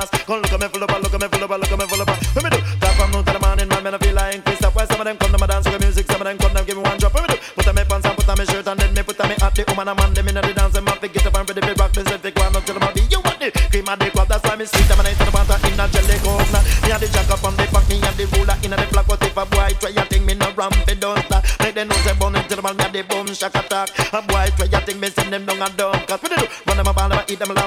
Class, 0.05 0.25
come 0.25 0.41
look 0.41 0.51
at 0.51 0.59
me 0.59 0.67
full 0.67 0.83
of 0.83 1.01
look 1.01 1.13
at 1.13 1.21
me 1.21 1.27
full 1.27 1.43
of 1.43 1.49
look 1.49 1.71
at 1.71 1.79
me 1.79 1.85
full 1.85 2.01
of. 2.01 2.07
Let 2.07 2.43
me 2.43 2.49
do. 2.49 2.59
Talk 2.79 2.93
from 2.95 3.11
noon 3.11 3.23
to 3.25 3.33
the 3.33 3.39
morning, 3.39 3.67
man, 3.67 3.83
man 3.83 3.93
I 3.95 3.97
feel 3.97 4.15
like 4.15 4.45
Chris. 4.45 4.61
Why 4.61 4.85
some 4.85 4.99
of 4.99 5.05
them 5.05 5.17
come 5.17 5.31
to 5.31 5.37
my 5.37 5.47
dance 5.47 5.65
with 5.65 5.81
music, 5.81 6.05
some 6.07 6.21
of 6.21 6.25
them 6.25 6.37
come 6.37 6.55
and 6.55 6.67
give 6.67 6.77
me 6.77 6.83
one 6.83 6.97
drop. 6.97 7.13
Let 7.13 7.29
me 7.29 7.35
do. 7.35 7.37
Put 7.55 7.67
on 7.67 7.75
me 7.75 7.83
pants 7.85 8.05
and 8.05 8.15
put 8.17 8.29
on 8.29 8.37
me 8.37 8.45
shirt 8.45 8.67
and 8.67 8.79
then 8.79 8.93
me 8.93 9.01
put 9.03 9.19
on 9.19 9.29
me 9.29 9.35
hat. 9.39 9.55
The 9.55 9.63
woman 9.67 9.87
and 9.87 9.97
man 9.97 10.13
them 10.13 10.27
inna 10.27 10.41
the 10.41 10.53
dance, 10.53 10.73
them 10.73 10.87
have 10.87 10.99
to 10.99 11.07
get 11.07 11.25
up 11.25 11.35
and 11.35 11.49
ready 11.49 11.61
to 11.61 11.73
rock. 11.79 11.95
Me 11.95 12.03
say 12.03 12.17
take 12.17 12.35
one 12.35 12.55
up 12.55 12.65
to 12.65 12.73
the 12.73 12.79
body. 12.79 13.01
You 13.09 13.19
want 13.23 13.39
the 13.39 13.49
cream 13.71 13.87
of 13.87 13.99
the 13.99 14.07
crop, 14.11 14.27
that's 14.27 14.43
why 14.43 14.55
me 14.55 14.65
sweet. 14.65 14.91
I'm 14.91 14.99
a 14.99 15.03
nice 15.03 15.17
the 15.17 15.31
banter 15.31 15.57
in 15.67 15.79
a 15.79 15.85
jelly 15.87 16.17
coke. 16.23 16.51
Me 16.83 16.89
and 16.91 17.01
the 17.01 17.07
jack 17.07 17.29
up 17.31 17.43
on 17.43 17.53
the 17.55 17.65
back, 17.71 17.85
me 17.89 17.95
and 18.03 18.15
the 18.19 18.25
ruler 18.35 18.57
inna 18.63 18.75
the 18.75 18.87
flock. 18.91 19.07
But 19.07 19.23
if 19.23 19.37
a 19.37 19.43
boy 19.45 19.71
try 19.79 19.95
a 19.95 20.03
thing, 20.05 20.25
me 20.25 20.33
no 20.35 20.51
ramp 20.53 20.75
it 20.87 20.99
don't 20.99 21.19
stop. 21.25 21.43
Make 21.63 21.75
them 21.75 21.87
know 21.87 21.99
say 22.03 22.15
bun 22.19 22.35
into 22.35 22.55
the 22.55 22.61
man, 22.61 22.75
me 22.75 22.83
and 22.83 22.93
the 22.93 23.01
boom 23.07 23.27
shack 23.31 23.55
attack. 23.55 23.89
A 24.11 24.19
boy 24.21 24.51
try 24.59 24.67
a 24.67 24.79
thing, 24.83 24.99
me 24.99 25.07
send 25.07 25.31
them 25.31 25.45
down 25.47 25.63
a 25.63 25.69
dump. 25.71 26.03
Cause 26.07 26.19
what 26.19 26.29
they 26.35 26.39
do? 26.43 26.47
Run 26.67 26.77
them 26.77 26.87
a 26.87 26.93
ball, 26.93 27.09
them 27.09 27.23
eat 27.31 27.39
them, 27.39 27.51
a 27.51 27.64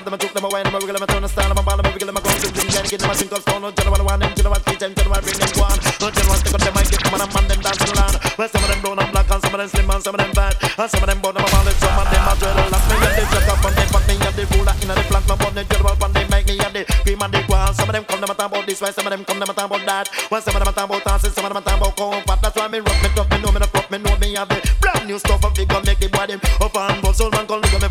get 2.89 3.01
them 3.01 3.11
a 3.11 3.15
drink 3.15 3.37
stone. 3.37 3.61
No 3.61 3.71
general 3.71 4.05
one, 4.05 4.21
them 4.21 4.33
general 4.35 4.61
teach 4.65 4.81
them, 4.81 4.95
general 4.97 5.21
bring 5.21 5.37
them 5.37 5.53
one. 5.61 5.79
No 6.01 6.09
general 6.09 6.37
stick 6.41 6.55
on 6.57 6.61
them, 6.65 6.77
I 6.77 6.83
get 6.89 7.01
them 7.05 7.15
and 7.21 7.29
man 7.29 7.45
them 7.49 7.61
dancing 7.61 7.95
land. 7.95 8.17
Well, 8.41 8.49
some 8.49 8.65
of 8.65 8.69
them 8.73 8.81
brown 8.81 8.99
and 8.99 9.11
black 9.13 9.29
and 9.29 9.41
some 9.45 9.55
of 9.55 9.61
them 9.61 9.69
slim 9.69 9.91
and 9.93 10.03
some 10.03 10.15
of 10.17 10.21
them 10.25 10.33
fat. 10.33 10.55
And 10.57 10.89
some 10.89 11.03
of 11.05 11.09
them 11.09 11.21
bone 11.21 11.37
them 11.37 11.45
a 11.45 11.49
ball, 11.53 11.69
some 11.69 11.99
of 12.01 12.07
them 12.09 12.25
a 12.25 12.33
dreadlock. 12.41 12.85
Me 12.89 12.97
and 12.97 13.15
the 13.15 13.25
jack 13.29 13.49
up 13.53 13.65
on 13.65 13.73
them, 13.77 13.89
but 13.93 14.05
me 14.09 14.15
and 14.17 14.35
the 14.35 14.45
ruler 14.57 14.77
inna 14.81 14.95
the 14.97 15.05
flank. 15.05 15.27
No 15.29 15.37
bun 15.37 15.53
the 15.53 15.63
general, 15.69 15.97
but 16.01 16.11
they 16.17 16.25
make 16.33 16.47
me 16.49 16.57
and 16.57 16.75
the 16.75 16.83
cream 17.05 17.21
and 17.21 17.33
the 17.33 17.41
qual. 17.45 17.73
Some 17.77 17.89
of 17.89 17.95
them 17.95 18.05
come 18.09 18.21
them 18.25 18.31
a 18.33 18.35
talk 18.35 18.49
about 18.49 18.65
this, 18.65 18.81
while 18.81 18.93
some 18.93 19.05
of 19.05 19.13
them 19.13 19.23
come 19.25 19.39
them 19.39 19.51
a 19.51 19.55
talk 19.55 19.69
about 19.69 19.85
that. 19.85 20.09
Well, 20.33 20.41
some 20.41 20.57
of 20.57 20.61
them 20.65 20.71
a 20.71 20.73
talk 20.73 20.89
about 20.89 21.05
dancing, 21.05 21.33
some 21.37 21.45
of 21.45 21.53
them 21.53 21.61
a 21.61 21.65
talk 21.65 21.77
about 21.77 21.93
comfort. 21.93 22.41
That's 22.41 22.57
why 22.57 22.69
me 22.73 22.79
rock 22.81 22.99
me 23.05 23.09
tough, 23.13 23.29
me 23.29 23.37
know 23.45 23.53
me 23.53 23.61
the 23.61 23.69
crop, 23.69 23.87
me 23.93 23.99
know 24.01 24.17
me 24.17 24.35
have 24.35 24.49
the 24.49 24.59
brand 24.81 25.05
new 25.05 25.19
stuff 25.19 25.45
and 25.45 25.53
figure 25.53 25.83
make 25.85 26.01
the 26.01 26.09
body 26.09 26.41
up 26.41 26.73
and 26.73 27.03
bust. 27.05 27.19
Soul 27.19 27.31
man, 27.35 27.45
at 27.45 27.83
me 27.83 27.88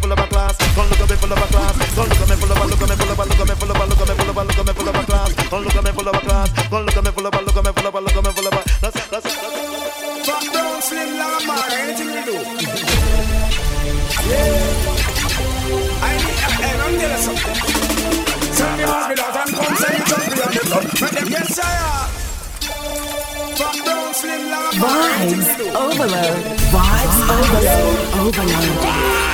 a 5.65 5.69
class, 5.69 5.73
come 5.73 5.75
look 5.75 5.75
at 5.77 5.84
me 5.84 5.91
full 5.91 6.07
of 6.07 6.15
a 6.15 6.19
class, 6.19 6.51
come 6.69 6.85
look 6.85 6.97
at 6.97 7.03
me 7.03 7.11
full 7.11 7.25
of 7.27 7.34
a, 7.34 7.41
look 7.41 7.57
at 7.57 7.65
me 7.65 7.71
full 7.71 7.88
of 7.88 7.95
a, 7.95 7.99
look 8.01 8.15
at 8.15 8.23
me 8.25 8.31
full 8.31 8.47
of 8.47 8.53
a. 8.53 8.61
That's 8.81 8.95
it, 8.95 9.09
that's 9.09 9.25
it, 9.25 9.31
that's 9.31 9.55
it. 9.57 10.25
From 10.25 10.43
down 10.53 10.81
slim 10.81 11.09
like 11.17 11.45
man, 11.47 11.71
anything 11.71 12.07
we 12.07 12.21
do. 12.27 12.35
Yeah. 14.27 14.88
I 15.97 16.13
need, 16.17 16.38
I, 16.38 16.69
I'm 16.84 16.93
tell 16.99 17.17
something. 17.17 17.57
Send 18.53 18.77
me 18.77 18.84
off 18.84 19.09
without 19.09 19.35
and 19.38 19.55
come 19.55 19.75
send 19.77 19.93
me 19.93 20.01
champion 20.05 20.49
the 20.53 20.61
blood. 20.67 20.85
Make 21.01 21.15
them 21.17 21.27
get 21.29 21.47
sire. 21.47 22.05
From 23.57 23.75
down 23.85 24.13
slim 24.13 24.41
like 24.51 24.73
a 24.73 24.79
man, 24.79 25.21
anything 25.21 25.41
Vibes 25.41 25.57
we 25.57 25.63
do. 25.63 25.69
overload. 25.73 26.38
Vibes 26.73 27.17
overload. 27.34 27.97
Overload. 28.27 28.77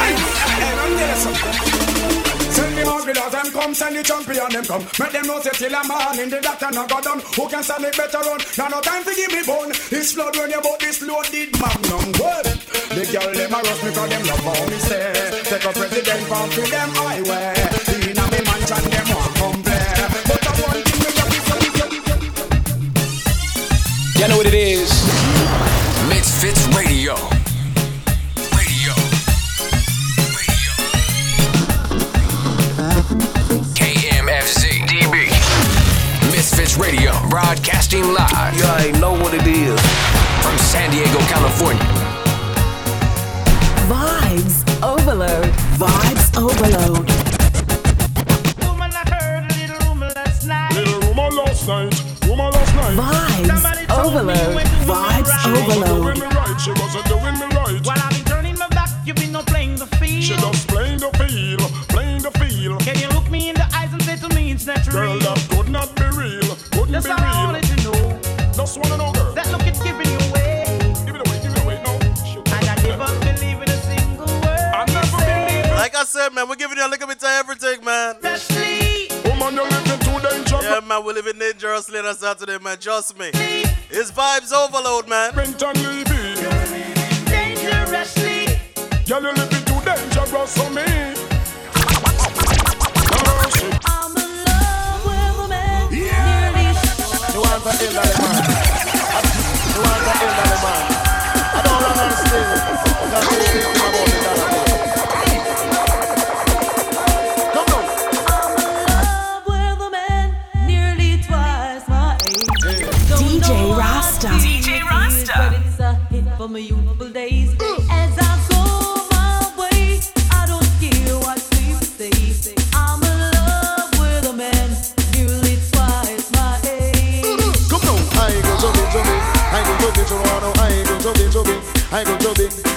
Hey, 0.03 1.72
come 3.53 3.73
send 3.73 3.95
the 3.95 4.03
champion 4.03 4.49
them 4.49 4.65
come. 4.65 4.83
Make 4.99 5.13
them 5.13 5.25
know 5.29 5.39
say 5.39 5.53
till 5.53 5.73
a 5.73 5.81
man 5.87 6.19
in 6.19 6.29
the 6.29 6.41
doctor 6.41 6.69
no 6.73 6.83
go 6.89 6.99
down. 6.99 7.19
Who 7.37 7.47
can 7.47 7.63
stand 7.63 7.85
it 7.85 7.95
better 7.95 8.19
run? 8.25 8.39
Now 8.57 8.67
no 8.73 8.81
time 8.81 9.03
to 9.05 9.13
give 9.13 9.31
me 9.31 9.41
bone. 9.45 9.71
It's 9.93 10.13
blood 10.13 10.35
when 10.35 10.49
you 10.49 10.61
bought 10.61 10.79
this 10.81 11.01
loaded 11.05 11.53
magnum. 11.61 12.05
What? 12.17 12.45
The 12.97 13.03
girl 13.13 13.29
them 13.31 13.53
a 13.53 13.59
rush 13.61 13.81
me 13.85 13.89
'cause 13.93 14.09
them 14.09 14.23
love 14.25 14.43
how 14.43 14.65
me 14.65 14.79
say. 14.89 15.13
Take 15.49 15.65
a 15.69 15.71
president 15.71 16.21
from 16.27 16.47
to 16.49 16.61
them 16.73 16.89
highway. 16.97 17.53
Inna 18.09 18.25
me 18.33 18.39
mansion 18.47 18.83
them 18.89 19.07
come 19.37 19.59
play. 19.63 19.87
But 20.27 20.47
I 20.49 20.53
want 20.61 20.73
to 20.73 20.81
thing 20.89 20.99
me 21.03 21.09
just 21.17 21.93
You 24.19 24.27
know 24.29 24.37
what 24.37 24.47
it 24.47 24.53
is? 24.53 24.82
Broadcasting 37.63 38.03
live. 38.13 38.57
You 38.57 38.63
already 38.65 38.91
know 38.99 39.13
what 39.13 39.33
it 39.33 39.47
is. 39.47 39.79
From 40.41 40.57
San 40.57 40.91
Diego, 40.91 41.19
California. 41.31 41.83
Vibes 43.87 44.63
overload. 44.83 45.45
Vibes 45.79 46.37
overload. 46.37 47.07
Little 50.73 50.99
rumor 51.01 51.29
last 51.29 51.67
night, 51.67 52.03
rumor 52.25 52.49
last 52.51 52.75
night. 52.75 52.97
Vibes 52.97 53.89
overload. 53.97 54.65
Vibes 54.85 55.43
She 55.43 55.51
wasn't 55.51 55.85
doing 55.85 55.89
overload. 55.89 56.32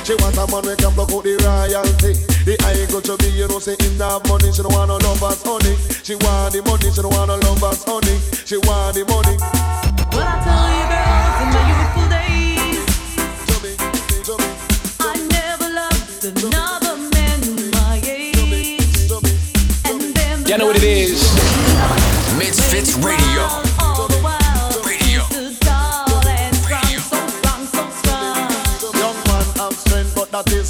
She 0.07 0.15
want 0.23 0.39
a 0.39 0.47
man 0.47 0.63
we 0.63 0.77
can 0.77 0.95
block 0.95 1.11
out 1.11 1.25
the 1.25 1.35
royalty. 1.43 2.15
The 2.47 2.55
I 2.63 2.87
go 2.87 3.01
to 3.01 3.17
be, 3.19 3.27
you 3.35 3.49
know, 3.49 3.59
say 3.59 3.75
in 3.75 3.99
that 3.99 4.23
money, 4.31 4.53
she 4.55 4.63
don't 4.63 4.71
want 4.71 4.87
no 4.87 5.03
lovers, 5.03 5.43
honey. 5.43 5.75
She 6.07 6.15
want 6.23 6.55
the 6.55 6.63
money, 6.63 6.95
she 6.95 7.03
don't 7.03 7.11
want 7.11 7.27
no 7.27 7.35
lovers, 7.43 7.83
honey. 7.83 8.15
She 8.47 8.55
want 8.63 8.95
the 8.95 9.03
money. 9.03 9.35
What 10.15 10.23
I 10.23 10.39
tell 10.47 10.71
you, 10.71 10.87
girls, 10.87 11.43
in 11.43 11.51
my 11.51 11.67
youthful 11.75 12.07
days, 12.07 12.87
I 15.03 15.19
never 15.27 15.75
loved 15.75 16.23
another 16.23 16.95
man 17.11 17.43
my 17.75 17.99
age. 18.07 19.11
And 19.91 20.15
then 20.15 20.47
You 20.47 20.55
know 20.55 20.71
what 20.71 20.77
it 20.79 20.87
is. 20.87 21.19
MizFitz 22.39 22.95
Radio. 23.03 23.27
Radio. 23.27 23.66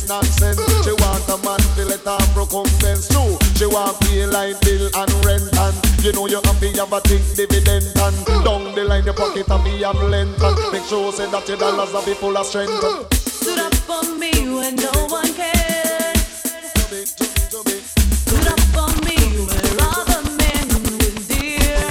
But 0.06 0.14
nonsense. 0.14 0.60
She 0.84 0.92
want 0.92 1.28
a 1.28 1.36
man 1.44 1.58
to 1.76 1.84
let 1.84 2.04
her 2.04 2.18
recompense 2.38 3.08
too. 3.08 3.38
She 3.56 3.66
want 3.66 3.98
pay 4.00 4.26
light 4.26 4.60
bill 4.60 4.90
and 4.94 5.12
rent 5.24 5.48
and 5.58 6.04
you 6.04 6.12
know 6.12 6.26
you 6.26 6.40
have 6.44 6.60
to 6.60 6.68
have 6.72 6.92
a 6.92 7.00
think 7.00 7.22
dividend 7.34 7.86
and 7.96 8.44
down 8.44 8.74
the 8.74 8.84
line 8.84 9.04
your 9.04 9.14
pocket 9.14 9.48
and 9.48 9.64
be 9.64 9.82
have 9.82 9.96
length 9.96 10.42
and 10.42 10.72
make 10.72 10.84
sure 10.84 11.12
say 11.12 11.30
that 11.30 11.48
your 11.48 11.56
dollars 11.56 11.94
are 11.94 12.04
be 12.04 12.14
full 12.14 12.36
of 12.36 12.46
strength. 12.46 12.72
stood 13.16 13.58
up 13.58 13.74
for 13.74 14.02
me 14.16 14.30
when 14.54 14.76
no 14.76 14.92
one 15.08 15.32
cared. 15.34 16.16
Stood 18.26 18.46
up 18.46 18.60
for 18.74 18.90
me 19.04 19.16
where 19.46 19.76
other 19.80 20.22
men 20.36 20.68
were 20.68 21.14
dear. 21.30 21.88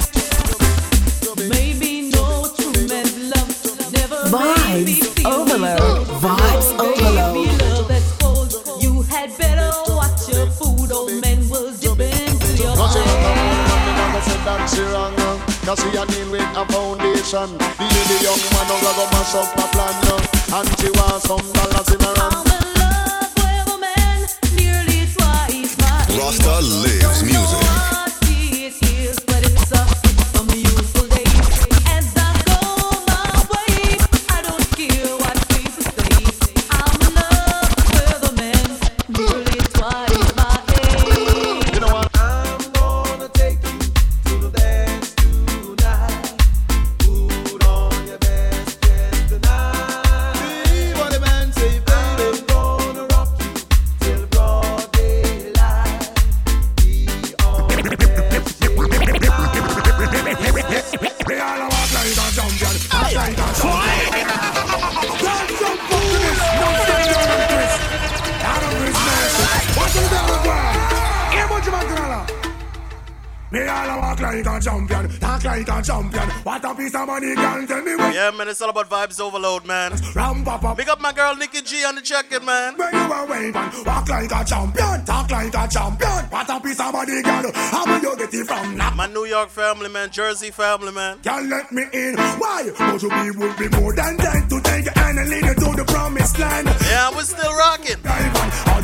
Maybe 1.48 2.10
no 2.10 2.48
true 2.56 2.86
man's 2.86 3.16
love 3.32 3.92
never 3.92 4.20
made 4.30 4.84
me 4.86 5.00
Vibes 5.00 5.24
overload. 5.24 6.06
Vibes 6.20 6.72
overload. 6.78 7.05
Cause 15.66 15.80
she 15.82 15.88
a 15.98 16.06
deal 16.06 16.30
with 16.30 16.42
a 16.56 16.64
foundation. 16.70 17.58
The 17.58 18.00
the 18.06 18.16
young 18.22 18.38
man 18.54 18.66
now 18.70 18.78
go 18.94 19.04
mash 19.10 19.34
up 19.34 19.50
a 19.58 19.66
plan. 19.74 19.94
uh, 20.06 20.62
And 20.62 20.68
she 20.78 20.88
want 20.94 21.22
some 21.26 21.42
dollars 21.52 21.88
in 21.90 22.00
her 22.06 22.14
hand. 22.14 22.46
Nearly 24.54 25.00
twice 25.12 25.74
my 25.82 26.06
age. 26.06 26.18
Rasta 26.18 26.62
money, 77.06 77.34
girl, 77.34 77.66
tell 77.66 77.82
me 77.82 77.94
what. 77.94 78.14
Yeah, 78.14 78.30
man, 78.32 78.48
it's 78.48 78.60
all 78.60 78.70
about 78.70 78.90
vibes 78.90 79.20
overload, 79.20 79.64
man. 79.64 79.92
Ram. 80.14 80.44
Big 80.76 80.88
up 80.88 81.00
my 81.00 81.12
girl 81.12 81.34
Nikki 81.36 81.62
G 81.62 81.84
on 81.84 81.94
the 81.94 82.02
check-in, 82.02 82.44
man. 82.44 82.76
When 82.76 82.92
you 82.92 83.12
a 83.12 83.26
wave 83.26 83.56
and 83.56 83.86
walk 83.86 84.08
like 84.08 84.30
a 84.30 84.44
champion, 84.44 85.04
talk 85.04 85.30
like 85.30 85.54
a 85.54 85.68
champion. 85.68 86.24
What 86.30 86.50
a 86.50 86.60
piece 86.60 86.80
of 86.80 86.92
money, 86.92 87.22
girl. 87.22 87.50
How 87.54 87.86
will 87.86 88.00
you 88.00 88.16
get 88.16 88.34
it 88.34 88.46
from? 88.46 88.76
Nah. 88.76 88.90
My 88.90 89.06
New 89.06 89.24
York 89.24 89.50
family, 89.50 89.88
man. 89.88 90.10
Jersey 90.10 90.50
family, 90.50 90.92
man. 90.92 91.18
Can't 91.22 91.48
let 91.48 91.70
me 91.72 91.84
in. 91.92 92.16
Why? 92.16 92.70
But 92.76 93.02
you 93.02 93.08
be 93.08 93.30
would 93.38 93.56
be 93.56 93.68
more 93.80 93.94
than 93.94 94.16
that 94.16 94.48
to 94.50 94.60
take 94.60 94.86
hand 94.96 95.18
and 95.18 95.30
lead 95.30 95.44
you 95.44 95.54
to 95.54 95.76
the 95.76 95.84
promised 95.86 96.38
land. 96.38 96.66
Yeah, 96.66 97.10
we're 97.14 97.22
still 97.22 97.52
rocking. 97.52 98.02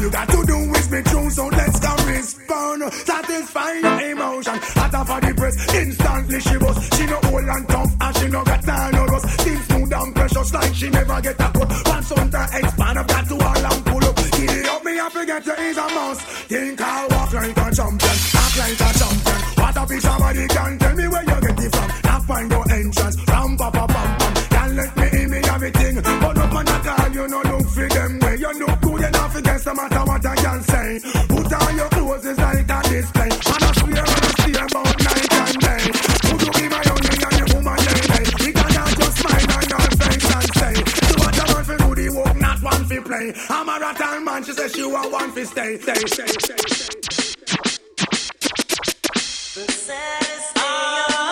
You 0.02 0.10
got 0.10 0.28
to 0.30 0.44
do 0.44 0.58
is 0.58 0.88
be 0.88 1.00
true, 1.02 1.30
so 1.30 1.46
let's 1.46 1.78
go 1.78 1.94
respond. 2.10 2.92
Satisfy 2.92 3.72
your 3.74 4.00
emotion. 4.10 4.58
Hotter 4.74 5.04
for 5.06 5.20
the 5.22 5.32
press, 5.32 5.74
instantly 5.74 6.40
she 6.40 6.56
was. 6.58 6.76
She 6.98 7.06
no 7.06 7.20
old 7.30 7.46
and 7.46 7.68
tough, 7.68 7.92
and 8.00 8.16
she 8.18 8.26
no 8.26 8.42
got 8.42 8.62
time 8.64 8.92
no 8.94 9.04
rust. 9.06 9.30
Still 9.38 9.60
smooth 9.62 9.92
and 9.92 10.12
precious, 10.12 10.54
like 10.54 10.74
she 10.74 10.90
never 10.90 11.20
get 11.22 11.38
a 11.38 11.48
cut. 11.54 11.70
Once 11.86 12.10
on 12.18 12.30
the 12.30 12.42
expand, 12.50 12.98
I've 12.98 13.06
got 13.06 13.28
to 13.28 13.34
all 13.46 13.66
and 13.70 13.84
pull 13.86 14.04
up. 14.04 14.16
Get 14.16 14.50
it 14.50 14.66
up, 14.66 14.84
me, 14.84 14.98
I 14.98 15.08
forget 15.08 15.46
you 15.46 15.52
is 15.70 15.78
a 15.78 15.86
mouse. 15.94 16.20
Think 16.50 16.80
I'll 16.80 17.08
walk 17.08 17.32
like 17.32 17.56
a 17.62 17.66
champion, 17.70 18.16
act 18.42 18.58
like 18.58 18.80
a 18.82 18.90
champion. 18.98 19.40
What 19.54 19.76
a 19.78 19.86
piece 19.86 20.06
of 20.10 20.18
body 20.18 20.46
can 20.48 20.78
tell 20.82 20.96
me 20.98 21.06
where 21.06 21.22
you 21.30 21.40
get 21.46 21.60
it 21.62 21.70
from. 21.70 21.88
Now 22.02 22.20
find 22.26 22.50
your 22.50 22.72
entrance, 22.74 23.16
ram 23.30 23.56
pa 23.56 23.70
pa 23.70 23.86
pam 23.86 24.10
pam. 24.18 24.34
Can't 24.50 24.72
let 24.74 24.96
me 24.98 25.06
in 25.22 25.30
me 25.30 25.38
everything, 25.46 25.94
but 26.02 26.38
up 26.42 26.54
on 26.58 26.64
that 26.66 26.86
all 26.90 27.12
you 27.14 27.28
know 27.28 27.51
against 29.36 29.66
no 29.66 29.74
matter 29.74 30.04
what 30.04 30.24
I 30.26 30.36
can 30.36 30.62
say. 30.62 31.00
Put 31.28 31.52
on 31.52 31.76
your 31.76 31.88
clothes, 31.88 32.26
it's 32.26 32.38
like 32.38 32.70
a 32.70 32.80
display. 32.88 33.30
And 33.30 33.64
I 33.64 33.72
swear 33.72 34.02
I 34.02 34.28
stay 34.36 34.52
about 34.52 34.96
night 35.02 35.32
and 35.32 35.58
day. 35.60 35.84
Would 36.32 36.42
you 36.42 36.52
be 36.58 36.68
my 36.68 36.82
only 36.92 37.08
and 37.12 37.36
your 37.40 37.48
woman 37.56 37.78
lady? 37.86 38.22
We 38.44 38.52
cannot 38.52 38.92
just 38.98 39.16
smile 39.18 39.52
on 39.56 39.64
your 39.72 39.86
face 40.00 40.28
and 40.36 40.50
say, 40.60 40.74
so 41.08 41.14
what 41.18 41.38
a 41.38 41.44
man 41.52 41.64
for 41.64 41.76
do 41.76 41.94
the 41.94 42.08
work, 42.16 42.36
not 42.40 42.58
one 42.62 42.84
for 42.84 43.00
play. 43.02 43.32
I'm 43.48 43.68
a 43.68 43.78
rattan 43.80 44.24
man, 44.24 44.44
she 44.44 44.52
says 44.52 44.72
she 44.72 44.84
want 44.84 45.10
one 45.12 45.30
for 45.32 45.44
stay, 45.44 45.78
stay, 45.78 45.94
stay, 46.06 46.26
stay, 46.26 46.56
stay. 46.68 46.88
Try 49.52 49.60
to 49.60 49.60
erase 49.60 50.52
all 50.56 51.16
the 51.18 51.31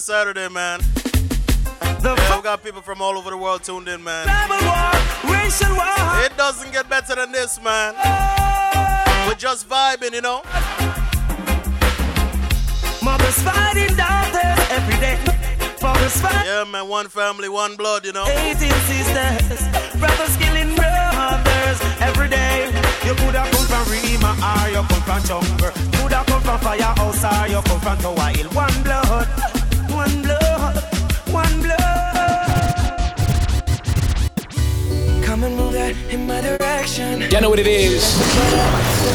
a 0.00 0.12
vibe 0.12 0.22
on 0.22 0.34
a 0.34 0.34
Saturday, 0.34 0.48
man. 0.48 0.80
Yeah, 2.02 2.36
we 2.36 2.42
got 2.42 2.62
people 2.62 2.80
from 2.82 3.02
all 3.02 3.18
over 3.18 3.30
the 3.30 3.36
world 3.36 3.62
tuned 3.62 3.88
in, 3.88 4.02
man. 4.02 4.26
War. 4.48 4.90
It 6.24 6.36
doesn't 6.36 6.72
get 6.72 6.88
better 6.88 7.14
than 7.14 7.32
this, 7.32 7.60
man. 7.62 7.94
Oh. 7.98 9.24
We're 9.26 9.34
just 9.34 9.68
vibing, 9.68 10.12
you 10.12 10.20
know. 10.20 10.42
Mothers 13.02 13.42
fighting 13.42 13.96
daughters 13.96 14.70
every 14.70 14.96
day. 15.00 15.16
Fathers 15.78 16.20
fighting. 16.20 16.46
Yeah, 16.46 16.64
man. 16.64 16.88
One 16.88 17.08
family, 17.08 17.48
one 17.48 17.76
blood, 17.76 18.04
you 18.04 18.12
know. 18.12 18.26
18 18.26 18.56
sisters, 18.70 19.68
brothers 19.98 20.36
killing 20.36 20.74
brothers 20.76 21.80
every 22.00 22.28
day. 22.28 22.70
You 23.04 23.14
coulda 23.14 23.48
come 23.50 23.66
from 23.66 23.84
Rema 23.90 24.36
or 24.38 24.68
you 24.68 24.82
come 24.88 25.02
from 25.02 25.22
Jungle. 25.24 25.70
Coulda 25.98 26.24
come 26.26 26.42
from 26.42 26.60
Firehouse 26.60 27.24
or 27.24 27.48
you 27.48 27.62
come 27.62 27.80
from 27.80 27.98
Tower 27.98 28.30
Hill. 28.36 28.48
One 28.50 28.82
blood, 28.82 29.26
one 30.00 30.22
blood, 30.22 30.76
one 31.28 31.56
blood. 31.60 32.84
Come 35.26 35.44
and 35.44 35.54
move 35.56 35.74
that 35.74 35.94
in 36.08 36.26
my 36.26 36.40
direction. 36.40 37.20
You 37.32 37.40
know 37.42 37.50
what 37.50 37.58
it 37.58 37.66
is. 37.66 38.02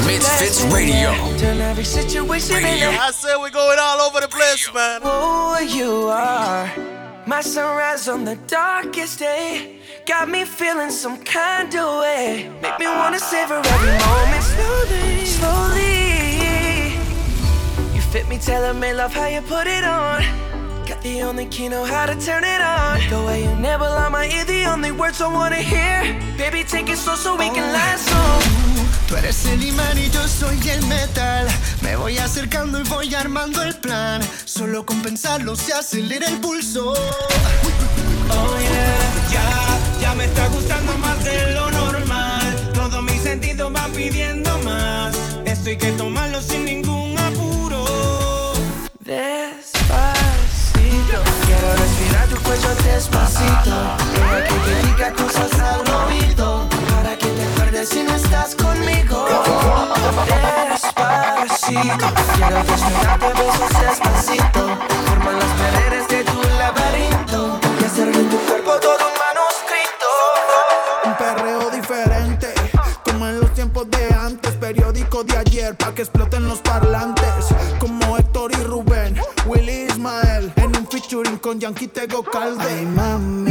MizFitz 0.05 0.71
Radio. 0.71 1.09
Turn 1.39 1.59
every 1.59 1.83
situation 1.83 2.57
into 2.57 2.87
I 3.07 3.09
say 3.11 3.33
we're 3.41 3.49
going 3.49 3.79
all 3.81 3.99
over 4.07 4.19
the 4.21 4.27
place, 4.27 4.71
man. 4.75 5.01
Who 5.01 5.65
you 5.79 5.91
are, 6.07 6.71
my 7.25 7.41
sunrise 7.41 8.07
on 8.07 8.23
the 8.23 8.35
darkest 8.45 9.19
day. 9.19 9.79
Got 10.05 10.29
me 10.29 10.45
feeling 10.45 10.91
some 10.91 11.17
kind 11.23 11.73
of 11.73 12.01
way. 12.01 12.51
Make 12.61 12.77
me 12.77 12.85
wanna 12.85 13.19
savor 13.19 13.59
every 13.73 13.95
moment 14.05 14.43
slowly, 14.53 15.25
slowly. 15.37 15.95
You 17.95 18.01
fit 18.13 18.27
me, 18.29 18.37
tailor 18.37 18.75
me, 18.75 18.93
love 18.93 19.13
how 19.15 19.25
you 19.35 19.41
put 19.41 19.65
it 19.65 19.83
on. 19.83 20.44
The 21.05 21.21
only 21.21 21.45
key, 21.45 21.69
know 21.69 21.85
how 21.85 22.07
to 22.07 22.15
turn 22.15 22.43
it 22.43 22.61
on. 22.61 22.99
The 23.11 23.23
way 23.27 23.43
you 23.43 23.55
never 23.57 23.85
lie 23.85 24.09
my 24.09 24.25
ear, 24.25 24.43
the 24.43 24.65
only 24.65 24.91
words 24.91 25.21
I 25.21 25.31
wanna 25.31 25.61
hear. 25.61 26.01
Baby, 26.35 26.63
take 26.63 26.89
it 26.89 26.97
slow 26.97 27.13
so 27.13 27.35
we 27.35 27.47
can 27.51 27.71
last 27.71 28.09
long. 28.09 28.41
Tú 29.07 29.15
eres 29.15 29.45
el 29.45 29.63
imán 29.63 29.99
y 29.99 30.09
yo 30.09 30.27
soy 30.27 30.57
el 30.67 30.81
metal. 30.87 31.47
Me 31.83 31.95
voy 31.95 32.17
acercando 32.17 32.79
y 32.79 32.83
voy 32.89 33.13
armando 33.13 33.61
el 33.61 33.75
plan. 33.75 34.19
Solo 34.45 34.83
con 34.83 35.03
pensarlo 35.03 35.55
se 35.55 35.73
acelera 35.73 36.27
el 36.27 36.39
pulso. 36.39 36.93
Oh 38.31 38.57
yeah, 38.59 39.29
ya, 39.31 40.01
ya 40.01 40.15
me 40.15 40.25
está 40.25 40.47
gustando 40.47 40.97
más 40.97 41.23
de 41.23 41.51
lo 41.53 41.69
normal. 41.69 42.71
Todos 42.73 43.03
mis 43.03 43.21
sentidos 43.21 43.71
van 43.71 43.91
pidiendo 43.91 44.57
más. 44.63 45.15
Esto 45.45 45.69
hay 45.69 45.77
que 45.77 45.91
tomarlo 45.91 46.41
sin 46.41 46.65
ningún 46.65 47.15
apuro. 47.19 47.85
Tu 49.05 49.74
cuello 52.45 52.69
despacito. 52.83 53.75
Deja 54.13 54.43
que 54.47 54.57
te 54.65 54.75
diga 54.87 55.11
cosas 55.13 55.59
al 55.59 55.81
oído. 56.05 56.67
Para 56.95 57.17
que 57.17 57.27
te 57.27 57.43
acuerdes 57.43 57.89
si 57.89 58.03
no 58.03 58.15
estás 58.15 58.55
conmigo. 58.55 59.25
Despacito, 60.71 62.07
quiero 62.35 62.63
desnudarte 62.63 63.27
besos 63.41 63.71
despacito. 63.81 64.61
Formar 65.07 65.33
las 65.33 65.53
paredes 65.59 66.07
de 66.07 66.23
tu 66.23 66.41
laberinto. 66.59 67.59
Y 67.81 67.83
hacer 67.83 68.11
tu 68.11 68.37
cuerpo 68.47 68.71
todo 68.79 69.03
un 69.09 69.15
manuscrito. 69.25 70.09
Un 71.05 71.13
perreo 71.17 71.69
diferente, 71.71 72.53
como 73.03 73.27
en 73.27 73.39
los 73.39 73.53
tiempos 73.53 73.89
de 73.89 74.13
antes, 74.13 74.51
periódico 74.53 75.23
de 75.23 75.37
ayer, 75.37 75.75
pa' 75.75 75.93
que 75.93 76.01
exploten 76.03 76.47
los 76.47 76.59
parlantes, 76.59 77.14
con 81.55 81.59
Yankee 81.59 81.87
Tego 81.87 82.23
Calde. 82.23 82.63
Ay 82.63 82.85
mami, 82.85 83.44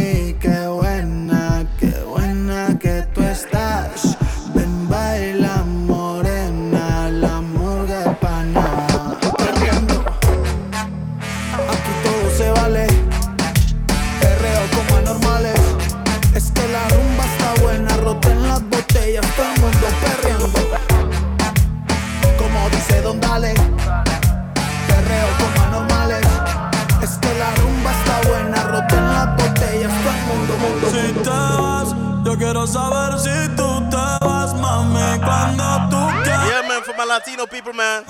Latino 37.25 37.47
people, 37.47 37.73
man. 37.73 38.05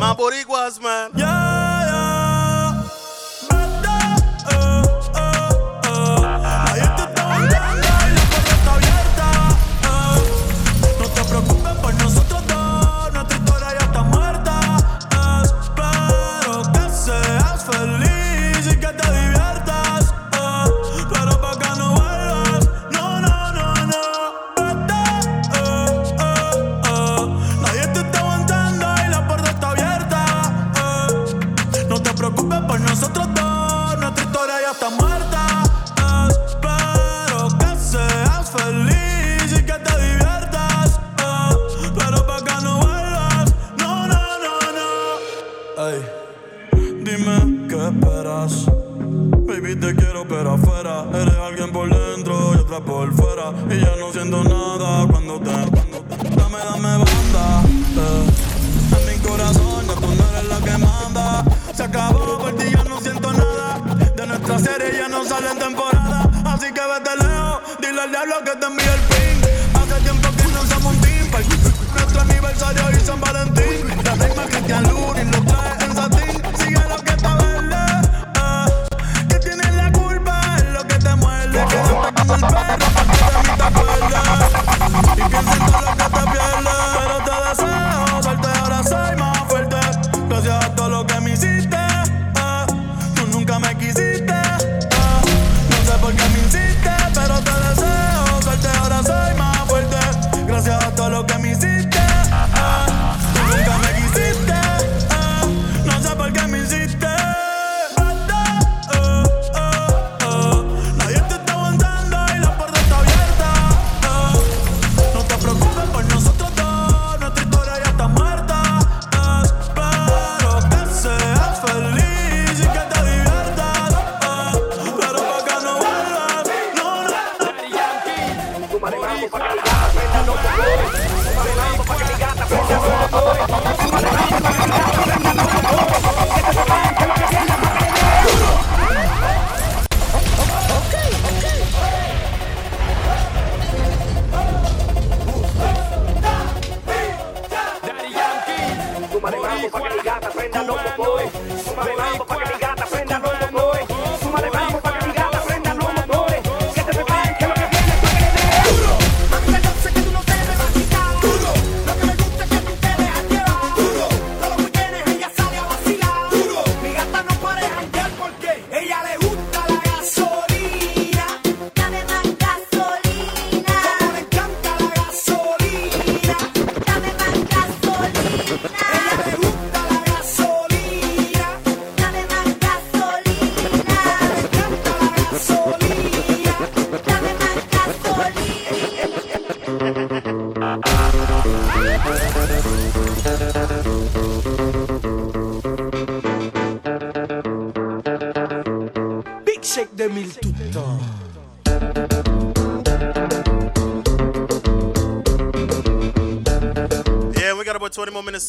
My 0.00 0.12
Boricuas, 0.18 0.82
man. 0.82 1.12
No 1.14 1.79
diablo 68.30 68.44
que 68.44 68.56
te 68.58 68.66
envíe 68.66 68.99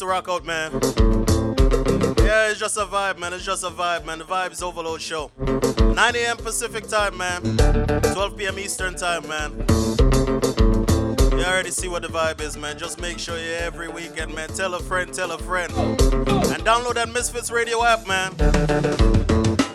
to 0.00 0.06
rock 0.06 0.28
out, 0.28 0.44
man. 0.46 0.72
Yeah, 2.24 2.50
it's 2.50 2.60
just 2.60 2.76
a 2.76 2.84
vibe, 2.84 3.18
man. 3.18 3.32
It's 3.32 3.44
just 3.44 3.64
a 3.64 3.70
vibe, 3.70 4.04
man. 4.06 4.18
The 4.18 4.24
Vibes 4.24 4.62
Overload 4.62 5.00
Show. 5.00 5.30
9 5.38 6.16
a.m. 6.16 6.36
Pacific 6.36 6.88
time, 6.88 7.16
man. 7.16 7.42
12 8.12 8.36
p.m. 8.36 8.58
Eastern 8.58 8.94
time, 8.94 9.26
man. 9.28 9.52
You 11.32 11.44
already 11.44 11.70
see 11.70 11.88
what 11.88 12.02
the 12.02 12.08
vibe 12.08 12.40
is, 12.40 12.56
man. 12.56 12.78
Just 12.78 13.00
make 13.00 13.18
sure 13.18 13.38
you 13.38 13.52
every 13.52 13.88
weekend, 13.88 14.34
man. 14.34 14.48
Tell 14.50 14.74
a 14.74 14.80
friend, 14.80 15.12
tell 15.12 15.32
a 15.32 15.38
friend. 15.38 15.72
And 15.72 16.62
download 16.64 16.94
that 16.94 17.08
MizFitz 17.08 17.50
Radio 17.52 17.84
app, 17.84 18.06
man. 18.06 18.32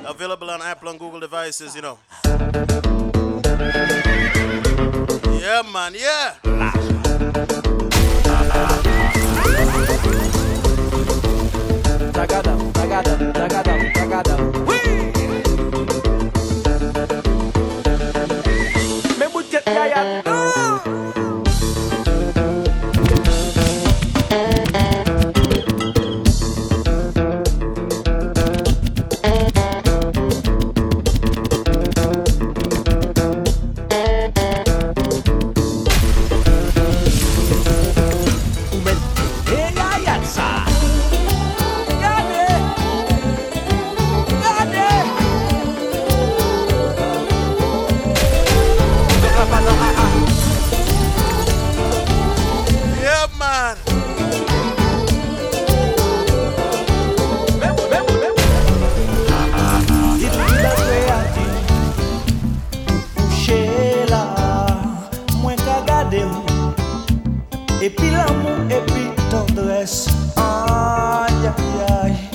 Available 0.06 0.50
on 0.50 0.62
Apple 0.62 0.90
and 0.90 1.00
Google 1.00 1.20
devices, 1.20 1.76
you 1.76 1.82
know. 1.82 2.00
Yeah, 5.40 5.62
man, 5.72 5.96
yeah. 5.96 6.97
tagadão, 12.18 12.58
tagadão, 12.72 13.32
tagadão, 13.32 13.92
tagadão. 13.94 14.38
Ui! 14.68 14.80
Me 19.20 19.28
boot 19.28 19.52
get 19.52 19.64
yaya. 19.68 19.98
Eh, 19.98 20.02
eh, 20.02 20.22
eh. 20.26 20.32
Ah! 20.32 20.97
Garder 66.18 67.86
Et 67.86 67.90
puis 67.90 68.12
l'amour, 68.12 68.58
et 68.70 68.82
puis 68.92 69.10
tendresse 69.30 70.08
Aïe, 70.36 71.48
aïe, 71.48 72.04
aïe 72.04 72.27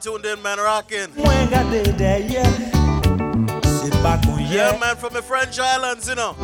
tuned 0.00 0.26
in, 0.26 0.40
man. 0.42 0.58
Rocking. 0.58 1.08
Yeah, 4.50 4.78
man. 4.78 4.96
From 4.96 5.12
the 5.12 5.22
French 5.22 5.58
Islands, 5.58 6.08
you 6.08 6.14
know. 6.14 6.34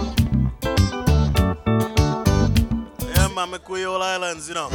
Yeah, 3.14 3.28
man. 3.34 3.50
The 3.50 3.58
Creole 3.58 4.02
Islands, 4.02 4.48
you 4.48 4.54
know. 4.54 4.68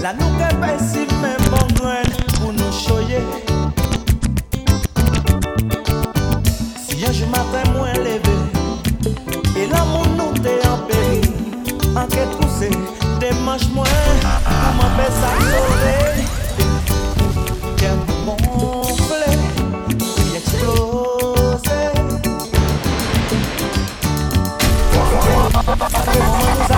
La 0.00 0.12
nou 0.16 0.30
ke 0.38 0.48
pe 0.62 0.70
si 0.80 1.02
men 1.20 1.36
bon 1.52 1.74
gwen 1.76 2.06
pou 2.38 2.54
nou 2.56 2.70
choye 2.72 3.20
Si 6.80 6.96
yon 7.02 7.12
jou 7.12 7.28
matin 7.34 7.68
mwen 7.74 8.00
leve 8.06 8.32
E 9.60 9.68
la 9.68 9.84
moun 9.92 10.16
nou 10.16 10.32
te 10.40 10.56
an 10.70 10.86
peri 10.88 11.20
An 11.92 12.08
ke 12.16 12.24
trouse, 12.32 12.72
demanche 13.20 13.68
mwen 13.76 14.24
Pou 14.24 14.72
mwen 14.80 14.96
pe 14.96 15.10
sa 15.20 15.36
sove 15.44 16.39
was 26.20 26.70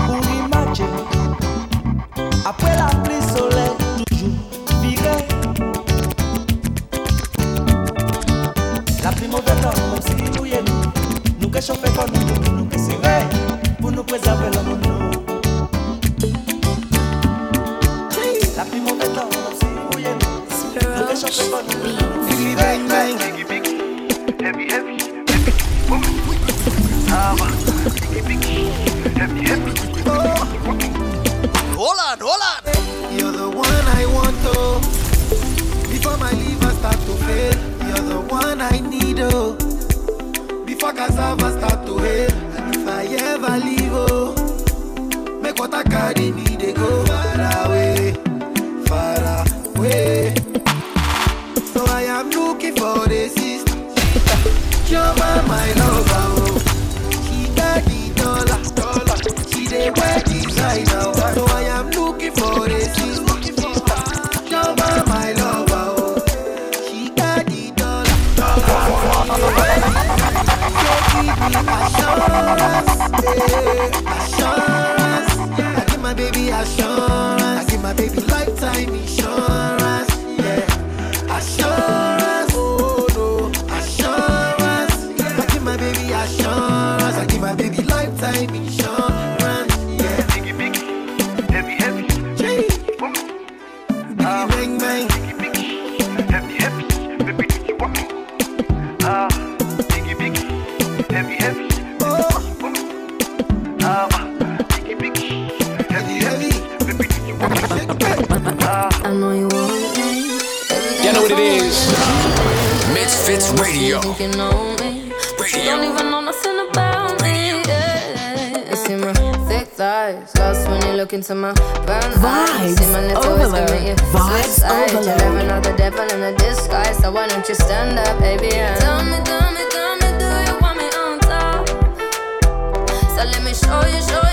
Let 133.26 133.42
me 133.42 133.54
show 133.54 133.86
you, 133.88 134.02
show 134.02 134.22
you. 134.28 134.33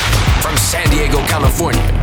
Diego, 1.01 1.19
California. 1.25 2.00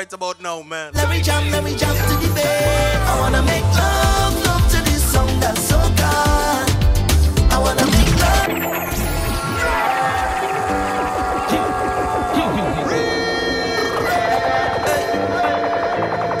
right 0.00 0.12
about 0.14 0.40
now, 0.40 0.62
man. 0.62 0.92
Let 0.94 1.10
me 1.10 1.20
jump, 1.20 1.50
let 1.52 1.62
me 1.62 1.76
jump 1.76 1.98
to 2.10 2.14
the 2.24 2.32
bed. 2.34 2.96
I 3.10 3.20
wanna 3.20 3.42
make 3.42 3.66
love, 3.80 4.34
love 4.46 4.64
to 4.72 4.78
this 4.88 5.02
song 5.12 5.28
that's 5.42 5.62
so 5.72 5.78
good. 6.00 6.66
I 7.54 7.58
wanna 7.64 7.86
make 7.96 8.12
love. 8.24 8.48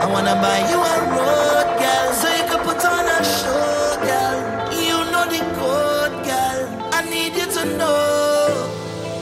I 0.04 0.06
wanna 0.14 0.36
buy 0.44 0.60
you 0.70 0.78
a 0.92 0.96
road, 1.14 1.68
girl, 1.82 2.08
so 2.20 2.26
you 2.38 2.44
can 2.50 2.60
put 2.68 2.80
on 2.94 3.04
a 3.16 3.20
show, 3.36 3.76
girl. 4.08 4.38
You 4.86 4.96
know 5.12 5.24
the 5.34 5.42
code, 5.58 6.16
girl. 6.28 6.60
I 6.96 7.00
need 7.14 7.32
you 7.40 7.46
to 7.56 7.62
know 7.78 8.70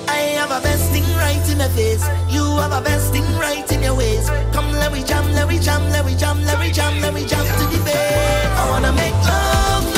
I 0.06 0.18
have 0.38 0.52
a 0.58 0.60
best 0.60 0.84
thing 0.92 1.08
right 1.24 1.44
in 1.50 1.58
the 1.58 1.70
face. 1.78 2.06
You 2.34 2.37
have 2.60 2.72
a 2.72 2.80
best 2.82 3.12
thing 3.12 3.24
right 3.38 3.70
in 3.72 3.82
your 3.82 3.94
ways. 3.94 4.28
Come, 4.52 4.70
let 4.72 4.92
me 4.92 5.02
jam, 5.02 5.24
let 5.32 5.48
me 5.48 5.58
jam, 5.58 5.82
let 5.90 6.04
me 6.04 6.14
jam, 6.14 6.44
let 6.44 6.58
me 6.60 6.70
jam, 6.72 7.00
let 7.00 7.14
me 7.14 7.24
jam 7.26 7.44
to 7.44 7.76
the 7.76 7.82
bass. 7.84 8.58
I 8.58 8.70
wanna 8.70 8.92
make 8.92 9.14
love. 9.24 9.97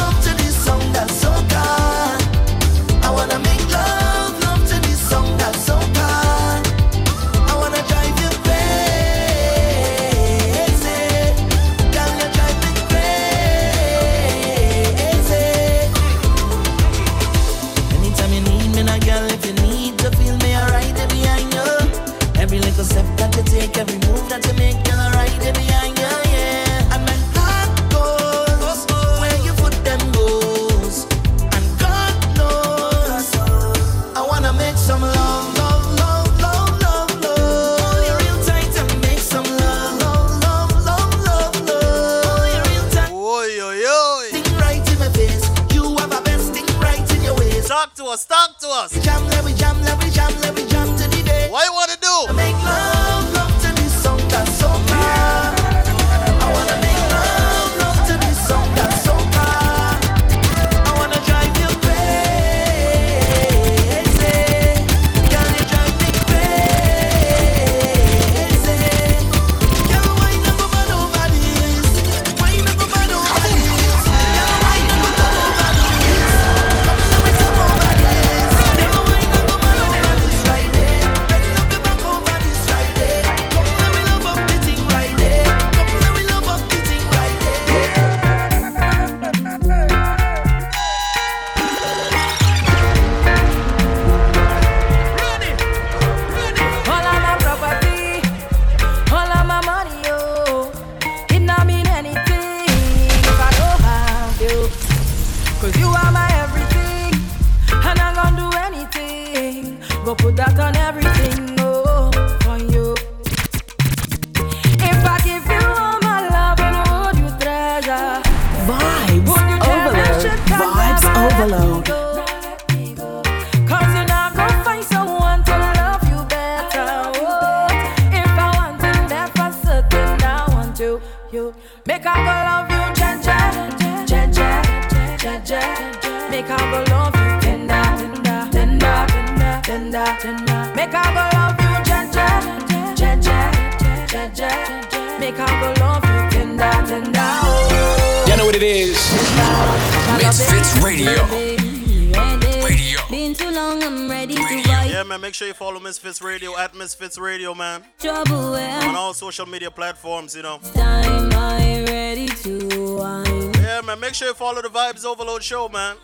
sure 164.21 164.29
you 164.29 164.35
follow 164.35 164.61
the 164.61 164.69
Vibes 164.69 165.07
Overload 165.07 165.43
show, 165.43 165.67
man. 165.71 165.97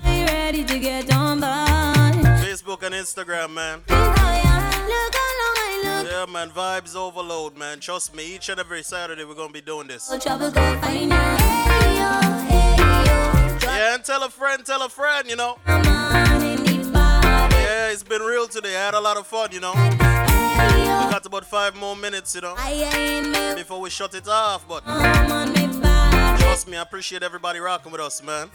Facebook 2.43 2.83
and 2.83 2.95
Instagram, 2.95 3.53
man. 3.53 3.83
Yeah, 6.07 6.25
man, 6.25 6.49
vibes 6.49 6.97
overload, 6.97 7.59
man. 7.59 7.79
Trust 7.79 8.15
me, 8.15 8.37
each 8.37 8.49
and 8.49 8.59
every 8.59 8.83
Saturday 8.83 9.27
we're 9.27 9.35
gonna 9.35 9.53
be 9.53 9.61
doing 9.61 9.87
this. 9.87 10.09
Yeah, 13.61 13.95
and 13.95 14.03
tell 14.03 14.23
a 14.23 14.31
friend, 14.31 14.65
tell 14.65 14.83
a 14.83 14.89
friend, 14.89 15.29
you 15.29 15.37
know. 15.37 15.59
Yeah, 15.67 17.91
it's 17.91 18.03
been 18.03 18.23
real 18.23 18.49
today. 18.49 18.77
I 18.77 18.87
had 18.87 18.95
a 18.95 19.01
lot 19.01 19.19
of 19.19 19.27
fun, 19.27 19.51
you 19.53 19.61
know. 19.61 19.75
We 19.75 21.11
got 21.13 21.27
about 21.27 21.45
five 21.45 21.77
more 21.77 21.95
minutes, 21.95 22.35
you 22.35 22.41
know, 22.41 22.55
before 23.55 23.83
we 23.83 23.91
shut 23.91 24.15
it 24.15 24.27
off, 24.27 24.67
but. 24.67 24.85
I 26.57 26.81
appreciate 26.81 27.23
everybody 27.23 27.59
rocking 27.59 27.93
with 27.93 28.01
us, 28.01 28.23
man. 28.23 28.49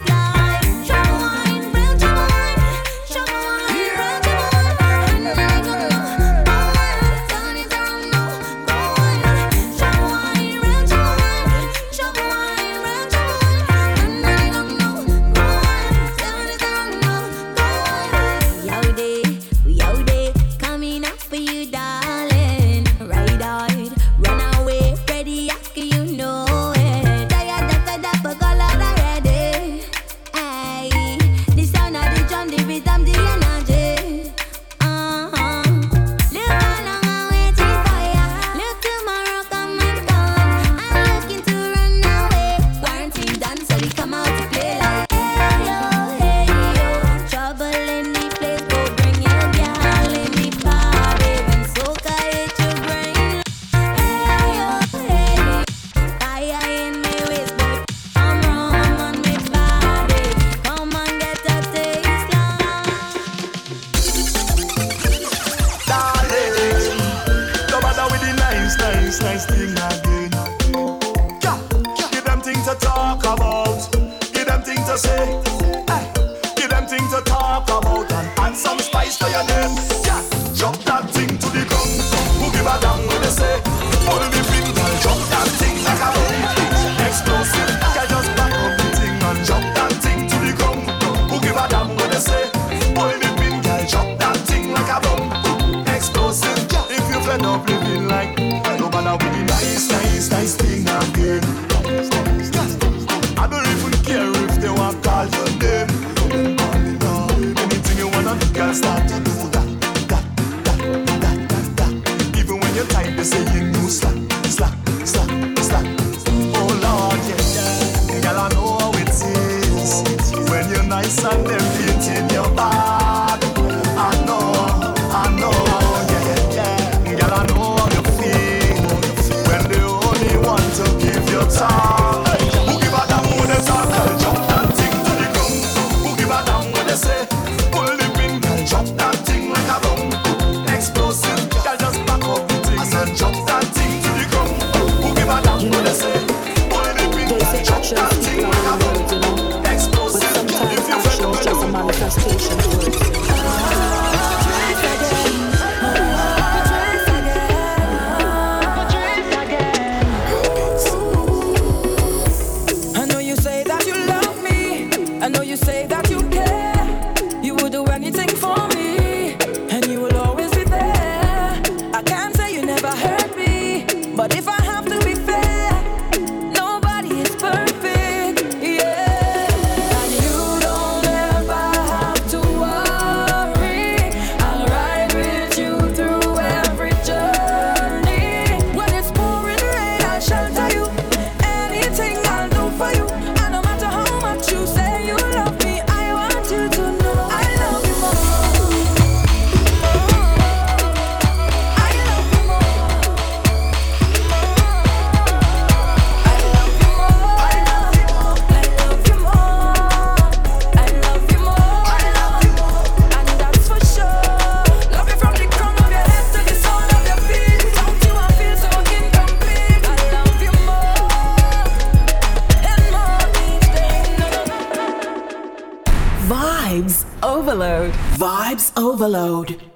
Overload. 229.02 229.71